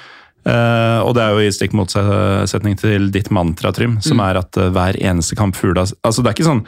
[0.44, 4.58] Uh, og det er jo i stikk motsetning til ditt mantra, Trym, som er at
[4.60, 6.66] eh, hver eneste kamp Fugla Altså, det er ikke sånn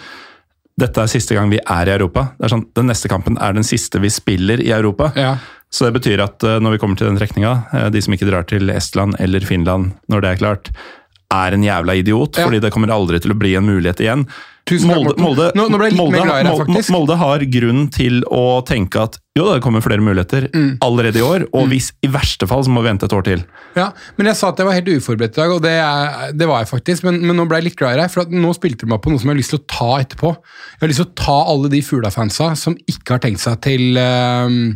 [0.77, 2.31] dette er siste gang vi er i Europa.
[2.37, 5.11] Det er sånn, Den neste kampen er den siste vi spiller i Europa.
[5.16, 5.37] Ja.
[5.72, 8.29] Så det betyr at eh, når vi kommer til den trekninga, eh, de som ikke
[8.29, 10.70] drar til Estland eller Finland når det er klart,
[11.33, 12.45] er en jævla idiot, Ja.
[12.47, 14.27] fordi det kommer aldri til å bli en mulighet igjen.
[14.83, 17.39] Molde, Molde, Nå- nå ble jeg litt Molde, mer glad i deg, Molde- Molde har
[17.55, 20.79] grunn til å tenke at jo, det kommer flere muligheter Mm.
[20.83, 23.45] allerede i år, og hvis i verste fall så må vi vente et år til.
[23.77, 26.49] Ja, men jeg sa at jeg var helt uforberedt i dag, og det, er, det
[26.49, 27.05] var jeg faktisk.
[27.05, 29.11] Men, men nå ble jeg litt glad i deg, for nå spilte du meg på
[29.11, 30.35] noe som jeg har lyst til å ta etterpå.
[30.35, 33.95] Jeg har lyst til å ta alle de Fugla-fansa som ikke har tenkt seg til
[33.97, 34.74] øh,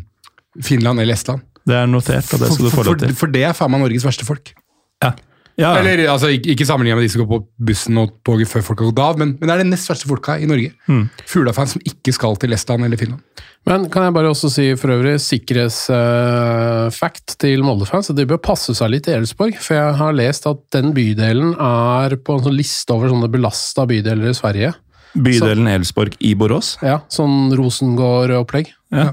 [0.62, 1.42] Finland eller Estland.
[1.66, 3.08] Det er notert, og det skal du få for, lov til.
[3.08, 4.54] for, for det er faen meg Norges verste folk.
[5.02, 5.12] Ja.
[5.58, 5.80] Ja, ja.
[5.80, 7.40] Eller altså, ikke, ikke sammenlignet med de som går på
[7.70, 10.08] bussen og toget før folk har gått av, men, men det er det nest verste
[10.08, 10.70] folka i Norge.
[10.88, 11.04] Mm.
[11.28, 13.22] Fugla-fans som ikke skal til Estland eller Finland.
[13.68, 18.72] Men kan jeg bare også si for øvrig sikkerhetsfact til Molde-fans, at de bør passe
[18.78, 19.54] seg litt i Elsborg.
[19.60, 23.82] For jeg har lest at den bydelen er på en sånn liste over sånne belasta
[23.90, 24.70] bydeler i Sverige.
[25.14, 26.76] Bydelen Elsborg i Borås.
[26.86, 28.70] Ja, Sånn Rosengård-opplegg.
[28.94, 29.10] Ja.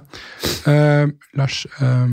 [0.70, 1.08] Eh,
[1.38, 2.06] Lars, uh,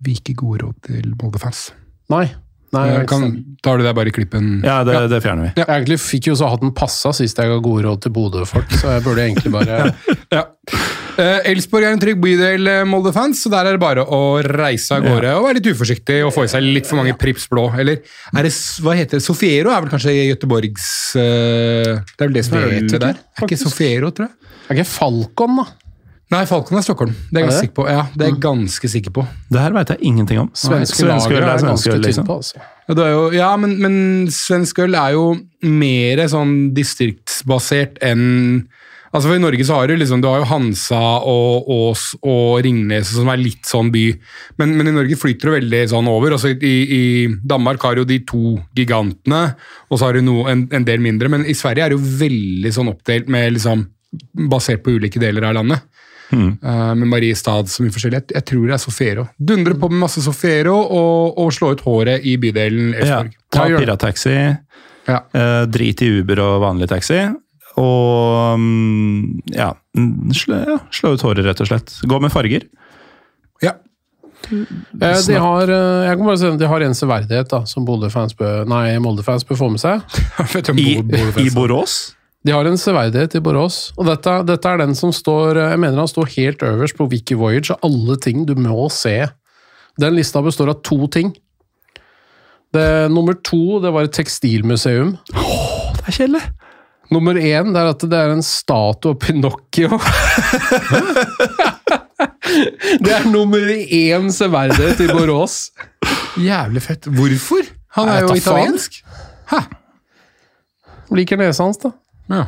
[0.00, 1.68] vi gir ikke gode råd til Molde-fans.
[2.12, 2.26] Nei.
[2.74, 3.24] Nei jeg kan,
[3.62, 4.60] tar du det bare i klippen?
[4.66, 5.52] Ja, det, det fjerner vi.
[5.60, 8.96] Jeg egentlig fikk jo så hatten passa sist jeg ga gode råd til Bodø-folk, så
[8.96, 9.80] jeg burde egentlig bare
[10.36, 10.42] Ja.
[11.16, 14.98] Eh, Elsborg er en trygg bydel, eh, Molde-fans, så der er det bare å reise
[14.98, 17.70] av gårde og være litt uforsiktig og få i seg litt for mange Prips blå.
[17.78, 18.02] Eller
[18.36, 18.52] er det,
[18.84, 19.24] hva heter det?
[19.24, 20.90] Sofiero er vel kanskje Göteborgs
[21.22, 23.16] eh, Det er vel det som er det der?
[23.16, 24.52] Er ikke Sofiero, tror jeg?
[24.66, 25.85] Er ikke Falcon, da?
[26.34, 27.12] Nei, Falcon er Stockholm.
[27.30, 27.84] Det er jeg ganske sikker på.
[27.86, 29.22] Ja, det er jeg ganske sikker på.
[29.52, 30.48] Det her veit jeg ingenting om.
[30.58, 32.26] Svenske svensk øl er ganske øl, liksom.
[32.26, 32.64] på, altså.
[32.88, 33.98] Ja, jo, ja men, men
[34.34, 35.28] svensk øl er jo
[35.62, 38.66] mer sånn distriktsbasert enn
[39.14, 42.58] Altså for I Norge så har du liksom, du har jo Hansa og Ås og
[42.66, 44.02] Ringnes som er litt sånn by,
[44.60, 46.34] men, men i Norge flyter det veldig sånn over.
[46.36, 47.04] Altså i, I
[47.40, 49.54] Danmark har jo de to gigantene,
[49.88, 51.30] og så har du noe, en, en del mindre.
[51.32, 53.86] Men i Sverige er det jo veldig sånn oppdelt med liksom
[54.52, 55.86] basert på ulike deler av landet.
[56.32, 58.22] Eh, med Mariestad som i forskjellig.
[58.22, 59.26] Jeg, jeg tror det er Sofiero.
[59.38, 62.94] Dundre på med masse Sofiero og, og slå ut håret i bydelen.
[62.98, 63.32] Elsborg.
[63.52, 63.80] Ta Ja, ta det.
[63.84, 64.36] pirattaxi,
[65.06, 65.20] Ja.
[65.32, 67.20] eh, drit i Uber og vanlig taxi.
[67.76, 71.92] Og mm, ja, mm, slå, ja, slå ut håret, rett og slett.
[72.08, 72.64] Gå med farger.
[73.62, 73.74] Ja.
[74.50, 78.34] Eh, De har, eh, jeg kan bare si de har en severdighet da, som Molde-fans
[78.38, 78.64] bør,
[79.02, 80.00] Molde-fans bør få med seg.
[80.78, 80.96] I,
[81.44, 82.14] I Borås.
[82.46, 85.98] De har en severdighet i Borås, og dette, dette er den som står Jeg mener
[85.98, 89.16] han står helt øverst på Wiki Voyage av alle ting du må se.
[89.98, 91.32] Den lista består av to ting.
[92.76, 95.16] Det, nummer to det var et tekstilmuseum.
[95.32, 96.44] Det er kjedelig.
[97.10, 99.98] Nummer én det er at det er en statue av Pinocchio.
[103.06, 105.58] det er nummer én severdighet i Borås.
[106.38, 107.10] Jævlig fett.
[107.10, 107.74] Hvorfor?
[107.98, 109.02] Han er er jo italiensk.
[109.50, 109.64] Hæ?
[111.16, 111.94] Liker nesa hans, da.
[112.32, 112.46] Ja.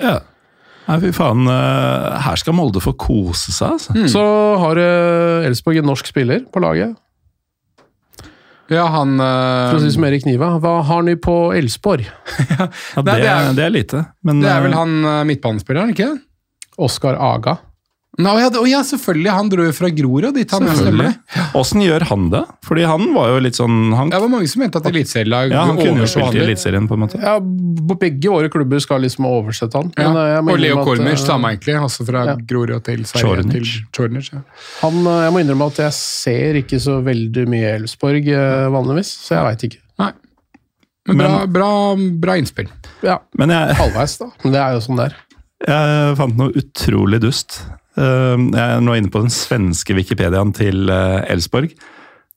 [0.00, 0.14] Ja.
[0.88, 1.44] Nei, fy faen.
[1.46, 3.94] eh, Her skal Molde få kose seg, altså.
[4.10, 4.22] Så
[4.58, 6.96] har uh, Elsborg en norsk spiller på laget.
[8.70, 10.52] ja, han For å eh, si som Erik Niva.
[10.62, 12.06] Hva har ni på Elsborg?
[12.50, 12.66] Ja,
[13.02, 14.04] det, det er- det er lite.
[14.26, 16.10] Men Det er vel eh, han eh, midtbanespilleren, ikke?
[16.80, 17.58] Oskar Aga.
[18.18, 19.30] Nå, ja, det- ja, selvfølgelig.
[19.30, 20.50] Han dro jo fra Grorud og dit.
[20.50, 20.64] Han.
[21.54, 22.42] Åssen gjør han det?
[22.66, 25.64] Fordi han var jo litt sånn Han, Det var mange som mente at eliteserielag ja,
[25.64, 26.40] han kunne jo spilt i.
[26.42, 27.20] Eliteserien, på en måte.
[27.22, 29.92] Ja, begge våre klubber skal liksom oversette han.
[29.96, 30.08] Ja.
[30.12, 31.76] Men, eh, jeg må Og Leo Kormic, eh, samme egentlig.
[31.80, 32.34] Altså fra Ja.
[32.34, 33.06] Grorud til.
[33.14, 34.42] Ja.
[34.82, 39.06] Han, eh, jeg må innrømme at jeg ser ikke så veldig mye Elsborg eh, vanligvis,
[39.22, 39.78] så jeg veit ikke.
[39.98, 40.12] Nei.
[41.06, 42.68] Men bra, Men- bra, bra innspill.
[43.02, 44.26] Ja, Men jeg, halvveis, da.
[44.44, 45.14] Men det er jo sånn der.
[45.66, 47.60] Jeg fant noe utrolig dust.
[47.98, 51.74] Eh, Jeg er nå inne på den svenske Wikipediaen til eh, Elsborg.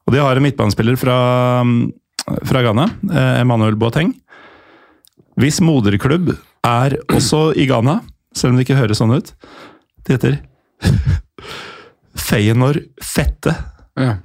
[0.07, 1.15] Og de har en midtbanespiller fra,
[2.43, 4.11] fra Ghana, eh, Emanuel Boateng.
[5.39, 6.33] Hvis moderklubb
[6.67, 8.01] er også i Ghana,
[8.35, 9.31] selv om det ikke høres sånn ut.
[10.03, 10.37] Det heter
[12.27, 13.55] Feyenoord Fette.
[13.97, 14.17] Ja.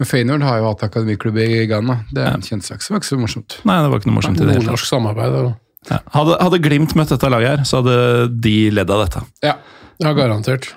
[0.00, 1.98] Men Feyenoord har jo hatt akademiklubb i Ghana.
[2.10, 3.58] Det er en kjent sak, det var ikke så morsomt.
[3.68, 4.70] Nei, det var ikke noe morsomt i det hele tatt.
[4.70, 5.34] Nordnorsk samarbeid.
[5.44, 5.58] og-
[5.88, 6.02] Ja.
[6.12, 7.96] Hadde, hadde Glimt møtt dette laget her, så hadde
[8.44, 9.24] de ledd av dette.
[9.46, 9.56] Ja.
[10.00, 10.70] Ja, garantert.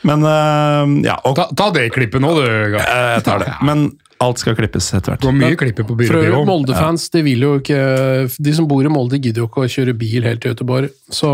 [0.00, 2.44] Men uh, ja, og Ta, ta det klippet nå, du.
[2.78, 3.50] Jeg tar det.
[3.66, 7.44] Men alt skal klippes etter Det går mye klippet på For øvrig, Molde-fans de vil
[7.44, 7.80] jo ikke
[8.36, 10.92] De som bor i Molde, gidder jo ikke å kjøre bil helt til Göteborg.
[11.12, 11.30] Så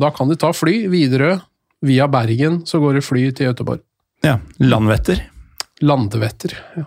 [0.00, 0.78] da kan de ta fly.
[0.92, 1.38] Widerøe.
[1.86, 3.82] Via Bergen så går det fly til Göteborg.
[4.24, 5.20] Ja, Landvetter.
[5.84, 6.56] Landevetter.
[6.76, 6.86] Ja.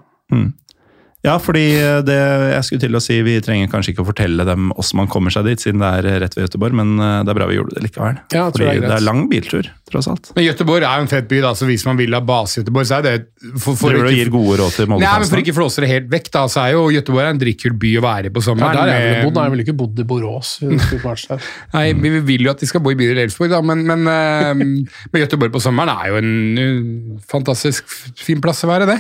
[1.25, 1.65] Ja, fordi
[2.07, 5.09] det jeg skulle til å si, vi trenger kanskje ikke å fortelle dem hvordan man
[5.11, 7.57] kommer seg dit, siden det er rett ved Göteborg, men eh, det er bra vi
[7.57, 8.21] gjorde det likevel.
[8.31, 10.31] Ja, fordi det er det er lang biltur, tross alt.
[10.35, 12.63] Men Gøteborg er jo en fett by, da, så hvis man vil ha base i
[12.63, 13.13] Gøteborg, så er det
[13.59, 15.81] for, for Driver du og ikke- gir gode råd til Nei, men For ikke flåse
[15.83, 18.41] det helt vekk, da, så er jo Göteborg en dritkul by å være i på
[18.43, 18.79] Ja, sommeren.
[18.79, 19.41] der er jeg vel bodd.
[19.43, 20.51] Har vel ikke bodd i Borås.
[21.73, 24.53] Nei, vi vil jo at de skal bo i byen Elfsborg, da, men, men, eh,
[24.53, 27.87] men Gøteborg på sommeren er jo en fantastisk
[28.19, 28.99] fin plass å være, det.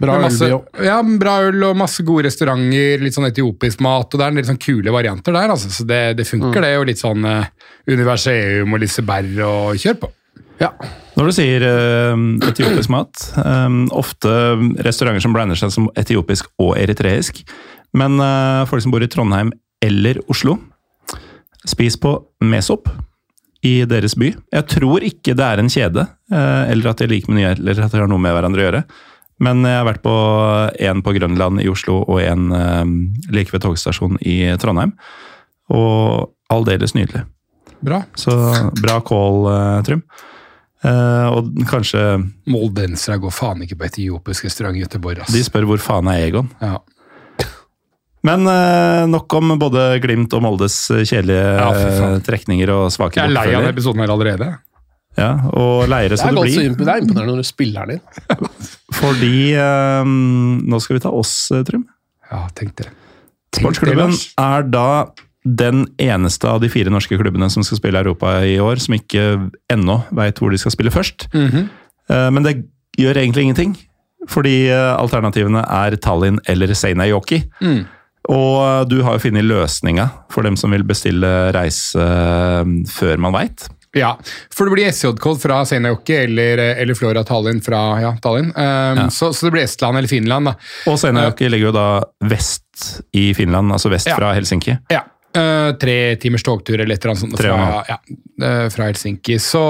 [0.00, 4.20] Bra masse, øl, ja, bra øl og masse gode restauranter, litt sånn etiopisk mat, og
[4.20, 6.74] det er en del sånn kule varianter der, altså, så det, det funker, det.
[6.80, 7.44] Og litt sånn uh,
[7.90, 10.10] universeum og Liseberg og kjør på.
[10.60, 10.70] Ja.
[11.16, 12.16] Når du sier uh,
[12.48, 14.30] etiopisk mat, um, ofte
[14.84, 17.42] restauranter som blander seg som etiopisk og eritreisk,
[17.96, 19.52] men uh, folk som bor i Trondheim
[19.84, 20.58] eller Oslo,
[21.68, 22.88] spis på Mesop
[23.66, 24.30] i deres by.
[24.52, 27.80] Jeg tror ikke det er en kjede, uh, eller at de er like menyer, eller
[27.84, 28.84] at de har noe med hverandre å gjøre.
[29.40, 30.14] Men jeg har vært på
[30.84, 32.90] en på Grønland i Oslo og en eh,
[33.32, 34.92] like ved togstasjonen i Trondheim.
[35.72, 37.24] Og aldeles nydelig.
[37.80, 38.02] Bra.
[38.18, 38.34] Så
[38.82, 40.04] bra call, eh, Trym.
[40.80, 42.00] Eh, og kanskje
[42.48, 45.34] Moldensere går faen ikke på etiopisk restaurant i Göteborg, ass.
[45.34, 46.48] de spør hvor faen er Egon.
[46.62, 46.78] Ja.
[48.24, 50.74] Men uh, nok om både Glimt og Moldes
[51.08, 54.50] kjedelige Ja, eh, trekninger og svake Jeg er lei av episoden her allerede.
[55.16, 57.96] Ja, og leire Det så er, du imp- det er imponerende når du spiller den
[57.96, 58.50] inn.
[59.00, 61.86] Fordi uh, Nå skal vi ta oss, eh, Trym.
[62.30, 62.90] Ja, tenk det.
[63.56, 64.84] Sportsklubben er da
[65.44, 69.50] den eneste av de fire norske klubbene som skal spille Europa i år, som ikke
[69.72, 71.28] ennå veit hvor de skal spille først.
[71.34, 71.68] Mm -hmm.
[72.30, 72.64] Men det
[72.98, 73.76] gjør egentlig ingenting.
[74.28, 77.42] Fordi eh, alternativene er Tallinn eller Seinajoki.
[77.62, 77.84] Mm.
[78.28, 82.04] Og eh, du har jo funnet løsninga for dem som vil bestille reise
[82.92, 83.68] før man veit.
[83.96, 84.12] Ja,
[84.54, 88.52] for det blir SJ-kode fra Seinajoki eller, eller Flora Tallinn fra ja, Tallinn.
[88.54, 89.08] Um, Ja.
[89.10, 90.54] så, så det blir Estland eller Finland, da.
[90.86, 91.86] Og Seinajoki ligger jo da
[92.30, 94.14] vest i Finland, altså vest Ja.
[94.20, 94.76] fra Helsinki.
[94.94, 95.02] Ja.
[95.36, 97.98] Eh, tre timers togtur eller et eller annet sånt fra, ja,
[98.42, 99.38] eh, fra Helsinki.
[99.40, 99.62] Så,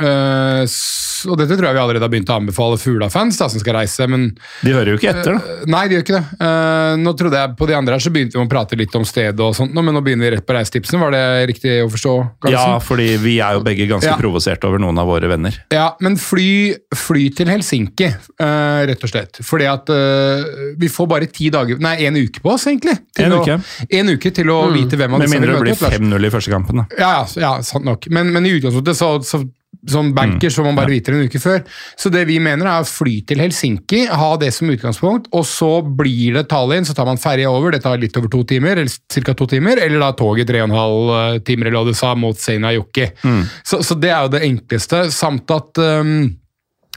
[0.00, 3.78] uh, så, og dette tror jeg vi allerede har begynt å anbefale Fugla-fans som skal
[3.80, 4.28] reise, men
[4.62, 5.56] De hører jo ikke etter, da.
[5.56, 6.24] Eh, Nei, de gjør ikke det.
[6.46, 9.06] Eh, nå trodde jeg På de andre her så begynte vi å prate litt om
[9.08, 11.00] stedet, og sånt, men nå begynner vi rett på reisetipsene.
[11.02, 12.14] Var det riktig å forstå?
[12.52, 14.16] Ja, fordi vi er jo begge ganske Ja.
[14.20, 15.56] provosert over noen av våre venner.
[15.72, 19.40] Ja, men fly, fly til Helsinki, eh, rett og slett.
[19.42, 22.98] Fordi at eh, vi får bare ti dager Nei, en uke på oss, egentlig.
[23.16, 23.58] til En å, uke.
[23.90, 26.32] En uke til å vite hvem av Med disse vi mindre det blir 5-0 i
[26.32, 26.82] første kampen.
[26.82, 26.88] da.
[26.98, 28.08] Ja, ja, ja, sant nok.
[28.12, 29.44] Men, men i utgangspunktet, så, så
[29.90, 31.60] som banker, så må man bare vite det en uke før.
[31.98, 35.70] Så det vi mener er å fly til Helsinki, ha det som utgangspunkt, og så
[35.84, 39.20] blir det Tallinn, så tar man ferja over, det tar litt over to timer, eller
[39.20, 39.36] ca.
[39.36, 42.14] to timer, eller da toget tre og en halv eh, timer, eller hva du sa,
[42.18, 43.10] mot Seinäjoki.
[43.66, 46.18] Så, så det er jo det enkleste, samt at um,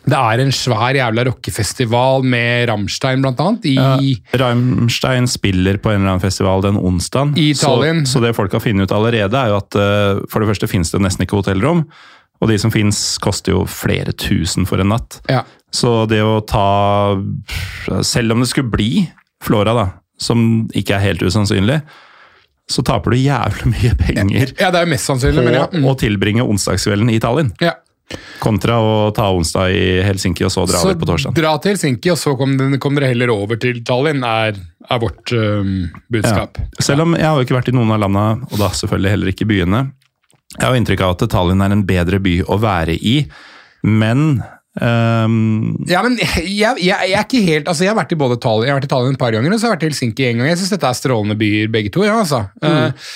[0.08, 3.98] det er en svær jævla rockefestival med Rammstein, blant annet, i Ja,
[4.40, 7.34] Rammstein spiller på en eller annen festival den onsdagen.
[7.38, 8.06] I Tallinn.
[8.08, 10.70] Så, så det folk har funnet ut allerede, er jo at uh, for det første
[10.72, 11.84] finnes det nesten ikke hotellrom.
[12.40, 15.22] Og de som finnes, koster jo flere tusen for en natt.
[15.32, 15.44] ja.
[15.70, 17.14] Så det å ta
[18.02, 19.04] Selv om det skulle bli
[19.46, 19.84] Flora, da,
[20.18, 21.78] som ikke er helt usannsynlig,
[22.70, 25.68] så taper du jævlig mye penger ja, det er jo mest sannsynlig, men ja.
[25.70, 25.86] Mm.
[25.90, 27.54] å tilbringe onsdagskvelden i Tallinn.
[27.62, 27.76] ja.
[28.40, 31.36] Kontra å ta onsdag i Helsinki og så dra over på torsdag.
[31.38, 34.58] dra til Helsinki, og så kom, kom dere heller over til Tallinn, er,
[34.90, 36.58] er vårt um, budskap.
[36.82, 39.34] Selv om jeg har jo ikke vært i noen av landa, og da selvfølgelig heller
[39.34, 39.84] ikke byene.
[40.56, 43.20] Jeg har inntrykk av at Tallinn er en bedre by å være i,
[43.86, 44.42] men
[44.80, 45.34] um
[45.90, 48.68] Ja, men jeg, jeg, jeg er ikke helt Altså, jeg har vært i både Tallinn,
[48.68, 50.28] jeg har vært i Tallinn et par ganger, og så har jeg vært i Helsinki
[50.28, 50.50] en gang.
[50.52, 52.06] Jeg syns dette er strålende byer, begge to.
[52.06, 52.46] ja, altså.
[52.64, 53.10] Eh,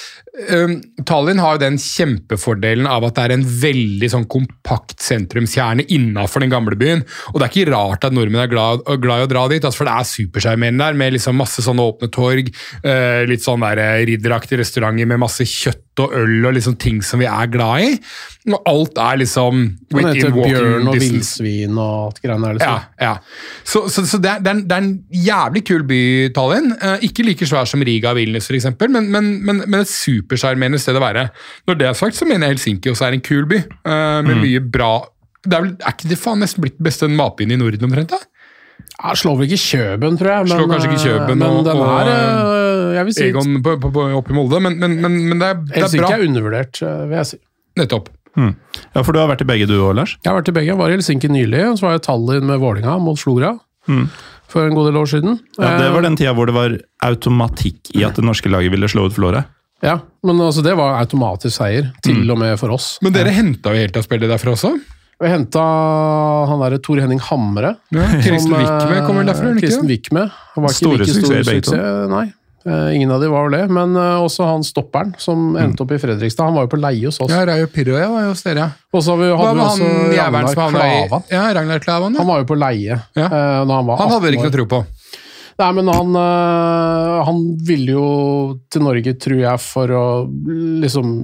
[0.53, 0.75] um,
[1.05, 6.43] Tallinn har jo den kjempefordelen av at det er en veldig sånn kompakt sentrumskjerne innafor
[6.43, 7.05] den gamle byen.
[7.33, 9.83] Og det er ikke rart at nordmenn er glad, glad i å dra dit, altså,
[9.83, 12.51] for det er supersjarmerende der, med liksom masse sånne åpne torg,
[12.83, 17.03] eh, litt sånn der eh, ridderaktige restauranter med masse kjøtt og øl og liksom ting
[17.05, 17.89] som vi er glad i.
[18.49, 19.59] Og alt er liksom
[19.93, 22.63] within walking Bjørn og villsvin og alt greiene der.
[22.63, 22.95] Ja, Liksom.
[23.05, 23.13] ja.
[23.63, 24.95] Så, så, så det, er, det, er en, det er en
[25.27, 26.01] jævlig kul by,
[26.35, 26.73] Tallinn.
[26.75, 29.91] Eh, ikke like svær som Riga og Vilnius, f.eks., men, men, men, men et
[30.23, 31.29] supersjarmerende sted å være.
[31.67, 34.37] Når det er sagt, så mener jeg Helsinki også er en kul by, eh, med
[34.41, 34.93] mye bra
[35.43, 38.13] det er, vel, er ikke det faen nesten blitt den beste matbyen i Norden, omtrent?
[38.15, 38.19] da?
[39.03, 40.45] Ja, slår vel ikke Kjøben, tror jeg.
[40.47, 43.57] Men, Slår kanskje ikke Kjøben men og- den og, er øh, Jeg vil si Egon
[43.65, 46.05] på, på, på, oppe i Molde, men, men, men, men det, er, det er Helsinki
[46.05, 46.15] bra.
[46.15, 47.37] er undervurdert, vil jeg si.
[47.81, 48.07] Nettopp.
[48.39, 50.15] Ja, for du har vært i begge du òg, Lars?
[50.23, 50.71] Jeg har vært i begge.
[50.71, 53.51] Jeg var i Helsinki nylig, og så var jeg i Tallinn med Vålinga mot Slora.
[54.53, 55.39] For en god del år siden.
[55.59, 58.71] Ja, Det Eh, var den tida hvor det var automatikk i at det norske laget
[58.71, 59.43] ville slå ut Flora.
[59.83, 62.93] Ja, men altså, det var automatisk seier, til og med for oss.
[63.03, 64.71] Men dere henta jo helt av spillet derfra også?
[65.23, 65.61] Vi henta
[66.49, 67.75] han derre Tor Henning Hamre.
[67.93, 69.51] Ja, Kristen eh, Wickme kommer derfra?
[69.51, 70.23] eller ikke.
[70.55, 72.23] Han var ikke Store like stor suksess, nei.
[72.63, 75.91] Eh, Ingen av de var vel det, men eh, også han stopperen som endte opp
[75.91, 76.47] i Fredrikstad.
[76.47, 77.31] Han var jo på leie hos oss.
[77.31, 78.69] Ja, Rayo Pirro ja, var jo hos dere.
[78.69, 78.89] ja.
[78.95, 81.25] Og så hadde Hva vi også Ragnar Klavan.
[81.33, 83.25] Ja, Ragnar Klavan, Han var jo på leie Ja.
[83.27, 84.51] eh, når han var Han hadde dere ikke år.
[84.53, 84.81] noe tro på.
[85.61, 88.07] Nei, men han, øh, han ville jo
[88.73, 90.03] til Norge, tror jeg, for å
[90.83, 91.17] liksom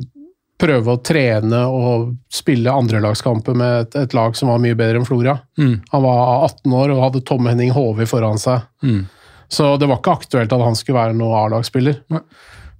[0.59, 5.07] prøve å trene og spille andrelagskamper med et, et lag som var mye bedre enn
[5.07, 5.37] Flora.
[5.57, 5.77] Mm.
[5.93, 8.67] Han var 18 år og hadde Tom Henning Håvi foran seg.
[8.83, 9.05] Mm.
[9.49, 12.01] Så det var ikke aktuelt at han skulle være noen A-lagsspiller.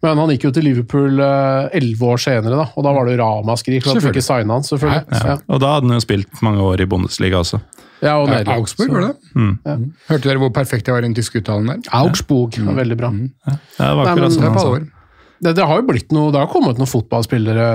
[0.04, 3.18] Men han gikk jo til Liverpool øh, elleve år senere, da, og da var det
[3.20, 4.68] ramaskrik for at vi ikke signa han.
[4.68, 5.02] selvfølgelig.
[5.10, 7.60] Nei, Ja, Og da hadde han jo spilt mange år i Bundesliga også.
[8.02, 8.60] Ja, og Ja, Nederland.
[8.60, 9.58] Augsburg, var det Mm.
[9.66, 9.76] Ja.
[10.10, 11.78] Hørte dere hvor perfekt jeg var i den tyske uttalen der?
[11.92, 13.12] Augsburg, veldig bra.
[13.12, 14.99] Ja, det var Nei, akkurat men- som Det er han sa.
[15.40, 17.68] Det, det har jo blitt noe, det har kommet noen fotballspillere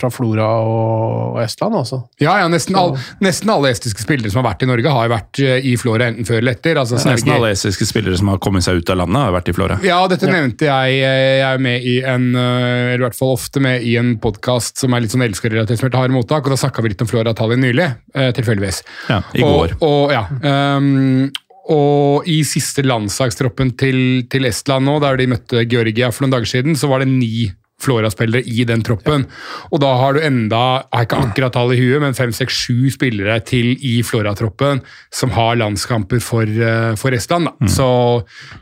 [0.00, 2.00] fra Flora og, og Estland, altså.
[2.22, 5.12] Ja, ja, nesten, all, nesten alle estiske spillere som har vært i Norge, har jo
[5.14, 6.80] vært eh, i Flora enten før eller etter.
[6.82, 9.56] Altså, Nesten alle estiske spillere som har kommet seg ut av landet, har vært i
[9.56, 9.78] Flora.
[9.86, 10.98] Ja, dette nevnte jeg.
[11.02, 14.82] Jeg er med i en, eh, eller i hvert fall ofte med i en podkast
[14.82, 17.10] som er litt sånn elskerrelatert, som heter Harde mottak, og da snakka vi litt om
[17.10, 18.82] Flora Tallinn nylig, eh, tilfeldigvis.
[19.12, 19.76] Ja, i går.
[19.78, 21.30] Og, og, ja, ehm,
[21.70, 26.50] og i siste landslagstroppen til, til Estland nå, der de møtte Georgia for noen dager
[26.50, 27.50] siden, så var det ni
[27.82, 29.24] Flora-spillere i den troppen.
[29.72, 32.54] Og da har du enda, jeg har ikke akkurat tall i huet, men fem, seks,
[32.66, 34.80] sju spillere til i Flora-troppen
[35.12, 37.50] som har landskamper for, eh, for Estland.
[37.50, 37.66] Da.
[37.72, 37.88] Så,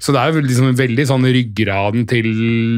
[0.01, 2.31] så det er jo liksom veldig sånn ryggraden til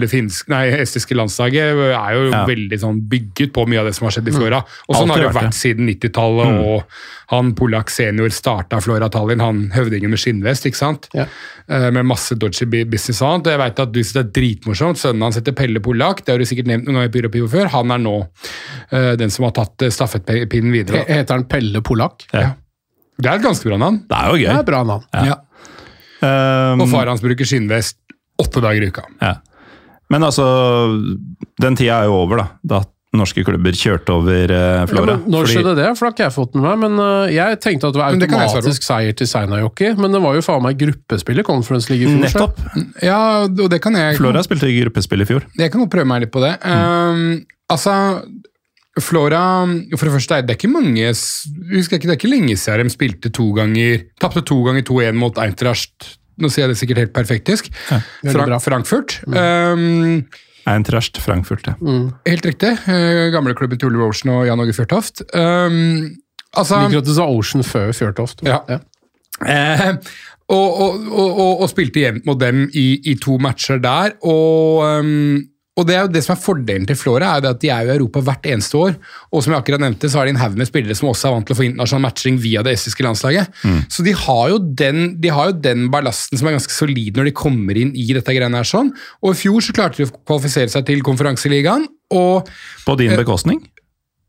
[0.02, 2.44] det finske, nei, estiske landslaget er jo Ja.
[2.48, 4.62] veldig sånn bygget på mye av det som har skjedd i Flora.
[4.88, 6.84] Og sånn har det vært siden 90-tallet, og
[7.32, 11.08] han Polak senior starta Flora Tallinn, han høvdingen med skinnvest, ikke sant?
[11.16, 11.26] Ja.
[11.68, 13.46] Eh, Med masse dodgy business og annet.
[13.46, 14.98] Og jeg vet at du synes det er dritmorsomt.
[15.00, 17.50] Sønnen hans heter Pelle Polak, det har du sikkert nevnt noen ganger i Pyro Pivo
[17.52, 17.70] før.
[17.74, 21.04] Han er nå uh, den som har tatt eh, stafettpinnen videre.
[21.08, 22.26] Heter han Pelle Polak?
[22.32, 22.52] Ja.
[23.22, 24.02] Det er et ganske bra navn.
[24.08, 24.48] Det er jo gøy.
[24.48, 25.08] Det er bra navn.
[25.12, 25.38] Ja.
[26.22, 27.98] Um, Og far hans bruker skinnvest
[28.42, 29.04] åtte dager i uka.
[29.22, 29.36] Ja.
[30.12, 30.44] Men altså,
[31.62, 32.46] den tida er jo over, da.
[32.62, 32.82] Da
[33.16, 35.16] norske klubber kjørte over uh, Flora.
[35.18, 35.88] Ja, når skjedde det?
[35.98, 36.78] For da har ikke jeg fått med meg.
[36.84, 39.90] Men uh, jeg tenkte at det var automatisk seier til Seinajoki.
[40.00, 42.22] Men det var jo faen meg gruppespill i Conference League i fjor.
[42.24, 42.62] Nettopp.
[43.04, 45.44] Ja, og det kan jeg Flora spilte i gruppespill i fjor.
[45.60, 46.54] Jeg kan jo prøve meg litt på det.
[46.64, 47.42] Um,
[47.72, 47.96] altså,
[49.00, 49.42] Flora
[49.96, 52.88] For det første, det er ikke mange husker jeg ikke, Det er ikke lenge siden
[52.88, 56.14] de spilte to ganger Tapte to ganger 2-1 mot Eintracht.
[56.40, 57.68] Nå sier jeg det sikkert helt perfektisk.
[57.90, 58.00] Ja,
[58.32, 59.20] Fra, Frankfurt.
[59.20, 59.76] Frankfurt.
[59.76, 60.24] Um,
[60.68, 61.74] Eintracht Frankfurt, ja.
[62.26, 62.78] helt riktig.
[62.86, 65.24] Uh, Gamleklubben til Oliver Ocean og Jan Åge Fjørtoft.
[65.34, 66.12] Um,
[66.54, 68.44] altså Liker at du sa Ocean før Fjørtoft.
[68.46, 68.60] Ja.
[69.42, 69.88] Eh,
[70.52, 74.14] og, og, og, og, og spilte jevnt mot dem i, i to matcher der.
[74.22, 75.40] Og, um,
[75.72, 77.86] og det er jo det som er fordelen til Flora, er jo at de er
[77.86, 78.96] jo i Europa hvert eneste år.
[79.32, 81.32] Og som jeg akkurat nevnte, så har de en haug med spillere som også er
[81.38, 83.56] vant til å få internasjonal matching via det estiske landslaget.
[83.88, 87.30] Så de har, jo den, de har jo den ballasten som er ganske solid når
[87.30, 88.92] de kommer inn i dette greiene her sånn.
[89.24, 91.88] Og i fjor så klarte de å kvalifisere seg til konferanseligaen.
[92.12, 92.52] og
[92.84, 93.64] På din bekostning?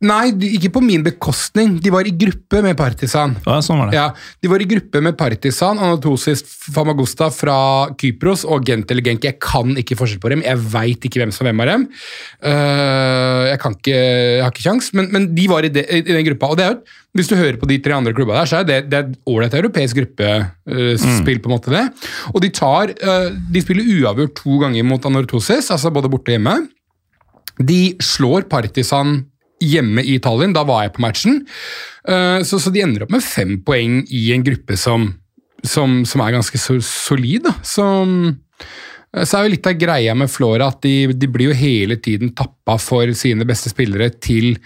[0.04, 1.78] Nei, ikke på min bekostning.
[1.84, 3.38] De var i gruppe med Partisan.
[3.45, 3.95] Ja, sånn var det.
[3.95, 4.10] Ja,
[4.43, 6.43] De var i gruppe med Partisan, Anatosis
[6.76, 7.56] Famagusta fra
[8.01, 9.24] Kypros og Gent eller Genk.
[9.30, 10.43] Jeg kan ikke forskjell på dem.
[10.43, 11.88] Jeg veit ikke hvem som er hvem av dem.
[12.43, 16.04] Eh, jeg, kan ikke, jeg har ikke kjangs, men, men de var i, de, i
[16.10, 16.51] den gruppa.
[16.51, 18.68] og det er jo, Hvis du hører på de tre andre klubba der, så er
[18.68, 21.39] det, det er ålreit europeisk gruppespill.
[21.39, 21.88] på en måte det.
[22.34, 26.39] Og de tar, eh, de spiller uavgjort to ganger mot Anortosis, altså både borte og
[26.39, 26.58] hjemme.
[27.62, 29.22] De slår Partisan
[29.64, 31.41] hjemme i Tallinn, da var jeg på matchen.
[32.07, 35.09] Eh, Så, så de ender opp med fem poeng i en gruppe som,
[35.64, 37.47] som, som er ganske solid.
[37.47, 37.55] Da.
[37.64, 38.18] Som,
[39.14, 41.97] eh, så er jo litt av greia med Flora at de, de blir jo hele
[41.97, 44.57] tiden tappa for sine beste spillere til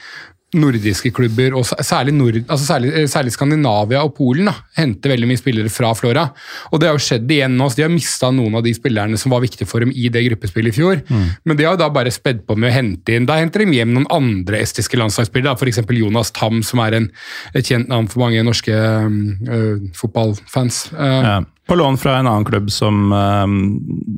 [0.55, 5.27] nordiske klubber, og særlig, nord, altså særlig, eh, særlig Skandinavia og Polen da, henter veldig
[5.27, 6.23] mye spillere fra Flora.
[6.71, 9.19] Og det har jo skjedd igjen nå, så de har mista noen av de spillerne
[9.19, 11.01] som var viktige for dem i det gruppespillet i fjor.
[11.43, 13.75] Men de har jo da bare spedd på med å hente inn Da henter de
[13.75, 15.81] hjem noen andre estiske landslagsspillere, f.eks.
[15.99, 17.09] Jonas Tam, som er en,
[17.53, 20.93] et kjent navn for mange norske øh, fotballfans.
[20.93, 21.37] Eh, Ja.
[21.67, 23.47] På lån fra en annen klubb som øh,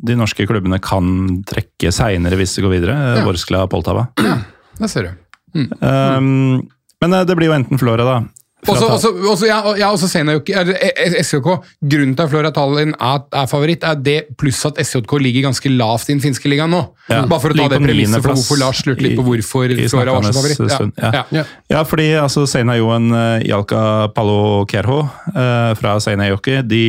[0.05, 2.99] de norske klubbene kan trekke seinere hvis det går videre.
[3.17, 3.25] Ja.
[3.25, 4.11] Vorskla Poltava.
[4.21, 4.37] Ja,
[4.77, 5.28] det ser du.
[5.55, 6.67] Um,
[6.99, 8.19] men eh, det blir jo enten Flora, da.
[8.67, 11.45] Også, også, også, ja, ja, også Senajok, eller, eh, SJK,
[11.79, 15.71] Grunnen til at Flora Tallinn er, er favoritt, er det pluss at SJK ligger ganske
[15.71, 16.81] lavt i den finske ligaen nå.
[17.07, 17.21] Ja.
[17.23, 20.17] Bare for å ta det premisset for hvorfor Lars lurte litt på hvorfor i Flora
[20.17, 20.99] var så favoritt.
[20.99, 21.23] ja.
[21.31, 21.45] Ja.
[21.71, 21.85] Ja.
[21.87, 23.07] Fordi altså, Seinajoen
[23.47, 23.81] Jalka
[24.13, 26.83] Palo Kerho eh, fra Seinajoki, de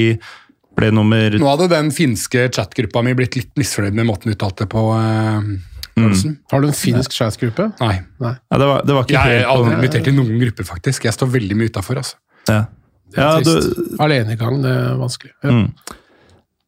[0.80, 4.66] ble nummer Nå hadde den finske chatgruppa mi blitt litt misfornøyd med måten du uttalte
[4.70, 5.50] på, eh,
[5.96, 6.36] Karlsen.
[6.52, 7.70] Har du en finsk chat-gruppe?
[7.80, 7.94] Nei.
[8.22, 8.34] Nei.
[8.50, 11.08] Ja, det, var, det var ikke Jeg er aldri invitert i noen grupper, faktisk.
[11.08, 12.00] Jeg står veldig mye utafor.
[12.02, 12.20] Altså.
[12.48, 12.62] ja.
[13.10, 13.96] Det er Ja, du.
[14.04, 15.34] Alenegang, det er vanskelig.
[15.42, 15.56] Ja.
[15.56, 15.98] Mm.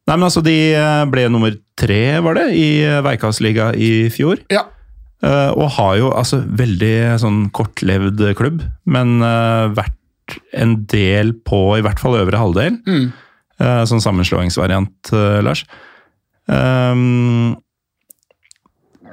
[0.02, 2.68] Nei, men altså, De eh, ble nummer tre, var det, i
[3.06, 4.42] Veikastliga i fjor.
[4.52, 4.66] Ja.
[5.22, 9.94] Uh, og har jo altså veldig sånn kortlevd klubb, men uh, vært
[10.58, 12.80] en del på i hvert fall øvre halvdel.
[12.88, 13.12] Mm.
[13.62, 15.62] Uh, sånn sammenslåingsvariant, eh, Lars.
[16.50, 17.54] Ehm,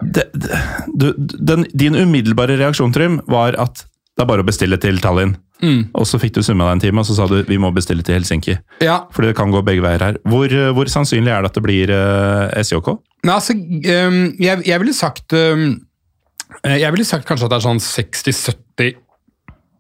[0.02, 3.86] det, det, den, din umiddelbare reaksjon, Trym, var at
[4.20, 5.38] det er bare å bestille til Tallinn.
[5.64, 5.90] Mm.
[5.96, 8.04] Og så fikk du summa deg en time, og så sa du vi må bestille
[8.04, 8.58] til Helsinki.
[8.84, 9.02] ja.
[9.16, 10.20] Fordi det kan gå begge veier her.
[10.28, 12.94] Hvor, hvor sannsynlig er det at det blir uh, SJK?
[13.28, 15.64] Nei, altså, um, jeg, jeg ville sagt eh,
[16.80, 19.00] Jeg ville sagt kanskje at det er sånn 60-70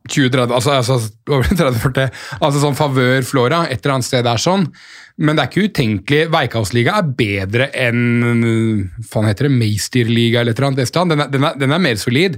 [0.09, 0.95] 20-30, altså, altså
[1.29, 2.07] over 30-40,
[2.39, 4.63] altså sånn favør Flora, et eller annet sted er sånn.
[5.19, 6.19] Men det er ikke utenkelig.
[6.31, 10.93] Veikasliga er bedre enn faen heter det, Meisterliga eller et eller annet.
[11.11, 12.37] Den er, den er, den er mer solid.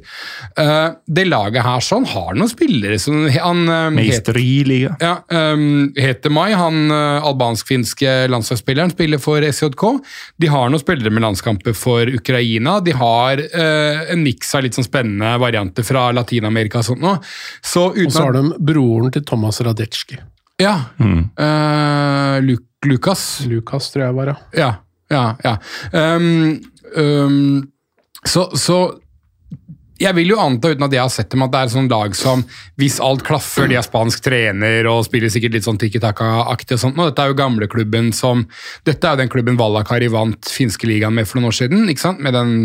[0.57, 4.95] Uh, det laget her sånn har noen spillere som han, eh, heter- Meisteriliga.
[5.01, 9.85] ja, um, heter Mai, han uh, albansk-finske landslagsspilleren, spiller for SJK.
[10.41, 12.79] De har noen spillere med landskamper for Ukraina.
[12.81, 17.21] De har uh, en miks av litt sånn spennende varianter fra Latin-Amerika og sånt noe.
[17.61, 20.19] Så uten Og så har de broren til Thomas Radetsjki.
[20.61, 20.75] Ja.
[21.01, 21.29] Mm.
[21.39, 23.41] Uh, Lu Lukas.
[23.45, 24.71] Lukas, tror jeg var, ja.
[25.11, 25.57] Ja, ja.
[25.91, 26.61] Um,
[26.95, 27.71] um,
[28.25, 28.77] så, så
[30.01, 31.93] jeg vil jo anta, uten at jeg har sett dem, at det er et sånt
[31.93, 32.43] lag som
[32.81, 36.97] hvis alt klaffer, de er spansk trener og spiller sikkert litt sånn tikki-taka-aktig og sånt.
[36.97, 38.47] Og dette er jo gamleklubben som
[38.87, 41.85] Dette er jo den klubben Vallakari vant finske ligaen med for noen år siden.
[41.91, 42.23] ikke sant?
[42.23, 42.55] Med den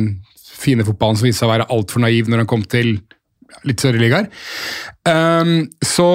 [0.57, 2.95] fine fotballen som viste seg å være altfor naiv når han kom til
[3.69, 4.31] litt større ligaer.
[5.05, 6.09] Um, så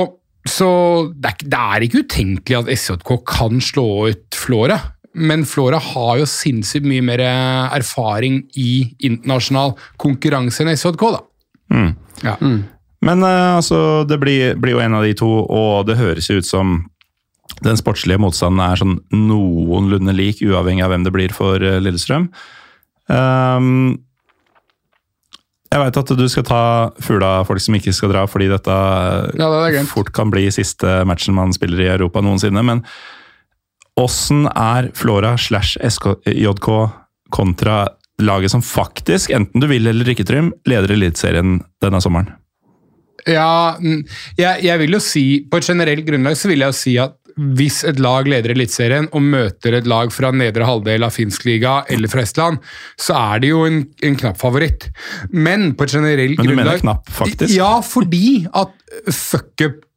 [0.47, 0.69] så
[1.13, 4.79] det er, det er ikke utenkelig at SJK kan slå ut Flora.
[5.13, 11.19] Men Flora har jo sinnssykt mye mer erfaring i internasjonal konkurranse enn SJK, da.
[11.71, 11.91] Mm.
[12.23, 12.37] Ja.
[13.01, 16.39] Men eh, altså, det blir, blir jo en av de to, og det høres jo
[16.39, 16.79] ut som
[17.65, 22.29] den sportslige motstanden er sånn noenlunde lik, uavhengig av hvem det blir for eh, Lillestrøm.
[23.11, 23.99] Ehm,
[25.71, 26.63] jeg veit at du skal ta
[26.99, 28.75] Fula-folk som ikke skal dra, fordi dette
[29.39, 32.63] Ja, det er fort kan bli siste matchen man spiller i Europa noensinne.
[32.67, 32.83] Men
[33.99, 36.69] åssen er Flora slash SJK
[37.31, 37.85] kontra
[38.21, 42.35] laget som faktisk, enten du vil eller ikke, Trym, leder Eliteserien denne sommeren?
[43.29, 43.77] Ja,
[44.39, 47.13] jeg, jeg vil jo si, På et generelt grunnlag så vil jeg jo si at
[47.35, 51.81] hvis et lag leder Eliteserien og møter et lag fra nedre halvdel av finsk liga
[51.91, 52.59] eller fra Estland,
[52.99, 54.89] så er det jo en, en knapp favoritt.
[55.31, 57.55] Men på et generelt Men du grunnlag mener knapp, faktisk?
[57.55, 58.75] Ja, fordi at
[59.11, 59.87] fuckup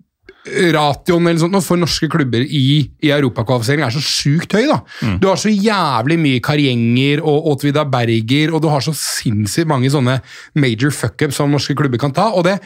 [0.44, 4.66] ratioen eller sånt, for norske klubber i, i europakvalifisering er så sjukt høy.
[4.68, 4.78] da.
[5.00, 5.16] Mm.
[5.22, 9.92] Du har så jævlig mye Karjenger og Åtvida Berger, og du har så sinnssykt mange
[9.92, 10.18] sånne
[10.60, 12.28] major fuckups som norske klubber kan ta.
[12.36, 12.58] Og det,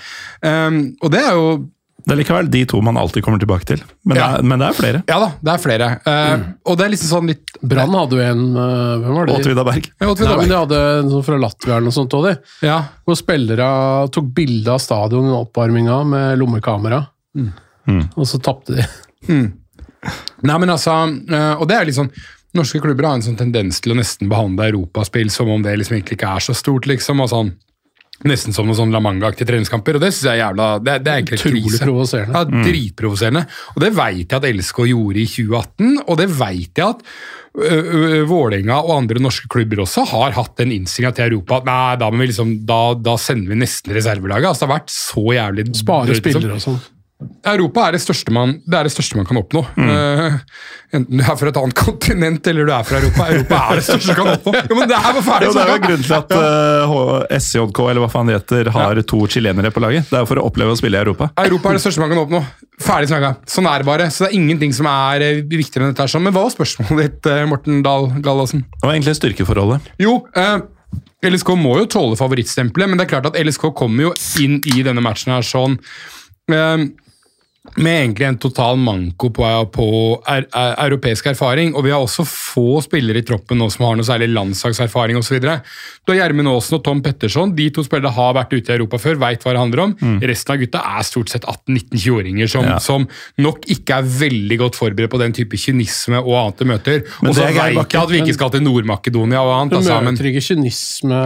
[0.43, 1.51] um, og det er jo
[2.07, 3.81] Det er likevel de to man alltid kommer tilbake til.
[4.07, 4.29] Men, Ja.
[4.31, 5.01] det, er, men det er flere.
[5.11, 5.89] Ja da, det er flere.
[6.07, 9.35] Eh, Og det er liksom sånn litt Brann hadde jo en uh, Hvem var det?
[9.41, 9.89] Åtvida Berg.
[9.99, 12.35] Ja, Åtvida Nei, men De hadde en sånn fra Latvia eller noe sånt òg, de.
[12.69, 12.79] Ja.
[13.05, 13.69] Hvor spillere
[14.15, 17.03] tok bilde av stadion under oppvarminga med lommekamera.
[18.17, 18.87] Og så tapte de.
[19.29, 22.13] Nei, men altså, uh, og det er litt sånn
[22.57, 25.99] Norske klubber har en sånn tendens til å nesten behandle europaspill som om det liksom
[25.99, 27.21] egentlig ikke er så stort, liksom.
[27.21, 27.51] og sånn
[28.27, 30.99] Nesten som noen sånn La Manga-aktige treningskamper, og det synes jeg er jævla Det, er-
[31.05, 31.85] det er egentlig Utrolig krise.
[31.85, 32.35] provoserende.
[32.35, 33.43] Ja, Dritprovoserende.
[33.77, 37.05] Og det veit jeg at LSK gjorde i 2018, og det veit jeg at
[38.29, 42.11] Vålerenga og andre norske klubber også har hatt den innstillinga til Europa at nei, da,
[42.11, 44.51] må vi liksom, da, da sender vi nesten reservelaget.
[44.51, 46.23] Altså, det har vært så jævlig Spare liksom.
[46.33, 46.79] spillere og sånn.
[47.19, 49.65] Europa er det største man, det er det største man kan oppnå.
[49.75, 50.37] Eh,
[50.95, 53.27] enten du er fra et annet kontinent eller du er fra Europa.
[53.33, 54.53] Europa er det største du kan oppnå!
[54.71, 57.81] Jo, men det er bare ferdig Jo, det er jo grunnen til at uh, SJK
[57.89, 60.07] eller hva faen det heter, har to chilenere på laget.
[60.07, 61.31] Det er jo for å oppleve å spille i Europa.
[61.43, 62.43] Europa er det største man kan oppnå.
[62.87, 63.33] Ferdig snakka.
[63.51, 64.07] Sånn er det bare.
[64.15, 66.07] Så det er ingenting som er eh, viktigere enn dette.
[66.13, 66.23] sånn.
[66.29, 68.63] Men hva var spørsmålet ditt, eh, Morten Dahl Gallosen?
[68.77, 69.91] Det var egentlig styrkeforholdet.
[70.05, 70.61] Jo, uh,
[71.27, 74.15] LSK må jo tåle favorittstempelet, men det er klart at LSK kommer jo
[74.45, 75.75] inn i denne matchen her sånn
[76.55, 76.87] eh,
[77.77, 79.45] med egentlig en total manko på,
[79.75, 79.87] på
[80.29, 81.75] er, er, europeisk erfaring.
[81.77, 85.39] Og vi har også få spillere i troppen nå som har noe særlig landslagserfaring osv.
[85.43, 85.49] Du
[86.13, 87.53] har Gjermund Aasen og Tom Petterson.
[87.59, 89.95] De to spillerne har vært ute i Europa før, veit hva det handler om.
[90.23, 92.71] Resten av gutta er stort sett 18-19-20-åringer som, Mm.
[92.75, 92.79] Ja.
[92.83, 93.05] som
[93.39, 97.05] nok ikke er veldig godt forberedt på den type kynisme og annet de møter.
[97.23, 97.59] Og så veit
[97.93, 99.71] jeg at vi ikke skal til Nord-Makedonia og annet.
[99.73, 101.21] Du Altså, men, møter ikke kynisme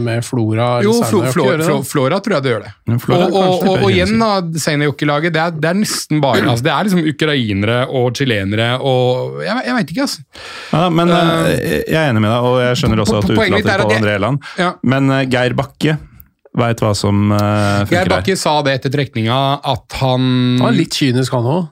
[0.00, 1.66] med Flora jo, Flo, det?
[1.88, 3.00] Flora tror jeg det gjør det.
[3.04, 4.30] Flora og, og, og, og igjen, da,
[4.64, 9.40] Seinajokki-laget, det, er- det er nesten bare altså Det er liksom ukrainere og chilenere og
[9.44, 10.26] Jeg, jeg veit ikke, altså.
[10.72, 13.40] Ja, men uh, jeg er enig med deg, og jeg skjønner også at du er
[13.40, 14.44] utelater Pål André Land.
[14.60, 14.74] Ja.
[14.82, 15.96] Men uh, Geir Bakke
[16.58, 18.12] veit hva som uh, Geir funker her.
[18.16, 20.28] Bakke sa det etter trekninga at han
[20.58, 21.66] Han var litt kynisk, han òg.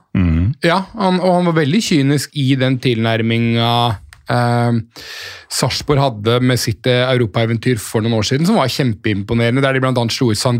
[0.65, 3.71] Ja, han, og han var veldig kynisk i den tilnærminga
[4.33, 4.79] eh,
[5.57, 9.63] Sarpsborg hadde med sitt eh, europaeventyr for noen år siden, som var kjempeimponerende.
[9.63, 10.05] Der de bl.a.
[10.13, 10.57] slo ut St.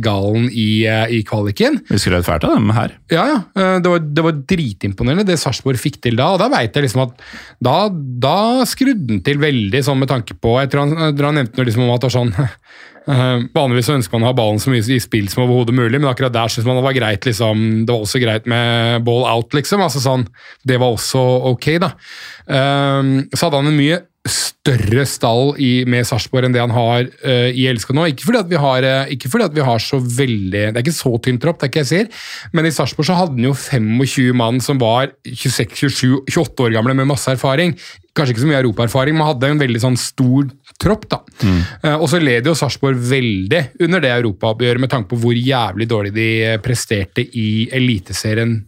[0.51, 1.81] I, eh, i kvaliken.
[1.91, 2.95] Vi skrøt fælt av dem her.
[3.13, 3.39] Ja, ja.
[3.59, 6.31] eh, Det var, det var dritimponerende det Sarpsborg fikk til da.
[6.35, 7.25] Og da vet jeg liksom at
[7.63, 8.37] da, da
[8.69, 11.67] skrudde han til veldig sånn med tanke på Jeg tror han, tror han nevnte noe
[11.69, 12.33] liksom om at det var sånn
[13.11, 16.09] eh, Vanligvis ønsker man å ha ballen så mye i spill som overhodet mulig, men
[16.11, 19.53] akkurat der syns man det var greit liksom, Det var også greit med ball out,
[19.57, 19.83] liksom.
[19.83, 20.27] altså sånn,
[20.67, 21.93] Det var også ok, da.
[22.47, 27.05] Uh, så hadde han en mye større stall i, med Sarpsborg enn det han har
[27.07, 28.07] uh, i Elska nå.
[28.11, 30.83] Ikke fordi, at vi har, uh, ikke fordi at vi har så veldig Det er
[30.83, 32.25] ikke så tynn tropp, det er ikke jeg sier,
[32.55, 37.09] men i Sarpsborg så hadde han jo 25 mann som var 26-27-28 år gamle med
[37.09, 37.75] masse erfaring.
[38.17, 40.49] Kanskje ikke så mye europaerfaring, men hadde en veldig sånn stor
[40.81, 41.05] tropp.
[41.11, 41.21] da.
[41.43, 45.89] Eh, og så led jo Sarpsborg veldig under det europaoppgjøret med tanke på hvor jævlig
[45.89, 46.31] dårlig de
[46.65, 48.59] presterte i Eliteserien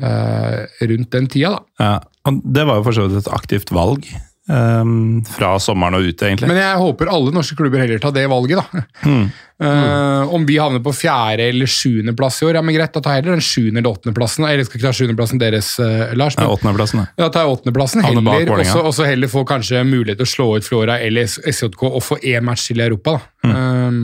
[0.00, 1.58] rundt den tida.
[1.76, 1.84] da.
[1.84, 4.06] Ja, det var jo for så vidt et aktivt valg.
[4.50, 4.90] Eh,
[5.36, 6.50] fra sommeren og ut, egentlig.
[6.50, 8.84] Men jeg håper alle norske klubber heller tar det valget, da.
[9.60, 13.18] Eh, om vi havner på fjerde eller sjuendeplass i år, ja, men greit, da tar
[13.18, 14.46] jeg heller den sjuende eller åttendeplassen.
[14.48, 16.38] Eller skal ikke ta sjuendeplassen deres, uh, Lars.
[16.38, 17.04] Ja, Men, Åttendeplassen, da.
[17.20, 20.64] ja, tar jeg åttendeplassen heller, også, også- heller få kanskje mulighet til å slå ut
[20.64, 23.20] Flora eller SJK og få én match til i Europa.
[23.44, 23.50] da.
[23.52, 24.00] Eh,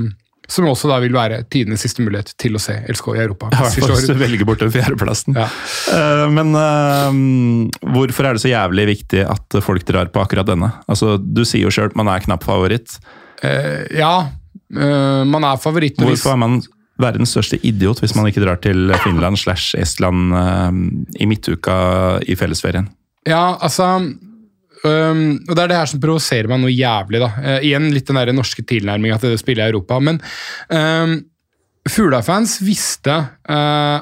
[0.50, 3.50] som også da vil være tidenes siste mulighet til å se LSK i Europa.
[3.54, 5.36] Ja, hvis du velger bort den fjerdeplassen.
[5.38, 5.48] Ja.
[5.90, 10.72] Uh, men uh, hvorfor er det så jævlig viktig at folk drar på akkurat denne?
[10.86, 12.98] Altså, Du sier jo sjøl man er knapp favoritt.
[13.42, 14.14] Uh, ja,
[14.66, 16.00] man er favoritt.
[16.02, 16.60] Hvorfor er man
[16.98, 20.32] verdens største idiot hvis man ikke drar til Finland slash Estland
[21.20, 21.76] i midtuka
[22.26, 22.88] i fellesferien?
[23.28, 24.00] Ja, altså
[24.90, 27.22] øhm, og Det er det her som provoserer meg noe jævlig.
[27.22, 27.30] da.
[27.36, 30.00] Uh, igjen litt den der norske tilnærminga til det spillet i Europa.
[30.00, 30.20] Men
[30.70, 31.16] um,
[31.86, 33.14] Fugla-fans visste
[33.50, 33.98] uh,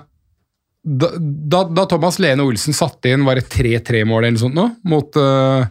[0.85, 5.17] da, da, da Thomas Lene Olsen satte inn var det 3-3-mål eller sånt nå, mot
[5.17, 5.65] uh,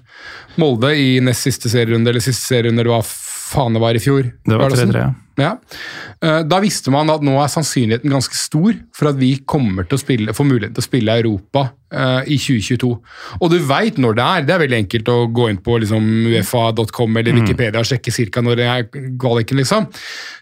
[0.62, 4.32] Molde i nest siste serierunde, eller siste serierunde eller hva faen det var i fjor.
[4.46, 4.94] Det var sånn?
[4.96, 5.04] 3-3.
[5.06, 5.12] ja.
[5.40, 5.56] Ja.
[6.22, 9.98] Eh, Da visste man at nå er sannsynligheten ganske stor for at vi kommer til
[9.98, 12.92] å spille, få muligheten til å spille Europa eh, i 2022.
[13.42, 14.48] Og du veit når det er.
[14.48, 18.46] Det er veldig enkelt å gå inn på liksom, uefa.com eller Wikipedia og sjekke cirka
[18.46, 19.58] når det er kvaliken.
[19.64, 19.90] liksom.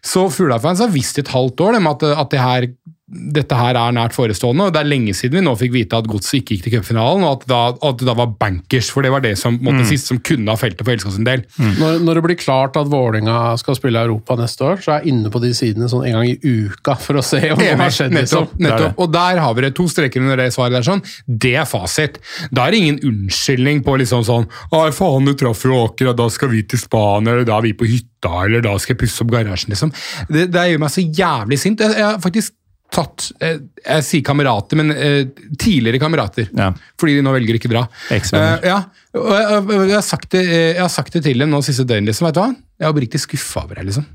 [0.04, 2.68] Så Fuglafans har visst et halvt år dem, at, at det her,
[3.12, 4.70] dette her er nært forestående.
[4.70, 7.26] og Det er lenge siden vi nå fikk vite at Godset ikke gikk til cupfinalen,
[7.28, 8.90] og at, da, at det da var bankers.
[8.94, 9.90] For det var det som måtte mm.
[9.92, 11.44] sist som kunne ha feltet for LSK sin del.
[11.60, 15.14] Når, når det blir klart at Vålinga skal spille Europa neste år, så er jeg
[15.14, 17.94] inne på de sidene sånn en gang i uka for å se om noe har
[17.96, 18.16] skjedd.
[18.16, 18.48] Liksom.
[18.52, 19.02] nettopp, nettopp.
[19.02, 19.74] Og der har vi det.
[19.78, 20.88] To streker under det svaret der.
[20.88, 21.04] sånn.
[21.26, 22.22] Det er fasit.
[22.52, 26.28] Da er det ingen unnskyldning på liksom sånn Ai, faen, du traff jo akkurat, da
[26.34, 29.24] skal vi til Spania, eller da er vi på hytta, eller da skal jeg pusse
[29.24, 29.94] opp garasjen, liksom.
[30.30, 31.84] Det, det gjør meg så jævlig sint.
[31.84, 32.58] Jeg, jeg har faktisk
[32.92, 35.22] tatt jeg, Jeg sier kamerater, men eh,
[35.60, 36.50] tidligere kamerater.
[36.58, 36.72] Ja.
[37.00, 37.86] Fordi de nå velger ikke dra.
[38.12, 38.82] Eh, ja,
[39.18, 41.62] og jeg, jeg, jeg, har sagt det, eh, jeg har sagt det til dem nå
[41.66, 42.28] siste døgnet, liksom.
[42.30, 42.50] Vet du hva?
[42.52, 44.08] Jeg er oppriktig skuffa over deg, liksom.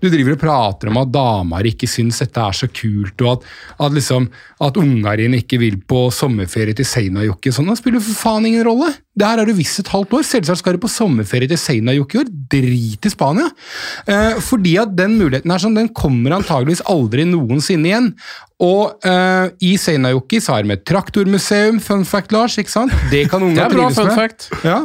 [0.00, 3.46] Du driver og prater om at damer ikke syns dette er så kult, og at,
[3.86, 4.28] at, liksom,
[4.66, 7.52] at unga dine ikke vil på sommerferie til Seinajokki.
[7.54, 8.92] Sånn, det spiller for faen ingen rolle!
[9.20, 10.22] Det her har du visst et halvt år.
[10.24, 12.28] Selvsagt skal du på sommerferie til Seinajokki i år.
[12.54, 13.48] Drit i Spania!
[14.08, 18.12] Eh, fordi at den muligheten her, sånn, den kommer antageligvis aldri noensinne igjen.
[18.60, 22.58] Og eh, i Seinajokki så har vi et traktormuseum, fun fact, Lars.
[22.60, 22.92] ikke sant?
[23.12, 24.16] Det kan unga er bra trives med.
[24.18, 24.48] fact.
[24.64, 24.78] Ja.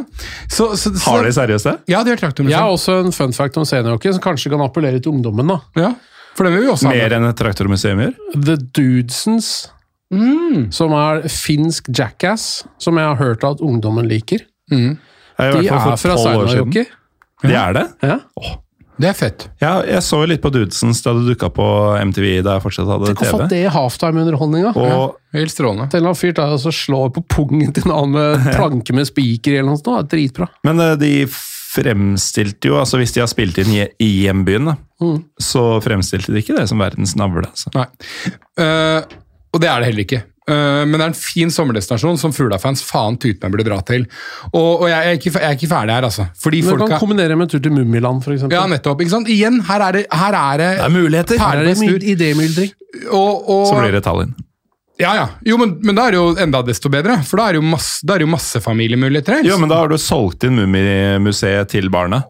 [0.48, 1.74] Så, så, så, Har de seriøst det?
[1.92, 2.72] Ja, de har Jeg har traktormuseum.
[2.76, 5.46] også en fun fact om seniorhockey som kanskje kan appellere til ungdommen.
[5.52, 5.58] da.
[5.80, 5.92] Ja,
[6.36, 6.94] for det vil vi også ha.
[6.94, 8.14] Mer enn et traktormuseum gjør?
[8.36, 9.48] The Dudesons,
[10.76, 14.44] som er finsk jackass, som jeg har hørt at ungdommen liker.
[14.70, 14.94] Mm.
[15.38, 16.72] har De er fra 12 år siden.
[16.72, 16.86] Seinajokki.
[17.46, 17.86] De er det?
[18.02, 18.20] Ja.
[18.96, 19.42] Det er fett.
[19.60, 21.64] Ja, jeg så litt på Dudesons da det dukka på
[22.08, 23.48] MTV da jeg fortsatt hadde Tenk å få TV.
[23.52, 24.70] det i halftime-underholdninga.
[24.72, 25.02] Ja,
[25.36, 25.90] Helt strålende.
[25.92, 28.46] Til en eller annen fyr der og så slår på pungen til en annen med
[28.56, 29.92] planke med spiker eller noe sånt.
[30.00, 30.48] Er Dritbra.
[30.64, 31.10] Men eh, de
[31.76, 35.18] fremstilte jo, altså hvis de har spilt inn i hjembyen, Mm.
[35.36, 37.42] så fremstilte de ikke det som verdens navle.
[37.44, 37.68] Altså.
[37.76, 37.84] Nei.
[38.56, 39.02] Uh,
[39.52, 40.22] og det er det heller ikke.
[40.48, 44.06] Uh, men det er en fin sommerdestinasjon som Fugla-fans faen tute meg burde dra til.
[44.54, 46.28] Og, og jeg, er ikke, jeg er ikke ferdig her, altså.
[46.40, 48.56] Fordi Men du kan kombinere med en tur til Mummiland, eksempel.
[48.56, 49.04] Ja, nettopp.
[49.04, 49.28] ikke sant?
[49.28, 51.44] Igjen, her er det, her er det, Det er muligheter!
[51.44, 52.72] Her er det idémyldring.
[53.10, 54.32] og, og, Så blir det Tallinn.
[54.98, 55.24] Ja, ja.
[55.44, 57.66] Jo, men, men da er det jo enda desto bedre, for da er det jo
[57.68, 59.42] masse, da er det jo masse familiemuligheter.
[59.44, 62.22] Jo, men da har du solgt inn Mummimuseet til barna.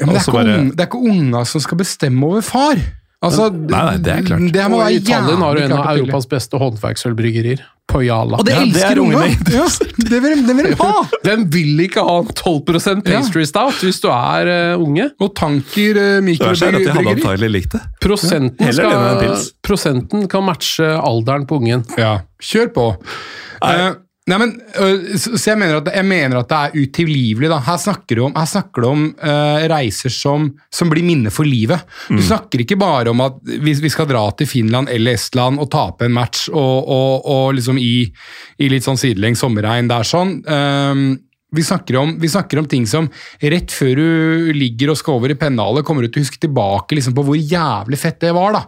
[0.00, 2.80] Ja, men det, er bare- unge, det er ikke unga som skal bestemme over far.
[3.22, 4.48] Altså, Nei, nei, det er klart.
[4.54, 5.84] Det må være Italien har jo en av.
[5.92, 7.62] Europas beste håndverksølbryggerier.
[7.92, 8.38] Poyala.
[8.40, 9.28] Og det elsker ja, ungene.
[9.52, 9.66] Ja,
[10.08, 10.90] det vil det vil de ha!
[11.28, 15.10] Den vil ikke ha 12 pastry stout hvis du er uh, unge.
[15.22, 17.62] Og tanker uh, hadde mikrobryggeri.
[18.02, 21.84] Prosenten, skal, prosenten kan matche alderen på ungen.
[22.00, 22.88] Ja, kjør på.
[23.62, 23.90] Eh,
[24.30, 24.52] nei, men,
[25.18, 27.48] så, jeg, mener at, jeg mener at det er utilgivelig.
[27.50, 27.58] Da.
[27.66, 31.48] Her snakker du om, her snakker du om uh, reiser som, som blir minne for
[31.48, 31.82] livet.
[32.06, 35.70] Du snakker ikke bare om at vi, vi skal dra til Finland eller Estland og
[35.74, 38.06] tape en match og, og, og liksom i,
[38.62, 40.38] i litt sånn sidelengs sommerregn der sånn.
[40.46, 41.06] Um,
[41.52, 43.10] vi snakker, om, vi snakker om ting som
[43.42, 46.96] rett før du ligger og skal over i pennalet, kommer du til å huske tilbake
[46.96, 48.56] liksom, på hvor jævlig fett det var.
[48.56, 48.62] Da.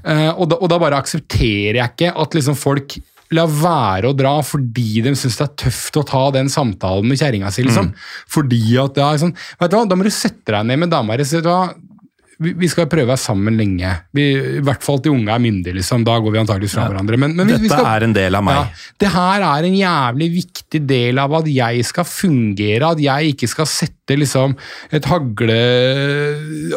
[0.00, 2.96] Uh, og, da og da bare aksepterer jeg ikke at liksom, folk
[3.32, 7.20] lar være å dra fordi de syns det er tøft å ta den samtalen med
[7.20, 7.64] kjerringa si.
[7.66, 7.94] Liksom.
[8.30, 11.16] Fordi at ja, sånn, vet du hva, Da må du sette deg ned med dama
[11.16, 11.24] di.
[11.24, 13.90] Vi vi skal prøve å være sammen lenge.
[14.14, 14.24] Vi,
[14.58, 15.76] I hvert fall til unge er myndige.
[15.78, 16.02] Liksom.
[16.06, 17.18] Da går vi antakeligvis fra hverandre.
[17.20, 18.58] Men, men vi, vi Dette skal, er en del av meg.
[18.58, 23.36] ja, det her er en jævlig viktig del av at jeg skal fungere, at jeg
[23.36, 24.52] ikke skal sette liksom
[24.94, 25.56] et hagle...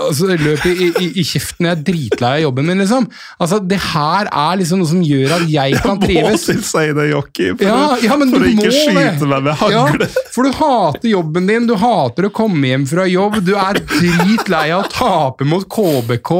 [0.08, 3.08] Altså, løp i, i, i kjeften jeg er dritlei av jobben min, liksom.
[3.42, 6.46] Altså, det her er liksom noe som gjør at jeg kan trives.
[6.48, 10.08] Må til Seine-jockey for, Ja, ja, men for du å ikke skyte meg med hagle.
[10.08, 13.82] Ja, for du hater jobben din, du hater å komme hjem fra jobb, du er
[13.82, 16.34] dritlei av å tape mot KBK,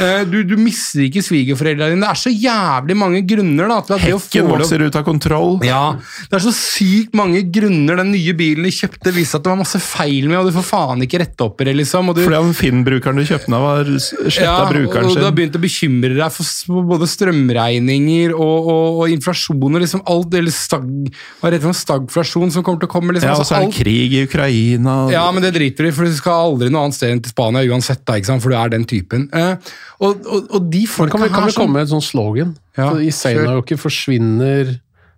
[0.00, 2.04] eh, du, du mister ikke svigerforeldrene dine.
[2.06, 5.06] Det er så jævlig mange grunner da, til at det å få vokser ut av
[5.06, 5.58] kontroll.
[5.66, 5.82] ja,
[6.30, 9.60] Det er så sykt mange grunner den nye bilen de kjøpte, viste at det var
[9.62, 12.10] masse feil med, og du får faen ikke rette opp i det, liksom.
[12.12, 15.24] Og du, Fordi han Finn-brukeren du kjøpte den av, har sletta ja, brukeren og du
[15.24, 20.34] har begynt å bekymre deg for både strømregninger og, og, og inflasjon og liksom alt,
[20.36, 20.84] eller stag,
[21.40, 23.14] var det for stagflasjon som kommer til å komme.
[23.16, 24.96] Liksom, Ja, og altså, så er det alt- krig i Ukraina.
[25.14, 27.32] ja, men det driter du i, for du skal aldri noe annet sted enn til
[27.32, 28.42] Spania uansett, da, ikke sant?
[28.44, 29.28] for du er den typen.
[29.32, 29.54] Eh,
[30.00, 32.56] og, og, og de folka kan vi, kan vi komme med et sånn slogan?
[32.76, 33.10] Ja, Så I.
[33.14, 34.76] Seinajoki forsvinner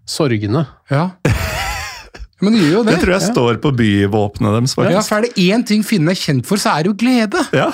[0.09, 0.67] sorgene.
[0.91, 1.11] Ja.
[2.43, 2.93] Men det gjør jo det.
[2.97, 6.19] Det tror jeg står på byvåpenet deres, Ja, for er det én ting finnene er
[6.19, 7.43] kjent for, så er det jo glede.
[7.55, 7.69] Ja.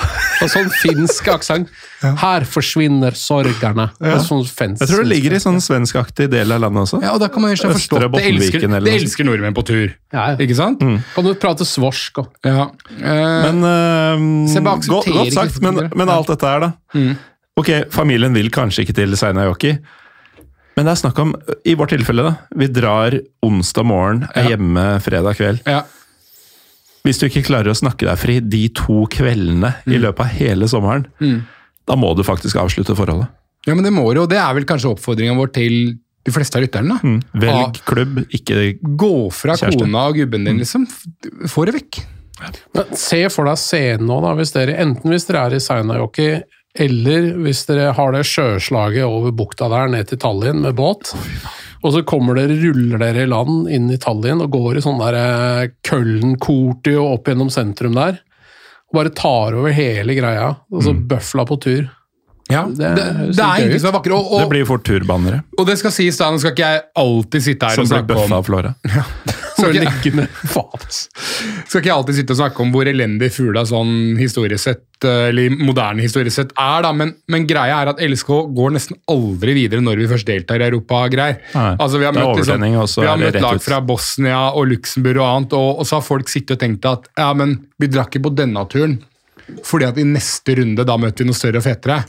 [0.45, 1.71] Og sånn finsk aksent.
[2.03, 3.89] Her forsvinner sorgerne.
[3.99, 7.01] Er Sånn fens- Jeg tror det ligger i sånn svenskaktig del av landet også.
[7.03, 9.65] Ja, og da kan man jo ikke forstå det elsker, Bottenviken det elsker nordmenn på
[9.67, 9.95] tur.
[10.13, 10.37] Ja, ja.
[10.37, 10.85] Ikke sant?
[11.15, 12.69] Kan du prate svorsk og Ja.
[13.01, 16.73] Eh, Men uh, godt, godt sagt, men, men alt dette her, da.
[17.59, 19.79] Ok, familien vil kanskje ikke til Seinajoki.
[20.79, 21.33] Men det er snakk om,
[21.67, 22.37] i vårt tilfelle, da.
[22.55, 24.51] Vi drar onsdag morgen, er Ja.
[24.55, 25.65] hjemme fredag kveld.
[25.67, 25.83] ja.
[27.07, 29.93] Hvis du ikke klarer å snakke deg fri de to kveldene Mm.
[29.95, 31.07] i løpet av hele sommeren,
[31.87, 33.29] da må du faktisk avslutte forholdet.
[33.67, 36.57] ja, men det må du, og det er vel kanskje oppfordringa vår til de fleste
[36.57, 37.01] av lytterne.
[37.03, 37.23] Mm.
[37.35, 39.81] Velg klubb, ikke Gå fra Kjæreste.
[39.81, 40.87] kona og gubben din, liksom.
[41.49, 42.05] Få det vekk.
[42.75, 46.43] Men Se for deg scenen nå, da, hvis dere, enten hvis dere er i Seinajoki,
[46.79, 51.15] eller hvis dere har det sjøslaget over bukta der ned til Tallinn med båt.
[51.83, 54.99] Og så kommer dere, ruller dere i land inn i Tallinn og går i sånn
[55.01, 58.19] der eh, Køllen-korti og opp gjennom sentrum der.
[58.91, 60.51] Og bare tar over hele greia.
[60.75, 61.87] Og så bøfla på tur.
[62.49, 64.15] Ja, Det det, er- det, er ingenting som er vakkert.
[64.17, 66.83] Og, Det og, blir fort turbannere, og det skal sies, da, nå skal ikke jeg
[66.97, 68.75] alltid sitte her som og blir snakke bøffa av Flåre.
[68.89, 70.85] Så Ikke- legge Faen,
[71.69, 75.51] skal ikke alltid sitte og snakke om hvor elendig Fugla sånn historisk sett, eh, eller
[75.59, 79.83] moderne historisk sett er, da, men, men greia er at LSK går nesten aldri videre
[79.85, 81.41] når vi først deltar i Europa-greier.
[81.79, 82.61] Altså, vi har møtt, liksom,
[83.03, 86.29] vi har møtt lag fra Bosnia og Luxembourg og annet, og, og så har folk
[86.33, 88.99] sittet og tenkt at ja, men vi drakk ikke på denne turen,
[89.65, 92.05] fordi at i neste runde da møter vi noe større og fetere.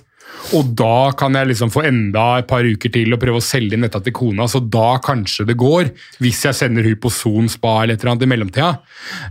[0.58, 3.78] Og da kan jeg liksom få enda et par uker til og prøve å selge
[3.78, 5.92] inn dette til kona, så da kanskje det går,
[6.24, 8.70] hvis jeg sender på Son spa eller et eller annet i mellomtida.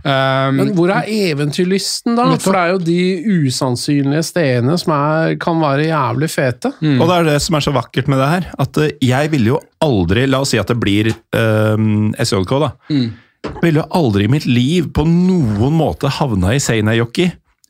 [0.03, 2.29] Um, Men hvor er eventyrlysten, da?
[2.39, 6.73] For det er jo de usannsynlige stedene som er, kan være jævlig fete.
[6.79, 6.97] Mm.
[6.99, 9.55] Og det er det som er så vakkert med det her, at eh, jeg ville
[9.55, 12.71] jo aldri La oss si at det blir um, SJK, da.
[12.91, 13.09] Mm.
[13.63, 17.29] Ville jo aldri i mitt liv på noen måte havna i Seinajoki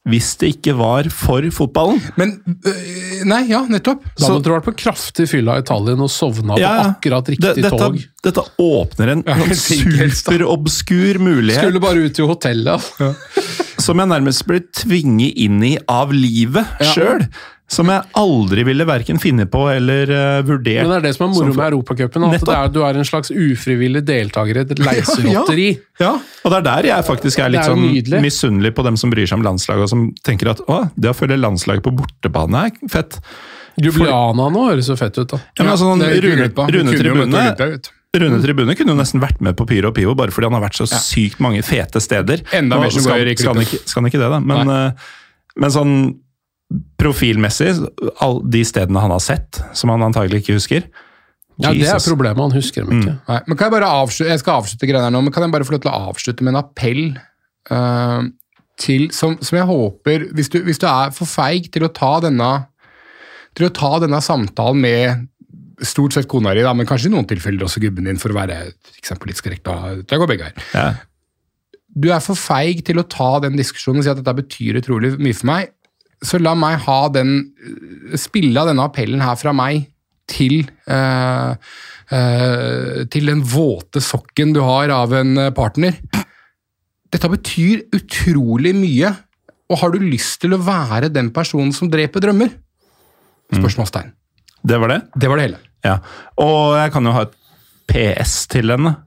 [0.10, 2.01] hvis det ikke var for fotballen.
[2.18, 2.36] Men
[2.66, 4.03] øh, Nei, ja, nettopp.
[4.18, 7.28] Da Så- måtte du vært på kraftig fylla i Italien og sovna Ja, på akkurat
[7.34, 7.97] riktig Det- dette, tog.
[8.24, 12.81] Dette åpner en Ja, superobskur mulighet Skulle bare ut til hotellet.
[13.80, 16.94] som jeg nærmest ble tvinget inn i av livet Ja.
[16.94, 17.27] sjøl.
[17.69, 20.87] Som jeg aldri ville verken finne på eller uh, vurdert.
[20.87, 22.25] Men det er det som er moro med Europacupen.
[22.25, 25.69] At er, du er en slags ufrivillig deltaker i et leiselotteri.
[26.01, 26.15] Ja.
[26.17, 29.29] Og det er der jeg faktisk er litt er sånn misunnelig på dem som bryr
[29.29, 32.91] seg om landslaget, og som tenker at å, det å følge landslaget på bortebane er
[32.91, 33.19] fett.
[33.79, 35.39] Ljubljana nå høres så fett ut, da.
[35.53, 36.49] Ja, men altså, sånn, Rune.
[36.73, 37.43] Rune, Tribune.
[38.19, 40.65] Rune Tribune kunne jo nesten vært med på Pyro og Pivo, bare fordi han har
[40.65, 42.41] vært så sykt mange fete steder.
[42.57, 44.73] Enda mer som skal, går i skal, han ikke, skal han ikke det, da, men,
[44.73, 45.13] eh,
[45.61, 45.93] men sånn
[47.01, 47.71] profilmessig,
[48.21, 50.83] all de stedene han har sett, som han antagelig ikke husker
[51.59, 53.15] Ja, Det er problemet, han husker dem ikke.
[53.27, 55.55] Nei, men kan Jeg bare avslutte, jeg skal avslutte greiene her nå, men kan jeg
[55.55, 57.01] bare få lov til å avslutte med en appell
[57.73, 58.21] uh,
[58.79, 62.13] til, som, som jeg håper hvis du, hvis du er for feig til å ta
[62.23, 62.51] denne
[63.57, 65.27] til å ta denne samtalen med
[65.89, 68.59] stort sett kona di, men kanskje i noen tilfeller også gubben din, for å være
[68.99, 69.65] eksempel, litt korrekt.
[69.65, 70.65] da, Det går begge her.
[70.75, 70.87] Ja.
[71.89, 75.15] Du er for feig til å ta den diskusjonen og si at dette betyr utrolig
[75.17, 75.71] mye for meg,
[76.25, 77.37] så la meg ha den
[78.19, 79.87] spille av denne appellen her fra meg
[80.29, 81.51] til eh,
[82.13, 85.97] eh, til den våte sokken du har av en eh, partner.
[87.09, 89.13] Dette betyr utrolig mye,
[89.69, 92.51] og har du lyst til å være den personen som dreper drømmer?
[93.49, 94.13] Spørsmålstegn.
[94.69, 95.01] Det var det?
[95.15, 95.61] Det var det hele.
[95.85, 95.97] Ja.
[96.43, 97.37] Og jeg kan jo ha et
[97.89, 98.97] PS til henne.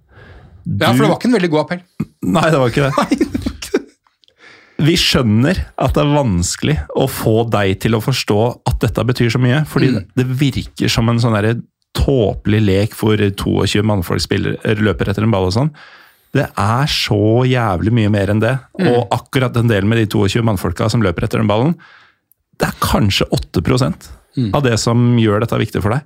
[0.64, 1.82] Ja, for det var ikke en veldig god appell.
[2.22, 3.51] Nei, det var ikke det.
[4.82, 9.30] Vi skjønner at det er vanskelig å få deg til å forstå at dette betyr
[9.30, 10.06] så mye, fordi Mm.
[10.16, 11.62] det virker som en sånn
[11.94, 15.70] tåpelig lek hvor 22 mannfolk spiller, løper etter en ball og sånn.
[16.32, 18.58] Det er så jævlig mye mer enn det.
[18.80, 18.88] Mm.
[18.96, 21.74] Og akkurat den delen med de 22 mannfolka som løper etter den ballen,
[22.58, 24.54] det er kanskje 8 Mm.
[24.54, 26.02] av det som gjør dette viktig for deg.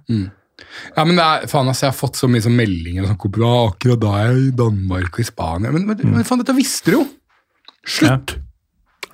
[0.97, 3.71] Ja, men det er, faen altså, Jeg har fått så mye sånn meldinger og sånn,
[3.71, 5.71] akkurat da er jeg i Danmark og i Spania.
[5.71, 7.07] Men, men, men faen, dette visste du jo!
[7.87, 8.35] Slutt!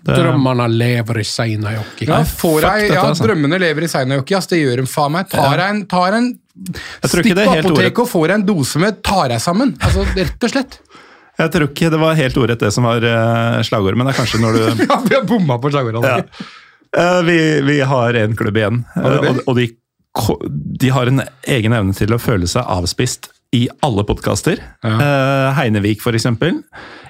[0.03, 2.09] Det, Drømmene lever i Seinäjoki.
[2.09, 3.27] Ja, dette, ja, altså.
[3.29, 4.49] Drømmene lever i Seinäjoki, ass.
[4.51, 5.29] Det gjør de faen meg.
[5.31, 9.73] Tar en, tar en Stikk på apoteket og får en dose med 'tar deg sammen'.
[9.81, 10.81] Altså, Rett og slett.
[11.39, 14.19] jeg tror ikke det var helt ordrett det som var uh, slagordet, men det er
[14.19, 16.05] kanskje når du Ja, vi har bomma på slagordet.
[16.05, 16.49] Ja.
[16.93, 19.31] Eh, vi, vi har en klubb igjen, det?
[19.31, 19.71] og, og de,
[20.53, 24.61] de har en egen evne til å føle seg avspist i alle podkaster.
[24.83, 26.63] Heinevik, for eksempel.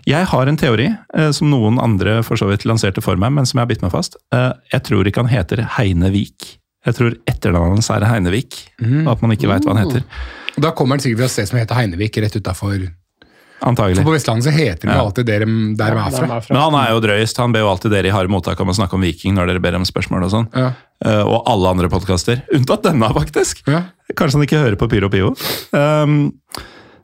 [0.09, 3.47] Jeg har en teori uh, som noen andre for så vidt lanserte for meg, men
[3.47, 4.19] som jeg har bitt meg fast.
[4.35, 6.57] Uh, jeg tror ikke han heter Heinevik.
[6.83, 9.05] Jeg tror etternavnet hans er Heinevik, mm.
[9.05, 10.03] og at man ikke veit hva han heter.
[10.59, 12.91] Da kommer han sikkert fra et sted som heter Heinevik, rett utafor
[13.63, 14.01] Antagelig.
[14.01, 15.03] For på Vestlandet så heter det Ja.
[15.05, 16.41] alltid der de, der de er fra.
[16.51, 17.37] Men han er jo drøyest.
[17.39, 19.63] Han ber jo alltid dere i harde mottak om å snakke om Viking når dere
[19.63, 20.49] ber om spørsmål og sånn.
[20.51, 20.73] Ja.
[21.05, 22.43] Eh, og alle andre podkaster.
[22.55, 23.63] Unntatt denne, faktisk.
[23.67, 23.85] Ja.
[24.15, 25.33] Kanskje han ikke hører på Pyro Pio.
[25.73, 26.33] Um,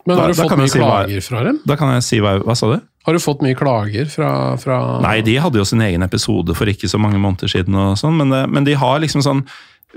[0.07, 1.61] Men Da- har du fått mye si klager hva- fra dem?
[1.67, 2.81] da kan jeg si hva, hva sa du?
[3.05, 6.65] Har du fått mye klager fra, fra Nei, de hadde jo sin egen episode for
[6.67, 9.45] ikke så mange måneder siden, og sånn, men, men de har liksom sånn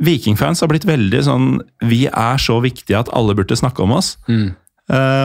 [0.01, 4.17] Vikingfans har blitt veldig sånn Vi er så viktige at alle burde snakke om oss.
[4.29, 4.49] Eh,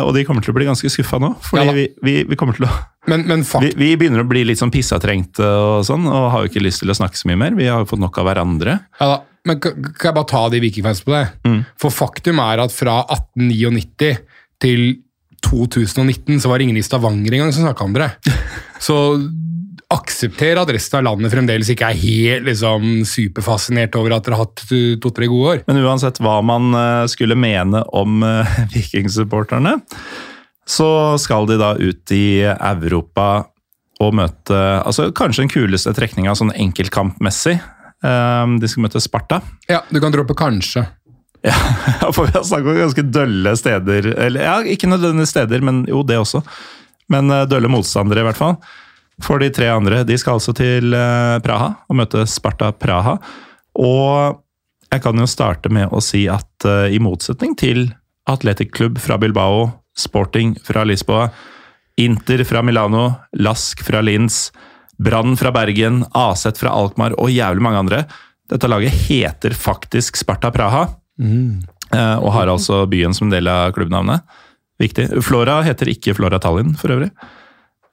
[0.06, 2.54] og de kommer til å bli ganske skuffa nå, fordi Ja vi, vi, vi kommer
[2.58, 2.72] til å
[3.10, 6.50] Men, men vi, vi begynner å bli litt sånn pissatrengte og sånn, og har jo
[6.50, 7.54] ikke lyst til å snakke så mye mer.
[7.58, 8.80] Vi har jo fått nok av hverandre.
[9.00, 9.24] ja da.
[9.46, 11.24] Men kan kan jeg bare ta de vikingfans på det?
[11.46, 11.60] Mm.
[11.78, 14.16] For faktum er at fra 1899
[14.62, 14.82] til
[15.46, 18.16] 2019 så var det ingen i Stavanger engang som snakka om dere.
[18.86, 18.96] Så
[19.92, 24.48] aksepter at resten av landet fremdeles ikke er helt liksom, superfascinert over at dere har
[24.48, 24.64] hatt
[25.02, 25.60] to-tre gode år.
[25.68, 29.76] Men uansett hva man eh, skulle mene om eh, vikingsupporterne,
[30.66, 30.88] så
[31.22, 33.28] skal de da ut i Europa
[34.02, 37.54] og møte altså Kanskje den kuleste trekninga sånn enkeltkampmessig.
[38.04, 39.38] Eh, De skal møte Sparta.
[39.70, 40.86] Ja, du kan droppe kanskje.
[41.46, 44.08] Ja, for vi har snakket om ganske dølle steder.
[44.18, 46.40] Eller ja, ikke nødvendigvis steder, men jo, det også.
[47.12, 48.56] Men eh, dølle motstandere, i hvert fall.
[49.24, 50.02] For de tre andre.
[50.04, 53.16] De skal altså til eh, Praha og møte Sparta Praha.
[53.80, 54.42] Og
[54.92, 57.88] jeg kan jo starte med å si at eh, i motsetning til
[58.28, 61.30] Atletic Klubb fra Bilbao, Sporting fra Lisboa,
[61.96, 63.08] Inter fra Milano,
[63.40, 64.50] Lask fra Linz,
[65.00, 68.02] Brann fra Bergen, Aset fra Alkmaar og jævlig mange andre.
[68.50, 70.86] Dette laget heter faktisk Sparta Praha,
[71.96, 74.26] eh, og har altså byen som del av klubbnavnet.
[74.80, 75.08] Viktig.
[75.24, 77.08] Flora heter ikke Flora Tallinn, for øvrig.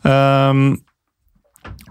[0.03, 0.81] Um,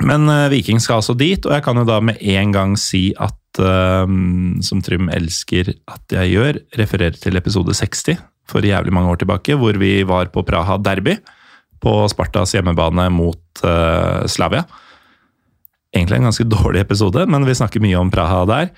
[0.03, 3.11] men eh, Viking skal altså dit, og jeg kan jo da med en gang si
[3.21, 8.19] at um, som Trym elsker at jeg gjør, refererer til episode 60
[8.51, 11.17] for jævlig mange år tilbake, hvor vi var på Praha Derby
[11.83, 14.65] på Spartas hjemmebane mot eh, Slavia.
[15.93, 18.73] Egentlig en ganske dårlig episode, men vi snakker mye om Praha der.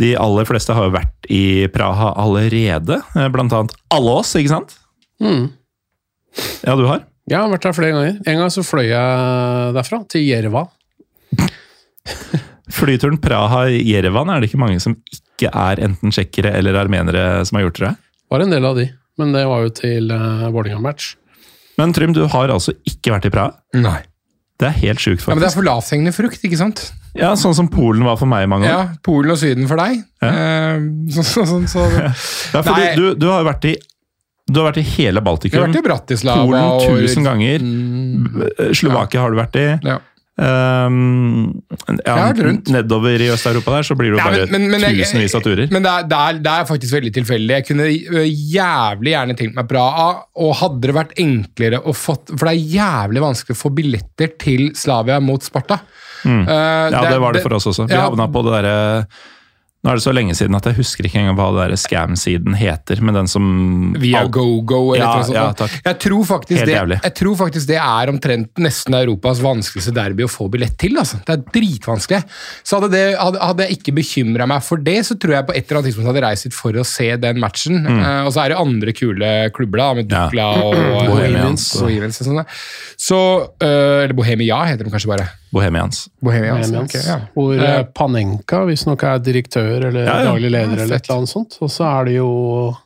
[0.00, 4.54] De aller fleste har jo vært i Praha allerede, eh, blant annet alle oss, ikke
[4.54, 4.76] sant?
[5.20, 5.50] Mm.
[6.64, 7.04] Ja, du har?
[7.30, 8.16] Jeg har vært der flere ganger.
[8.26, 10.64] En gang så fløy jeg derfra, til Jerva.
[12.80, 17.68] Flyturen Praha-Jerevan er det ikke mange som ikke er enten tsjekkere eller armenere som har
[17.68, 18.00] gjort, tror jeg.
[18.30, 18.86] Var en del av de,
[19.22, 21.12] men det var jo til uh, Vålerenga-match.
[21.80, 23.54] Men Trym, du har altså ikke vært i Praha?
[23.78, 24.00] Nei.
[24.60, 25.56] Det er helt sjukt, Ja, men det er faktisk.
[25.62, 26.82] for lavthengende frukt, ikke sant?
[27.16, 28.74] Ja, Sånn som Polen var for meg i mange år.
[28.74, 30.02] Ja, Polen og Syden for deg.
[30.26, 30.82] Eh,
[31.14, 31.86] så, så, så, så.
[32.54, 33.72] Ja, for du, du, du har jo vært i
[34.50, 35.62] du har vært i hele Baltikum.
[35.66, 37.60] vært i Bratislava Polen tusen ganger.
[37.64, 39.66] Mm, Slovakia har du vært i.
[39.88, 39.98] ja.
[40.40, 41.60] Um,
[42.06, 42.30] ja,
[42.72, 45.68] nedover i Øst-Europa der, så blir det jo bare men- men- men tusenvis av turer.
[45.70, 47.50] Men det er, det, er, det er faktisk veldig tilfeldig.
[47.58, 47.88] Jeg kunne
[48.24, 50.06] jævlig gjerne tenkt meg Praha,
[50.40, 54.32] og hadde det vært enklere å få For det er jævlig vanskelig å få billetter
[54.38, 55.80] til Slavia mot Sparta.
[56.24, 56.48] Mm.
[56.48, 57.86] Uh, Ja, det var det for oss også.
[57.86, 58.08] Vi ja.
[58.08, 59.06] havna på det derre
[59.80, 63.00] Nå er det så lenge siden at jeg husker ikke engang hva der scam-siden heter,
[63.00, 63.44] men den som
[63.96, 65.38] Via GoGo GoGo eller Ja, noe sånt.
[65.38, 65.76] ja, takk.
[65.86, 70.30] Jeg tror, faktisk det, jeg tror faktisk det er omtrent nesten Europas vanskeligste derby å
[70.30, 70.98] få billett til.
[71.00, 71.22] Altså.
[71.24, 72.20] Det er dritvanskelig.
[72.60, 75.64] Så hadde, det, hadde, jeg ikke bekymra meg for det, så tror jeg på et
[75.64, 77.80] eller annet tidspunkt hadde reist hit for å se den matchen.
[77.88, 80.62] Eh, og så er det andre kule klubber, da, med Dukla Ja.
[80.68, 81.70] Og Bohemians.
[81.80, 82.44] Bohemians og sånn.
[83.00, 83.18] Så,
[83.64, 85.30] uh, eller Bohemia heter de kanskje bare.
[85.52, 86.08] Bohemians.
[86.22, 87.20] Bohemians, Bohemians, okay, ja.
[87.34, 90.28] Hvor Eh, eh, Panenka visstnok er direktør eller Ja, ja.
[90.32, 91.58] daglig leder, Ja, eller et eller annet sånt.
[91.60, 92.76] Og så er det jo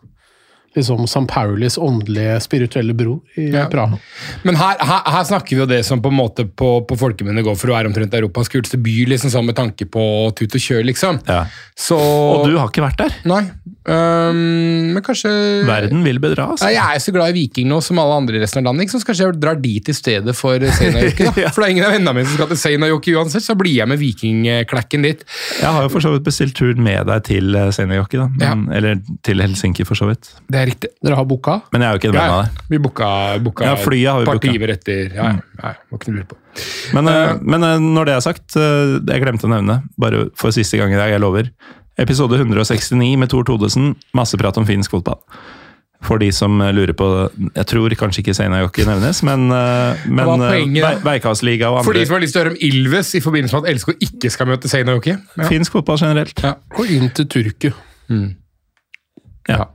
[0.74, 3.66] liksom San Paulis åndelige, spirituelle bror i Ja.
[3.70, 3.98] Praha.
[4.42, 7.44] Men her, her, her snakker vi jo det som på en måte på, på folkemunne
[7.46, 10.02] går for å være omtrent Europas kuleste by, liksom sånn med tanke på
[10.34, 11.20] tut og kjør, liksom.
[11.28, 11.44] Ja.
[11.78, 13.14] Så Og du har ikke vært der?
[13.24, 13.44] Nei.
[13.84, 15.30] Øhm, men kanskje
[15.68, 16.70] Verden vil bedra, altså.
[16.72, 19.00] Jeg er så glad i Viking nå som alle andre i resten av landet, så
[19.04, 21.28] kanskje jeg drar dit i stedet for Seinajoki.
[21.44, 21.52] ja.
[21.54, 23.90] For det er ingen av vennene mine som skal til Seinajoki uansett, så blir jeg
[23.90, 25.26] med vikingklekken dit.
[25.60, 28.54] Jeg har jo for så vidt bestilt tur med deg til Seinajoki, Seinäjoki, da.
[28.56, 30.30] Men, Eller til Helsinki, for så vidt.
[30.50, 30.90] Det er riktig.
[31.04, 31.60] Dere har booka?
[31.72, 32.64] Men jeg er jo ikke en venn Ja, av deg.
[32.70, 33.10] vi booka,
[33.44, 34.72] booka Ja, flyet har vi booka.
[34.74, 35.14] etter.
[35.14, 35.30] Ja,
[35.62, 36.36] ja, må ikke lure på.
[36.94, 40.54] Men, uh, men eh, når det er sagt, eh, jeg glemte å nevne, bare for
[40.54, 41.50] siste gang i dag, jeg lover.
[42.00, 45.20] Episode 169 med Tor Todesen, masse prat om finsk fotball.
[46.04, 47.06] For de som eh, lurer på
[47.54, 52.18] Jeg tror kanskje ikke Seinäjoki nevnes, men, eh, men eh, Veikasliga og For de som
[52.18, 54.68] har lyst til å høre om Ilves i forbindelse med at LSK ikke skal møte
[54.68, 55.14] Seinajoki.
[55.38, 55.48] Ja.
[55.48, 56.44] Finsk fotball generelt.
[56.44, 56.56] Ja.
[56.76, 57.70] Og inn til Turku.
[59.48, 59.70] Ja.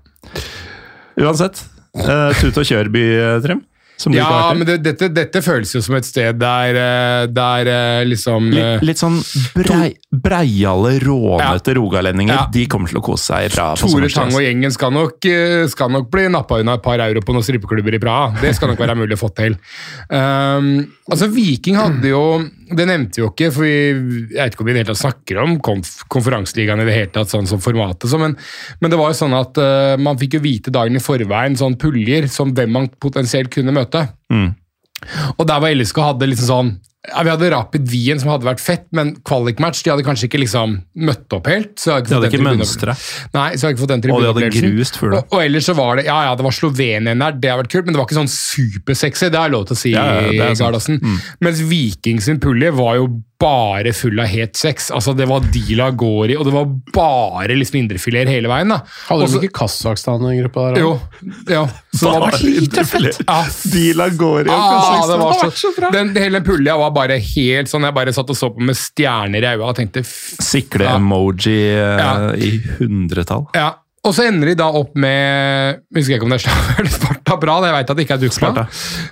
[1.19, 1.63] Uansett.
[1.97, 3.63] Uh, tut og kjør-by, eh, Trym.
[3.99, 4.57] Som Ja, i.
[4.57, 8.77] men det, dette, dette føles jo som et sted der, eh, der eh, liksom eh,
[8.79, 9.17] Litt, litt sånn
[9.57, 12.37] brei, breiale, rånete rogalendinger.
[12.37, 12.45] Ja.
[12.53, 13.89] De kommer til å kose seg bra Praha.
[13.91, 14.11] Tore.
[14.13, 15.27] Tang og gjengen skal nok,
[15.73, 18.31] skal nok bli nappa unna et par euro på noen strippeklubber i Praha.
[18.39, 19.57] Det skal nok være mulig å få til.
[20.07, 20.71] Um,
[21.09, 22.23] altså, Viking hadde jo
[22.69, 23.75] Det nevnte vi jo ikke, for vi,
[24.29, 26.95] jeg vet ikke om vi i det hele tatt snakker om konf konferanseligaen i det
[26.95, 28.35] hele tatt, sånn som formatet, så, men,
[28.79, 31.79] men det var jo sånn at uh, man fikk jo vite dagen i forveien sånn
[31.81, 33.88] puljer som hvem man potensielt kunne møte.
[34.33, 34.53] Mm.
[35.37, 36.71] Og der var LSK hadde liksom sånn
[37.07, 40.41] ja, Vi hadde Rapid Wien, som hadde vært fett, men kvalik-match de hadde kanskje ikke
[40.41, 40.73] liksom
[41.07, 41.77] møtt opp helt.
[41.79, 42.95] De hadde ikke mønstre mønstra.
[43.37, 45.21] Nei, så jeg har ikke fått den Og de hadde grust fugla.
[45.23, 47.71] Og, og ellers så var det ja, ja, det var Slovenien der, det har vært
[47.71, 49.29] kult, men det var ikke sånn supersexy.
[49.31, 50.59] Det jeg lov til å si, Ja, ja, er.
[50.59, 50.99] Gardasen.
[50.99, 51.17] Mm.
[51.47, 53.07] Mens Viking sin pulje var jo
[53.39, 54.89] bare full av het sex.
[54.91, 58.67] Altså, det var Dila Gori, og det var bare liksom indrefileter hele veien.
[58.73, 58.81] da.
[59.07, 60.75] Hadde Og så- de ikke Kasakhstan i gruppa der?
[60.75, 60.81] da?
[60.81, 60.99] Jo.
[61.47, 61.63] ja.
[61.95, 63.21] Så det var Dritfett!
[63.27, 63.39] Ja,
[63.71, 67.83] Dila går i Ah, det var så, så, den, hele pulja var bare helt sånn
[67.87, 72.33] Jeg bare satt og så på med stjerner i øynene og tenkte Sikle-emoji eh, Ja.
[72.35, 73.47] i hundretall.
[73.55, 73.73] Ja.
[74.07, 77.57] Og så ender de da opp med jeg ikke om det er eller Sparta bra,
[77.59, 78.37] det jeg vet at det ikke er Dukla.
[78.39, 78.63] Sparta.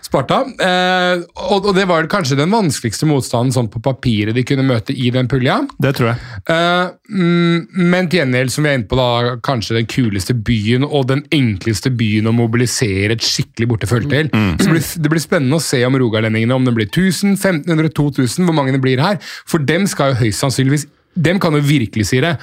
[0.08, 0.38] Sparta.
[0.64, 4.96] Eh, og, og det var kanskje den vanskeligste motstanden sånn på papiret de kunne møte
[4.96, 5.60] i den pulja.
[5.84, 6.32] Det tror jeg.
[6.54, 10.88] Eh, mm, men til gjengjeld, som vi er inne på, da, kanskje den kuleste byen
[10.88, 14.32] og den enkleste byen å mobilisere et skikkelig bortefølge til.
[14.32, 17.92] Så det blir, det blir spennende å se om rogalendingene, om det blir 1000, 1500,
[17.98, 19.20] 2000, hvor mange det blir her.
[19.50, 20.88] For dem skal jo høyst sannsynligvis
[21.18, 22.36] Dem kan jo virkelig si det.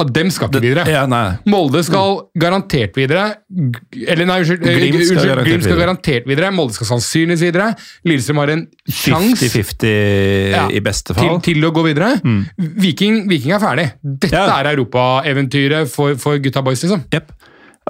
[0.00, 0.86] At dem skal ikke videre.
[0.88, 1.02] Ja.
[1.52, 3.26] Molde skal garantert videre.
[4.08, 4.62] Eller nei, unnskyld.
[4.64, 5.82] eh, Glimt skal unnskyld, garantert Glimt skal videre.
[5.84, 6.50] garantert videre.
[6.56, 7.66] Molde skal sannsynligvis videre.
[8.08, 9.92] Lillestrøm har en sjanse 50-50
[10.54, 11.34] Ja, i beste fall.
[11.44, 12.14] Til, til å gå videre.
[12.56, 13.86] Viking, Viking er ferdig.
[14.02, 14.46] Dette Ja.
[14.62, 17.04] er europaeventyret for, for gutta boys, liksom.
[17.12, 17.32] Yep.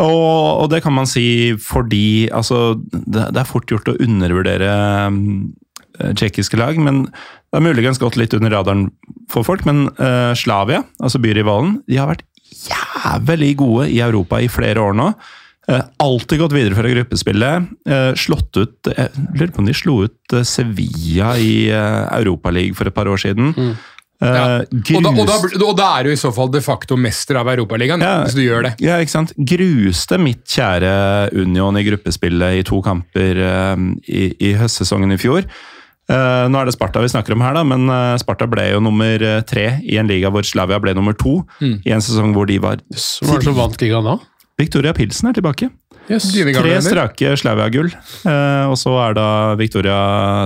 [0.02, 4.70] Og, og det kan man si fordi altså, det, det er fort gjort å undervurdere
[5.06, 5.52] um,
[6.00, 7.04] tsjekkiske lag, men
[7.52, 8.86] det har muligens gått litt under radaren
[9.32, 9.66] for folk.
[9.68, 12.24] Men uh, Slavia, altså byrivalen, de har vært
[12.62, 15.12] jævlig gode i Europa i flere år nå.
[15.70, 17.68] Uh, alltid gått videre fra gruppespillet.
[17.86, 22.74] Uh, slått ut Jeg lurer på om de slo ut eh, Sevilla i uh, Europaligaen
[22.78, 23.52] for et par år siden.
[23.54, 23.74] Mm.
[24.22, 24.62] Ja.
[24.62, 25.36] Og, da, og, da,
[25.66, 28.20] og da er du i så fall de facto mester av Europaligaen, Ja.
[28.22, 28.72] hvis du gjør det.
[28.84, 29.32] Ja, ikke sant.
[29.34, 30.92] Gruste mitt kjære
[31.34, 35.48] Union i gruppespillet i to kamper eh, i, i høstsesongen i fjor.
[36.12, 38.82] Eh, nå er det Sparta vi snakker om her, da, men eh, Sparta ble jo
[38.84, 41.40] nummer eh, tre i en liga hvor Slavia ble nummer to.
[41.62, 41.78] Mm.
[41.88, 44.18] I en sesong hvor de var Hvem var det som vant ligaen da?
[44.60, 45.70] Victoria Pilsen er tilbake.
[46.10, 46.26] Yes.
[46.34, 49.26] Tre strake Slavia-gull, eh, og så er da
[49.56, 49.96] Victoria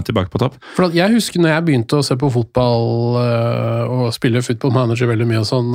[0.07, 0.59] tilbake på topp.
[0.77, 5.27] For jeg husker når jeg begynte å se på fotball og spille football manager veldig
[5.27, 5.73] mye og sånn,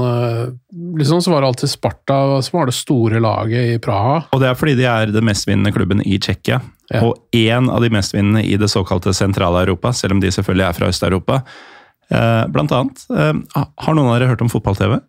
[1.01, 4.21] liksom så var det alltid Sparta som var det store laget i Praha.
[4.31, 6.61] Og det er fordi de er den mestvinnende klubben i Tsjekkia.
[6.91, 7.03] Ja.
[7.07, 10.89] Og én av de mestvinnende i det såkalte sentrale-Europa, selv om de selvfølgelig er fra
[10.91, 11.41] Øst-Europa.
[12.11, 13.05] Eh, blant annet.
[13.09, 14.99] Eh, har noen av dere hørt om fotball-TV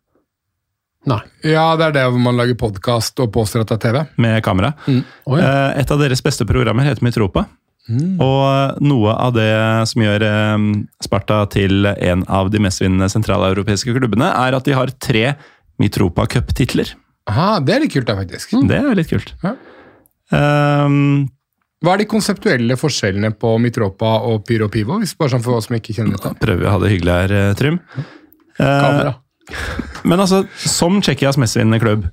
[1.10, 1.18] Nei.
[1.42, 4.04] Ja, det er det hvor man lager podkast og påstår at det er TV.
[4.22, 4.70] med kamera?
[4.86, 5.48] Å, ja.
[5.72, 7.48] Eh, Et av deres beste programmer heter Mitropa.
[8.22, 9.50] Og noe av det
[9.90, 10.66] som gjør eh,
[11.02, 15.32] Sparta til en av de mestvinnende sentraleuropeiske klubbene, er at de har tre
[15.82, 16.94] Mitropa Cup-titler.
[17.26, 18.54] Det er litt kult, da, faktisk.
[18.70, 19.34] Det er litt kult.
[19.42, 19.56] Ja.
[20.32, 21.26] Um,
[21.82, 25.00] Hva er de konseptuelle forskjellene på Mitropa og Pyro Pivo?
[25.02, 26.34] Hvis bare sånn for oss som ikke kjenner dette.
[26.42, 27.80] prøver å ha det hyggelig her, Trym.
[27.94, 28.04] Trym.
[28.58, 29.14] Eh, Kamera.
[30.04, 32.04] men altså, som Tsjekkias mestvinnende klubb,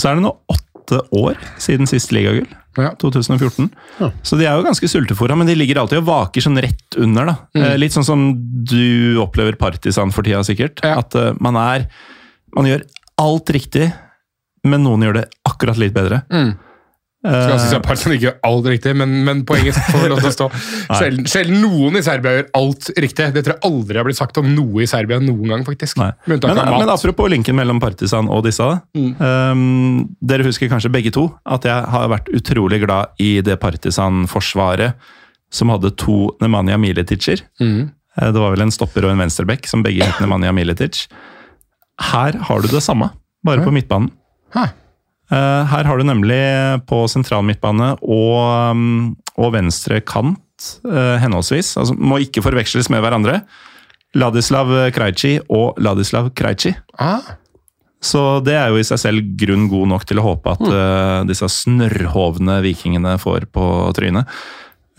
[0.00, 2.48] så er det nå åtte år siden siste ligagull.
[2.78, 2.92] Ja.
[2.98, 3.68] 2014.
[3.98, 4.08] Ja.
[4.22, 7.26] Så de er jo ganske sultefòra, men de ligger alltid og vaker sånn rett under.
[7.32, 7.36] da.
[7.58, 8.24] Eh, Litt sånn som
[8.66, 10.82] du opplever Partisan for tida, sikkert.
[10.86, 10.98] Ja.
[11.02, 11.88] At uh, man er
[12.56, 12.82] Man gjør
[13.20, 13.92] alt riktig,
[14.66, 16.24] men noen gjør det akkurat litt bedre.
[16.34, 16.56] Mm.
[17.20, 20.32] Skal si at Partizan ikke gjør alt riktig, men, men poenget får lov til å
[20.32, 20.46] stå.
[20.98, 23.26] Sjelden, sjelden noen i Serbia gjør alt riktig.
[23.34, 26.00] Det tror jeg aldri har blitt sagt om noe i Serbia noen gang, faktisk.
[26.00, 26.40] Men,
[26.80, 28.64] men apropos linken mellom Partisan og disse.
[28.96, 29.12] Mm.
[29.20, 29.62] Um,
[30.32, 34.96] dere husker kanskje begge to at jeg har vært utrolig glad i det Partisan-forsvaret
[35.52, 37.44] som hadde to Nemanja Mileticer.
[37.60, 37.90] Mm.
[38.16, 41.04] Eh, Det var vel en stopper og en venstreback som begge het Nemanja Miletic.
[42.00, 43.10] Her har du det samme,
[43.44, 44.08] bare på midtbanen.
[44.54, 44.70] Hæ.
[45.30, 46.40] Eh, Her har du nemlig
[46.90, 48.38] på sentral midtbane og,
[48.74, 51.76] um, og venstre kant eh, henholdsvis.
[51.80, 53.40] Altså, må ikke forveksles med hverandre.
[54.18, 56.72] Ladislav Krejci og Ladislav Krejci.
[56.98, 57.22] Ah,
[58.02, 61.18] Så det er jo i seg selv grunn god nok til å håpe at eh,
[61.28, 64.26] disse snørrhovne vikingene får på trynet.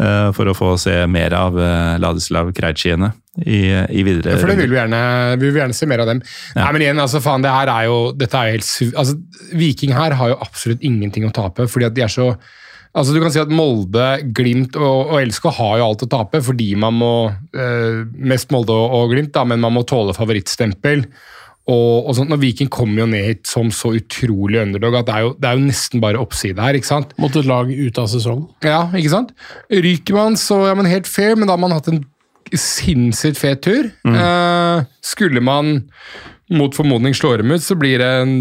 [0.02, 3.12] Eh, for å få se mer av uh, Ladislav Krejciene
[3.46, 5.02] i, i videre for det vil vi gjerne,
[5.40, 6.24] vi vil gjerne se mer av dem.
[6.58, 9.16] Nei, men igjen, altså faen, det her er jo, dette er jo helt su- altså,
[9.56, 12.34] Viking her har jo absolutt ingenting å tape, fordi at de er så
[12.92, 14.06] Altså Du kan si at Molde,
[14.36, 17.12] Glimt og, og LSK har jo alt å tape, fordi man må
[17.56, 21.06] eh, Mest Molde og, og Glimt, da, men man må tåle favorittstempel.
[21.72, 25.16] Og, og sånt, når Viking kommer jo ned hit som så utrolig underdog at det
[25.18, 26.76] er jo, det er jo nesten bare oppside her.
[26.80, 27.14] ikke sant?
[27.22, 28.48] Måtte et lag ut av sesongen.
[28.66, 29.32] Ja, ikke sant?
[29.72, 32.04] Ryker man, så er man helt fair, men da har man hatt en
[32.52, 33.88] sinnssykt fet tur.
[34.12, 35.78] Eh, skulle man
[36.52, 38.32] mot formodning slå dem ut, så blir det en,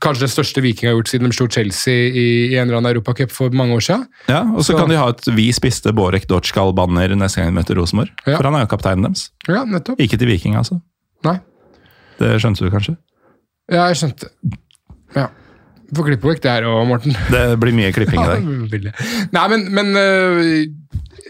[0.00, 2.24] kanskje det største Viking har gjort siden de slo Chelsea i,
[2.54, 4.06] i en eller annen Europacup for mange år siden.
[4.32, 7.60] Ja, Og så Så- kan de ha et 'vi spiste Borek Dotchkal'-banner neste gang de
[7.60, 8.08] møter Rosenborg.
[8.26, 8.38] Ja.
[8.38, 9.28] For han er jo kapteinen deres.
[9.46, 10.00] Ja, nettopp.
[10.00, 10.80] Ikke til Viking, altså.
[11.22, 11.38] Nei.
[12.20, 12.96] Det skjønte du kanskje?
[13.72, 14.30] Ja, jeg skjønte.
[15.16, 15.28] Ja.
[15.94, 17.16] Få klippe vekk det her òg, Morten.
[17.34, 18.92] Det blir mye klipping i dag.
[19.34, 20.42] Nei, men, men øh,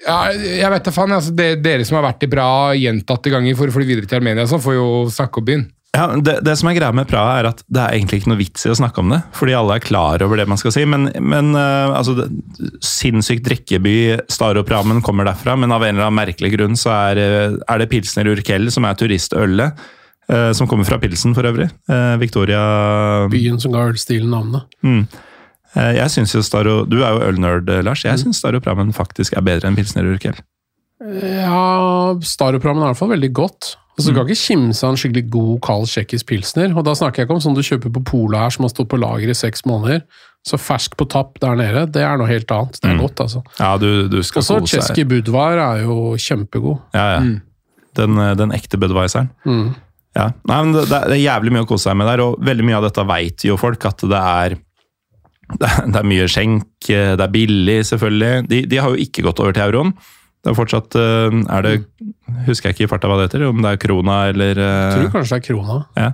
[0.04, 1.14] ja, Jeg vet da faen.
[1.16, 4.20] Altså, det, dere som har vært i Praha gjentatte ganger for å fly videre til
[4.20, 5.66] Armenia, så får jo snakke opp byen.
[5.94, 8.40] Ja, det, det som er greia med Praha, er at det er egentlig ikke noe
[8.40, 9.20] vits i å snakke om det.
[9.38, 10.82] Fordi alle er klar over det man skal si.
[10.90, 13.96] Men, men eh, altså, det, sinnssykt drikkeby,
[14.32, 17.90] Staropramen kommer derfra, men av en eller annen merkelig grunn så er, eh, er det
[17.92, 19.84] Pilsner Urkel som er turistølet.
[20.28, 21.68] Eh, som kommer fra Pilsen, for øvrig.
[21.88, 24.64] Eh, Victoria Byen som ga ølstilen navnet.
[25.74, 28.04] Eh, Jeg synes jo Staro, Du er jo ølnerd, Lars.
[28.04, 30.36] Jeg syns Staropramen faktisk er bedre enn Pilsner Urkel.
[31.04, 33.74] Ja, Staropramen er i hvert fall veldig godt.
[33.94, 36.72] Altså, Du kan ikke kimse av en skikkelig god kald tsjekkisk pilsner.
[36.76, 38.88] Og da snakker jeg ikke om sånn du kjøper på Polet her, som har stått
[38.90, 40.02] på lager i seks måneder.
[40.44, 42.76] Så fersk på tapp der nede, det er noe helt annet.
[42.82, 43.40] Det er godt, altså.
[43.60, 45.04] Ja, du, du skal Også tsjekki.
[45.08, 46.80] Budvar er jo kjempegod.
[46.92, 47.38] Ja, ja.
[47.94, 49.30] Den, eh, den ekte Budwiseren.
[49.46, 49.74] Mm.
[50.14, 50.28] Ja.
[50.46, 52.78] Nei, men det, det er jævlig mye å kose seg med der, og veldig mye
[52.78, 54.56] av dette veit jo folk at det er
[55.60, 55.68] det
[55.98, 58.46] er, mye skjenk, eh, det er billig, selvfølgelig.
[58.48, 59.90] De, de har jo ikke gått over til euroen.
[60.44, 61.74] Det er fortsatt eh, er det,
[62.48, 64.94] Husker jeg ikke i farta hva det heter, om det er krona eller Jeg eh,
[64.96, 65.80] tror kanskje det er krona.
[66.00, 66.12] ja.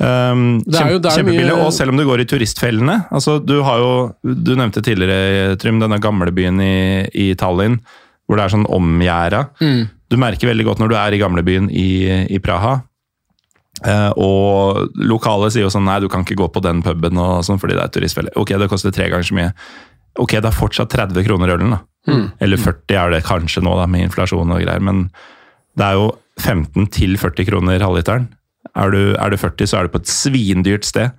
[0.00, 3.82] Um, Det det Kjempebillig, mye- og selv om du går i turistfellene altså Du har
[3.82, 3.90] jo,
[4.24, 7.76] du nevnte tidligere, Trym, denne gamlebyen i, i Tallinn,
[8.24, 9.42] hvor det er sånn omgjerda.
[10.08, 11.90] Du merker veldig godt når du er i gamlebyen i,
[12.32, 12.78] i Praha.
[13.86, 17.44] Eh, og lokale sier jo sånn Nei, du kan ikke gå på den puben og
[17.46, 18.34] sånn, fordi det er turistfelle.
[18.40, 19.52] Ok, det koster tre ganger så mye.
[20.20, 21.84] Ok, det er fortsatt 30 kroner ølen, da.
[22.42, 24.82] Eller 40 er det kanskje nå, da, med inflasjon og greier.
[24.84, 25.06] Men
[25.78, 28.28] det er jo 15 til 40 kroner halvliteren.
[28.76, 31.14] Er du, er du 40, så er du på et svindyrt sted.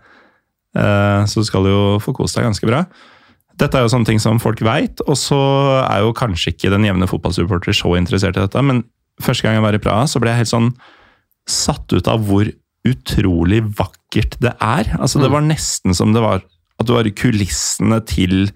[0.78, 2.86] Uh, så du skal jo få kose deg ganske bra.
[3.60, 5.40] Dette er jo sånne ting som folk veit, og så
[5.84, 8.86] er jo kanskje ikke den jevne fotballsupporter så interessert i dette, men
[9.22, 10.72] første gang jeg var i Praha, så ble jeg helt sånn
[11.50, 12.50] satt ut av hvor
[12.88, 14.90] utrolig vakkert det er.
[14.98, 16.42] Altså, det var nesten som det var
[16.82, 18.50] at du var i kulissene til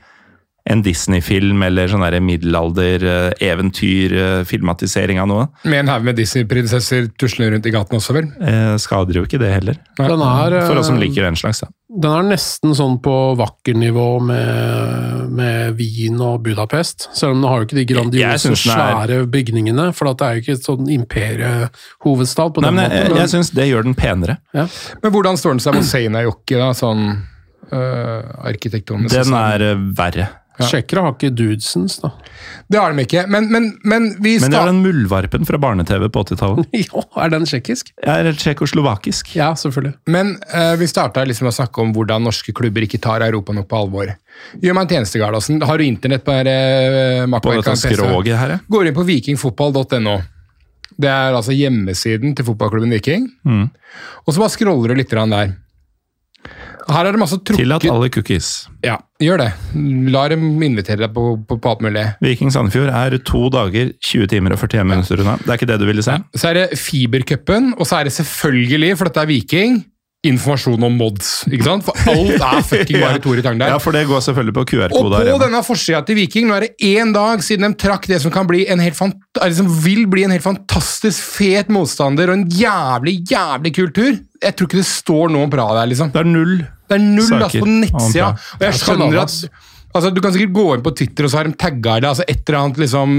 [0.67, 5.43] en Disney-film eller sånn der middelalder-eventyr-filmatisering av noe.
[5.69, 8.27] Med en haug med Disney-prinsesser tuslende rundt i gaten også, vel?
[8.41, 9.75] Eh, skader jo ikke det heller.
[9.99, 11.59] Den er, eh, For oss som liker den slags.
[11.61, 11.67] da.
[12.01, 17.07] Den er nesten sånn på vakkernivå med, med Wien og Budapest.
[17.15, 19.91] Selv om den har jo ikke de grandiose, svære bygningene.
[19.95, 23.03] For at det er jo ikke et sånn imperiehovedstad på Nei, den men måten.
[23.11, 23.17] måten.
[23.21, 24.37] jeg syns det gjør den penere.
[24.53, 24.65] ja.
[25.03, 26.73] Men hvordan står den seg mot Seinäjoki, da?
[26.73, 27.21] Sånn
[27.71, 29.13] øh, arkitektonisk?
[29.15, 30.27] Den er eh, verre.
[30.61, 32.11] Tsjekkere har ikke dudesens, da.
[32.71, 33.25] Det har de ikke.
[33.31, 36.77] Men, men, men vi Men det er skal den muldvarpen fra barne-TV på 80-tallet.
[36.85, 37.91] jo, er den tsjekkisk?
[37.99, 39.33] Jeg er tsjekkoslovakisk.
[39.35, 39.95] Ja, selvfølgelig.
[40.11, 43.67] Men uh, vi starta liksom å snakke om hvordan norske klubber ikke tar Europa nok
[43.71, 44.13] på alvor.
[44.63, 45.59] Gjør meg en tjeneste, Gardasen.
[45.65, 46.51] Har du internett på, her,
[47.25, 48.63] uh, På dette skroget her, ja.
[48.71, 50.15] Går inn på vikingfotball.no.
[50.95, 53.27] Det er altså hjemmesiden til fotballklubben Viking.
[53.43, 53.67] Mm.
[54.23, 55.55] Og så bare scroller du litt der.
[56.91, 58.49] Her er det masse trukket Tillat alle cookies.
[58.85, 59.47] Ja, gjør det.
[60.13, 62.03] La dem invitere deg på, på, på alt mulig.
[62.21, 65.37] Viking Sandefjord er to dager, 20 timer og 41 minutter unna.
[65.41, 66.19] Det er ikke det du ville se?
[66.37, 69.83] Så er det Fibercupen, og så er det selvfølgelig, for dette er Viking,
[70.25, 71.43] informasjon om mods.
[71.53, 71.83] ikke sant?
[71.85, 73.69] For alt er fucking bare Tore Tang der.
[73.75, 75.09] Ja, for det går selvfølgelig på Og QR-kode.
[75.11, 75.35] på Arena.
[75.43, 78.47] denne forsida til Viking, nå er det én dag siden de trakk det som kan
[78.49, 82.47] bli en helt fant eller som vil bli en helt fantastisk fet motstander og en
[82.49, 84.15] jævlig, jævlig kul tur.
[84.41, 86.09] Jeg tror ikke det står noe bra der, liksom.
[86.13, 86.57] Det er null.
[86.89, 88.33] Det er null Saker altså, på nettsida.
[88.59, 89.39] Og jeg skjønner at
[89.95, 92.25] Altså, Du kan sikkert gå inn på Twitter og så har de tagga det, altså
[92.27, 93.13] et eller annet liksom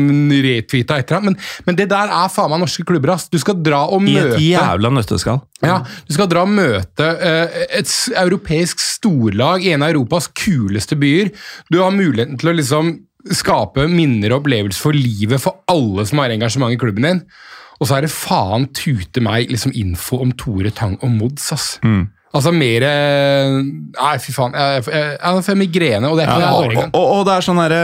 [0.44, 3.30] retweeta et eller annet, men, men det der er faen meg norske klubber, ass.
[3.32, 5.40] Du skal dra og møte I et jævla nøtteskall.
[5.64, 10.98] ja, Du skal dra og møte uh, et europeisk storlag i en av Europas kuleste
[11.00, 11.32] byer.
[11.72, 12.92] Du har muligheten til å liksom
[13.32, 17.22] skape minner og opplevelser for livet for alle som har engasjement i klubben din.
[17.80, 21.66] Og så er det faen tute meg liksom info om Tore Tang og Mods, ass.
[21.84, 22.06] Mm.
[22.36, 23.56] Altså mer eh,
[23.96, 24.54] Nei, fy faen.
[24.56, 27.34] Jeg, jeg, jeg får migrene, og det er ikke Ja, noe og, og, og det
[27.36, 27.82] er sånn herre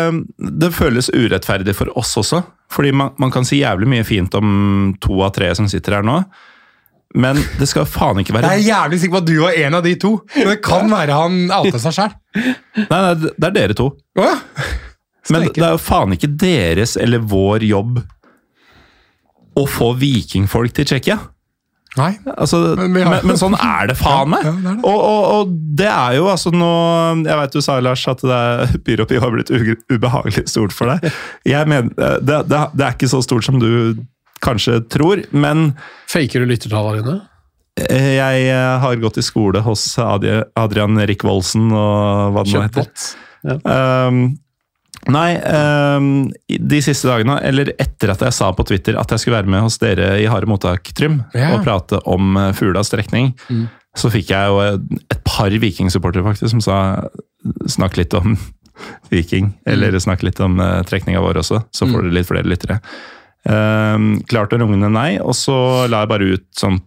[0.62, 2.42] Det føles urettferdig for oss også.
[2.72, 6.06] Fordi man, man kan si jævlig mye fint om to av tre som sitter her
[6.06, 6.20] nå.
[7.12, 9.76] Men det skal faen ikke være Jeg er jævlig sikker på at du var en
[9.76, 10.14] av de to.
[10.36, 12.14] Men det kan være han outa seg sjæl.
[12.38, 13.90] Nei, nei, det er dere to.
[14.16, 14.30] Ja.
[15.30, 18.00] Men det er jo faen ikke deres eller vår jobb
[19.60, 21.18] å få vikingfolk til Tsjekkia.
[21.98, 22.12] Nei.
[22.40, 24.46] Altså, Men men, har- men, sånn er det faen meg!
[24.48, 24.74] Ja, ja.
[24.80, 26.70] Og, og, og det er jo altså nå
[27.26, 29.52] Jeg vet du sa, Lars, at det er, Pyropi har blitt
[29.92, 31.12] ubehagelig stort for deg.
[31.48, 31.92] Jeg mener,
[32.24, 34.00] det, det, det er ikke så stort som du
[34.42, 35.74] kanskje tror, men
[36.10, 37.18] Faker du lyttertallene dine?
[37.78, 42.88] eh, jeg eh, har gått i skole hos Adrian Rikvoldsen og hva det nå heter.
[43.42, 43.58] Ja.
[44.08, 44.24] Um,
[45.10, 45.34] nei,
[45.98, 49.50] um, de siste dagene, eller etter at jeg sa på Twitter at jeg skulle være
[49.50, 51.54] med hos dere i Harde mottak, Trym, Ja.
[51.56, 53.68] og prate om fuglas strekning, strekning,
[53.98, 56.76] så fikk jeg jo et, par vikingsupportere faktisk som sa
[57.66, 58.36] snakk litt om
[59.12, 62.78] Viking, eller snakk litt om uh, trekninga vår også, så får dere litt flere lyttere.
[63.42, 66.80] Um, klarte og rungende nei, og så la jeg bare ut sånn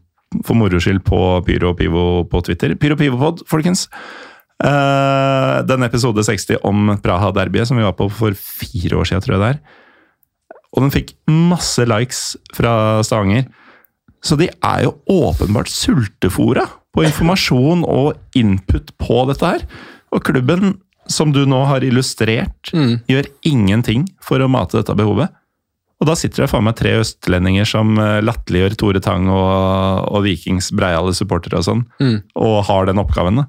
[0.44, 2.74] for moro skyld på Pyro og Pivo på Twitter.
[2.80, 3.86] Pyro Pivo-pod, folkens.
[4.64, 9.36] Uh, den episode 60 om Praha-derbyet som vi var på for fire år siden, tror
[9.36, 9.60] jeg det er.
[10.76, 12.24] Og den fikk masse likes
[12.56, 13.48] fra Stavanger.
[14.26, 16.66] Så de er jo åpenbart sultefora
[16.96, 19.66] på informasjon og input på dette her.
[20.16, 20.78] Og klubben,
[21.08, 22.72] som du nå har illustrert,
[23.08, 25.30] gjør ingenting for å mate dette behovet.
[26.02, 30.26] Og da sitter det faen meg tre østlendinger som eh, latterliggjør Tore Tang og, og
[30.26, 31.86] Vikings breiale supportere og sånn,
[32.36, 33.40] og har den oppgaven.
[33.40, 33.46] da.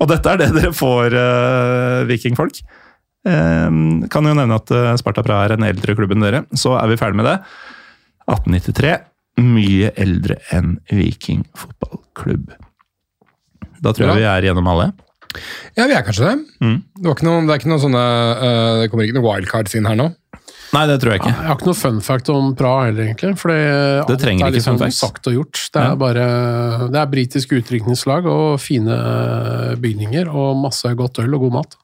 [0.00, 2.62] Og dette er det dere får, uh, vikingfolk.
[3.22, 3.68] Eh,
[4.10, 6.90] kan jo nevne at uh, Sparta Praha er en eldre klubb enn dere, så er
[6.90, 7.36] vi ferdig med det.
[8.26, 8.96] 1893.
[9.42, 12.50] Mye eldre enn Viking fotballklubb.
[13.82, 14.90] Da tror jeg vi er gjennom alle.
[15.78, 16.34] Ja, vi er kanskje det.
[16.60, 16.80] Mm.
[16.98, 19.96] Det, noe, det er ikke noe sånne uh, Det kommer ikke noen wildcards inn her
[19.98, 20.10] nå.
[20.72, 23.34] Nei, det tror jeg ikke Jeg har ikke noe fun fact om Praha heller, egentlig.
[23.40, 25.00] For det trenger er ikke liksom fun facts.
[25.04, 25.60] sagt og gjort.
[25.74, 25.94] Det er Ja.
[26.00, 26.26] bare
[26.88, 28.96] Det er britisk utdrikningslag og fine
[29.82, 31.76] bygninger og masse godt øl og god mat.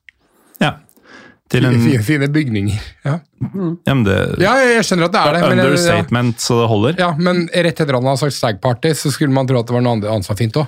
[0.61, 0.73] Ja.
[1.49, 2.81] Til en Fine, fine bygninger.
[3.05, 3.19] Ja.
[3.87, 5.41] ja, men det, ja, jeg skjønner at det er det.
[5.49, 6.99] Men, ja, Understatement så det holder.
[6.99, 9.67] ja, men rett etter at han har sagt stag party, så skulle man tro at
[9.67, 10.67] det var noe annet som var fint òg.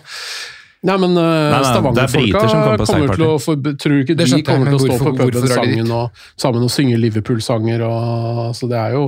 [0.81, 4.79] Nei, men uh, er Stavanger-folka kommer kommer til å for, Tror ikke de kommer til
[4.79, 8.95] å stå hvorfor- på puben sammen og, sammen og synge Liverpool-sanger og Så det er
[8.97, 9.03] jo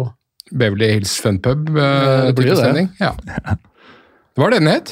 [0.53, 1.71] Beverly Hills Fun Pub.
[1.71, 2.89] øh, det blir jo det.
[3.01, 3.15] Ja.
[4.33, 4.91] Det var det den het.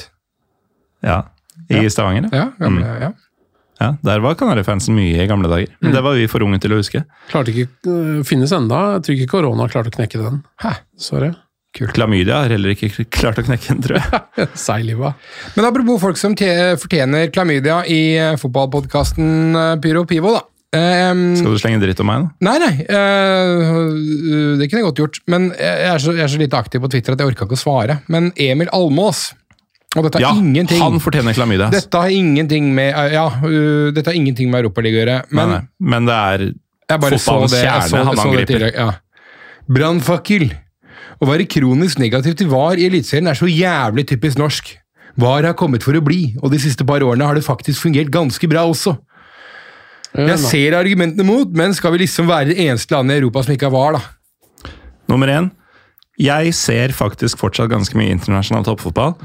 [1.01, 1.15] Ja,
[1.69, 2.27] I Stavanger.
[2.29, 2.43] Ja.
[2.45, 3.11] Ja, gamle, ja.
[3.81, 5.71] Ja, der var Kanarifansen mye i gamle dager.
[5.81, 7.01] Men det var vi for unge til å huske.
[7.31, 8.81] Klarte ikke uh, Finnes enda.
[8.99, 10.43] Jeg tror ikke korona klarte å knekke den.
[10.61, 10.75] Hæ.
[11.01, 11.31] Sorry.
[11.71, 14.47] Klamydia har heller ikke klart å knekke den, tror jeg.
[14.67, 15.13] Seiliva.
[15.55, 20.45] Men apropos folk som fortjener klamydia i uh, fotballpodkasten Pyro Pivo, da.
[20.71, 22.47] Um, Skal du slenge dritt om meg, da?
[22.47, 22.75] Nei, nei.
[22.87, 25.19] Uh, det kunne jeg godt gjort.
[25.31, 27.57] Men jeg er, så, jeg er så lite aktiv på Twitter at jeg orka ikke
[27.59, 27.97] å svare.
[28.11, 29.33] Men Emil Almås
[29.97, 31.67] Og dette har Ja, ingenting han fortjener klamydia.
[31.73, 35.17] Dette har ingenting med eh, Ja, uh, dette har ingenting med Europaligaen å gjøre.
[35.35, 36.45] Men, nei, nei, men det er
[37.17, 38.67] fotballens kjerne han angriper.
[38.71, 38.89] ja.
[39.71, 40.47] Brannfakkel.
[41.21, 44.71] Å være kronisk negativ til VAR i Eliteserien er så jævlig typisk norsk.
[45.21, 48.09] VAR har kommet for å bli, og de siste par årene har det faktisk fungert
[48.13, 48.95] ganske bra også.
[50.17, 53.53] Jeg ser argumentene mot, men skal vi liksom være det eneste landet i Europa som
[53.53, 54.71] ikke har VAR, da?
[55.11, 55.51] Nummer én.
[56.21, 59.15] Jeg ser faktisk fortsatt ganske mye internasjonal toppfotball.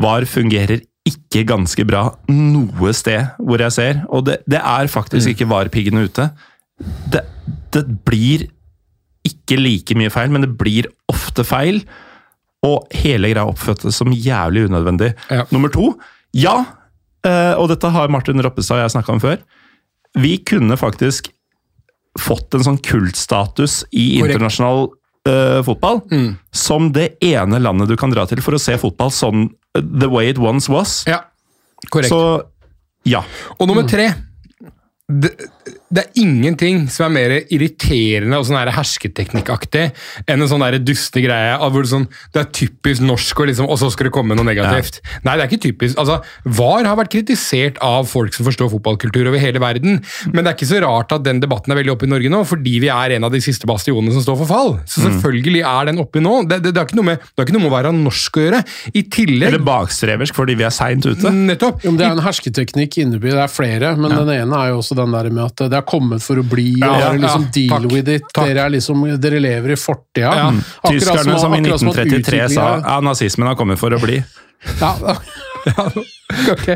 [0.00, 5.34] VAR fungerer ikke ganske bra noe sted hvor jeg ser, og det, det er faktisk
[5.34, 6.28] ikke VAR-piggene ute.
[7.12, 7.24] Det,
[7.74, 8.48] det blir
[9.24, 11.82] ikke like mye feil, men det blir ofte feil.
[12.64, 15.12] Og hele greia oppfattes som jævlig unødvendig.
[15.32, 15.44] Ja.
[15.52, 15.92] Nummer to.
[16.36, 16.56] Ja,
[17.26, 19.40] eh, og dette har Martin Roppestad og jeg snakka om før.
[20.18, 21.30] Vi kunne faktisk
[22.20, 24.36] fått en sånn kultstatus i Korrekt.
[24.36, 24.84] internasjonal
[25.28, 26.02] uh, fotball.
[26.54, 30.10] Som det ene landet du kan dra til for å se fotball sånn eh, the
[30.10, 31.02] way it once was.
[31.10, 31.24] Ja,
[31.90, 32.12] korrekt.
[32.14, 32.44] Så
[33.08, 33.24] ja.
[33.58, 34.12] Og nummer tre
[35.04, 35.34] det,
[35.94, 39.84] det er ingenting som er mer irriterende og sånn hersketeknikkaktig
[40.30, 43.68] enn en sånn duste greie av hvor det, sånn, det er typisk norsk, og, liksom,
[43.70, 45.00] og så skal det komme noe negativt.
[45.26, 45.98] Nei, det er ikke typisk.
[46.00, 46.18] Altså,
[46.58, 50.00] VAR har vært kritisert av folk som forstår fotballkultur over hele verden,
[50.32, 52.42] men det er ikke så rart at den debatten er veldig oppe i Norge nå,
[52.48, 54.74] fordi vi er en av de siste bastionene som står for fall.
[54.90, 56.40] Så selvfølgelig er den oppe nå.
[56.48, 58.40] Det, det, det, har ikke noe med, det har ikke noe med å være norsk
[58.40, 58.62] å gjøre.
[58.94, 61.34] I tillegg Eller bakstreversk fordi vi er seint ute.
[61.34, 61.84] Nettopp.
[61.84, 63.36] Jo, men det er en hersketeknikk innebygd.
[63.38, 65.83] Det er flere, men den ene er jo også den der med at det er
[65.88, 68.26] kommet for å bli, og dere liksom deal takk, with it.
[68.30, 68.48] takk.
[68.50, 70.34] Dere, er liksom, dere lever i fortida.
[70.40, 70.50] Ja.
[70.88, 74.20] Tyskerne som som i 1933 sa ja, nazismen har kommet for å bli.
[74.80, 74.94] Ja,
[75.64, 75.86] ja,
[76.54, 76.66] ok.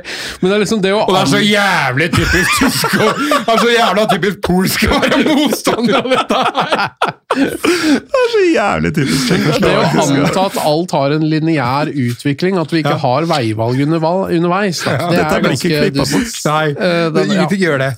[0.41, 3.55] Men det er liksom det å Og det er så jævlig typisk tysk og det
[3.55, 7.17] er så jævla typisk polsk å være motstander av dette her!
[7.39, 12.73] Det er så jævlig typisk det å anta at alt har en lineær utvikling, at
[12.73, 14.81] vi ikke har veivalg underveis.
[14.87, 14.95] da.
[15.11, 16.39] det dette er blir ikke ganske bort.
[16.49, 17.37] Nei, uh, det, den- ja.
[17.37, 17.91] ingenting gjør det.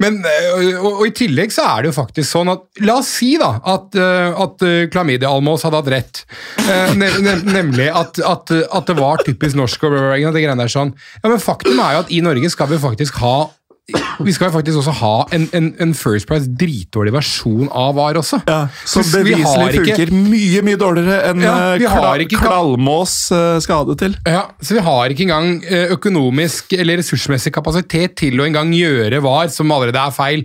[0.00, 3.10] Men, øh, og, og i tillegg så er det jo faktisk sånn at La oss
[3.18, 6.22] si da at, øh, at øh, Klamydia Almås hadde hatt rett.
[6.64, 9.98] Eh, ne, ne, nemlig at, at, at det var typisk norsk og
[10.38, 10.94] det greiene der sånn.
[11.20, 13.36] Ja, men faktum er jo at i Norge skal vi faktisk ha
[14.20, 18.18] vi skal jo faktisk også ha en, en, en First Price dritdårlig versjon av VAR
[18.20, 18.42] også.
[18.44, 23.56] Ja, som beviselig ikke- funker mye mye dårligere enn Ja, eh, kla ikke Klalmås eh,
[23.88, 24.16] det til.
[24.28, 29.22] Ja, Så vi har ikke engang eh, økonomisk eller ressursmessig kapasitet til å engang gjøre
[29.24, 30.44] VAR, som allerede er feil,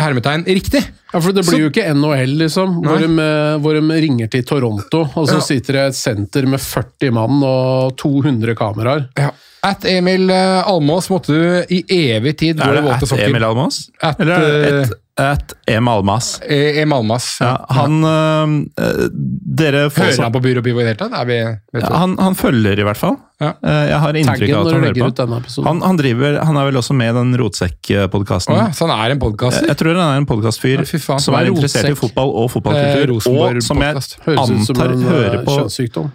[0.00, 0.82] hermetegn, riktig.
[1.12, 4.42] Ja, for Det blir jo ikke NHL, liksom, hvor de, eh, hvor de ringer til
[4.48, 5.40] Toronto, og så Ja.
[5.46, 9.08] sitter det et senter med 40 mann og 200 kameraer.
[9.18, 9.30] Ja.
[9.64, 13.22] At Emil eh, Almås måtte du i evig tid gå Er i det sokker.
[13.22, 13.30] at.
[13.30, 13.78] Emil Almås?
[14.02, 16.40] At, Eller er det eh, at, Em Almas?
[16.42, 17.36] Eh, Em Almas.
[17.40, 21.14] Ja, han øh, Dere får Hører han på Byrå Pivo i det hele tatt?
[21.20, 21.36] Er vi,
[21.76, 23.14] vet ja, han, han følger i hvert fall.
[23.38, 23.52] Ja.
[23.62, 25.14] Eh, jeg har inntrykk av at han hører
[25.46, 25.62] på.
[25.68, 28.56] Han, han, driver, han er vel også med i den Rotsekk-podkasten.
[28.56, 29.70] Oh, ja, så han er en podkaster?
[29.70, 33.14] Jeg tror han er en podkastfyr Ja, som er er interessert i fotball og fotballkultur,
[33.14, 36.12] Eh, og som jeg antar Høres ut som en hører på kjønnssykdom.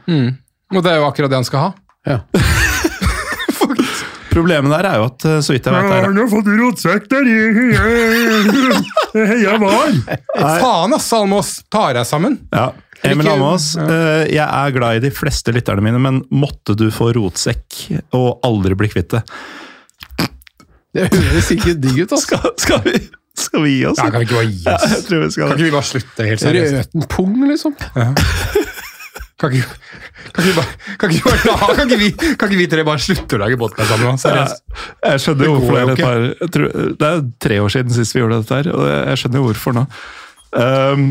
[0.75, 1.73] Og det er jo akkurat det han skal ha.
[2.09, 2.21] Ja.
[4.39, 7.25] Problemet der er jo at, eh, så vidt jeg vet er, har fått rotsekk der!
[9.13, 9.95] Heia var!
[10.61, 11.49] Faen, ass, Almås!
[11.71, 12.37] Tar deg sammen.
[12.55, 12.69] ja,
[13.07, 17.11] Emil Almås, eh, jeg er glad i de fleste lytterne mine, men måtte du få
[17.15, 17.85] rotsekk
[18.17, 19.21] og aldri bli kvitt det?
[20.97, 22.23] Det høres ikke digg ut, ass.
[22.25, 22.95] Skal, skal, vi,
[23.37, 23.99] skal vi gi oss?
[24.01, 24.87] Ja, kan vi ikke bare gi Ja, oss?
[24.95, 26.75] jeg tror vi skal Kan ikke vi bare slutte helt seriøst?
[26.79, 27.75] Røten pung, liksom.
[29.39, 29.69] Kan ikke,
[30.35, 33.37] kan ikke, bare, kan ikke, bare, kan ikke, vi, kan ikke vi tre bare slutte
[33.37, 34.19] å lage podkast sammen?
[34.19, 34.65] Seriøst.
[35.05, 38.17] Jeg skjønner Det jo hvorfor det er et par Det er tre år siden sist
[38.17, 39.85] vi gjorde dette her, og jeg skjønner jo hvorfor nå.
[40.51, 41.07] Um,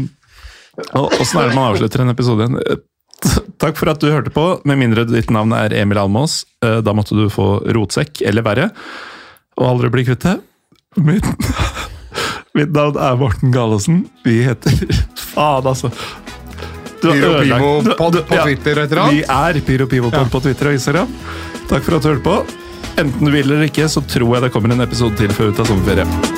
[0.93, 2.85] Åssen er det man avslutter en episode igjen?
[3.59, 4.45] Takk for at du hørte på.
[4.69, 8.69] Med mindre ditt navn er Emil Almås, eh, da måtte du få rotsekk, eller verre,
[9.59, 10.37] og aldri bli kvitt det.
[11.01, 11.27] Mitt,
[12.59, 14.05] mitt navn er Morten Galesen.
[14.27, 14.85] Vi heter
[15.33, 15.91] Faen, altså.
[17.03, 19.15] Du har Pyro ødelagt- Pivo du- pod du- på Twitter og et eller annet.
[19.15, 21.15] Vi er Pyropivopod Pivo på Twitter og Instagram.
[21.69, 22.37] Takk for at du hørte på.
[22.99, 25.57] Enten du vil eller ikke, så tror jeg det kommer en episode til før vi
[25.57, 26.38] tar sommerferie.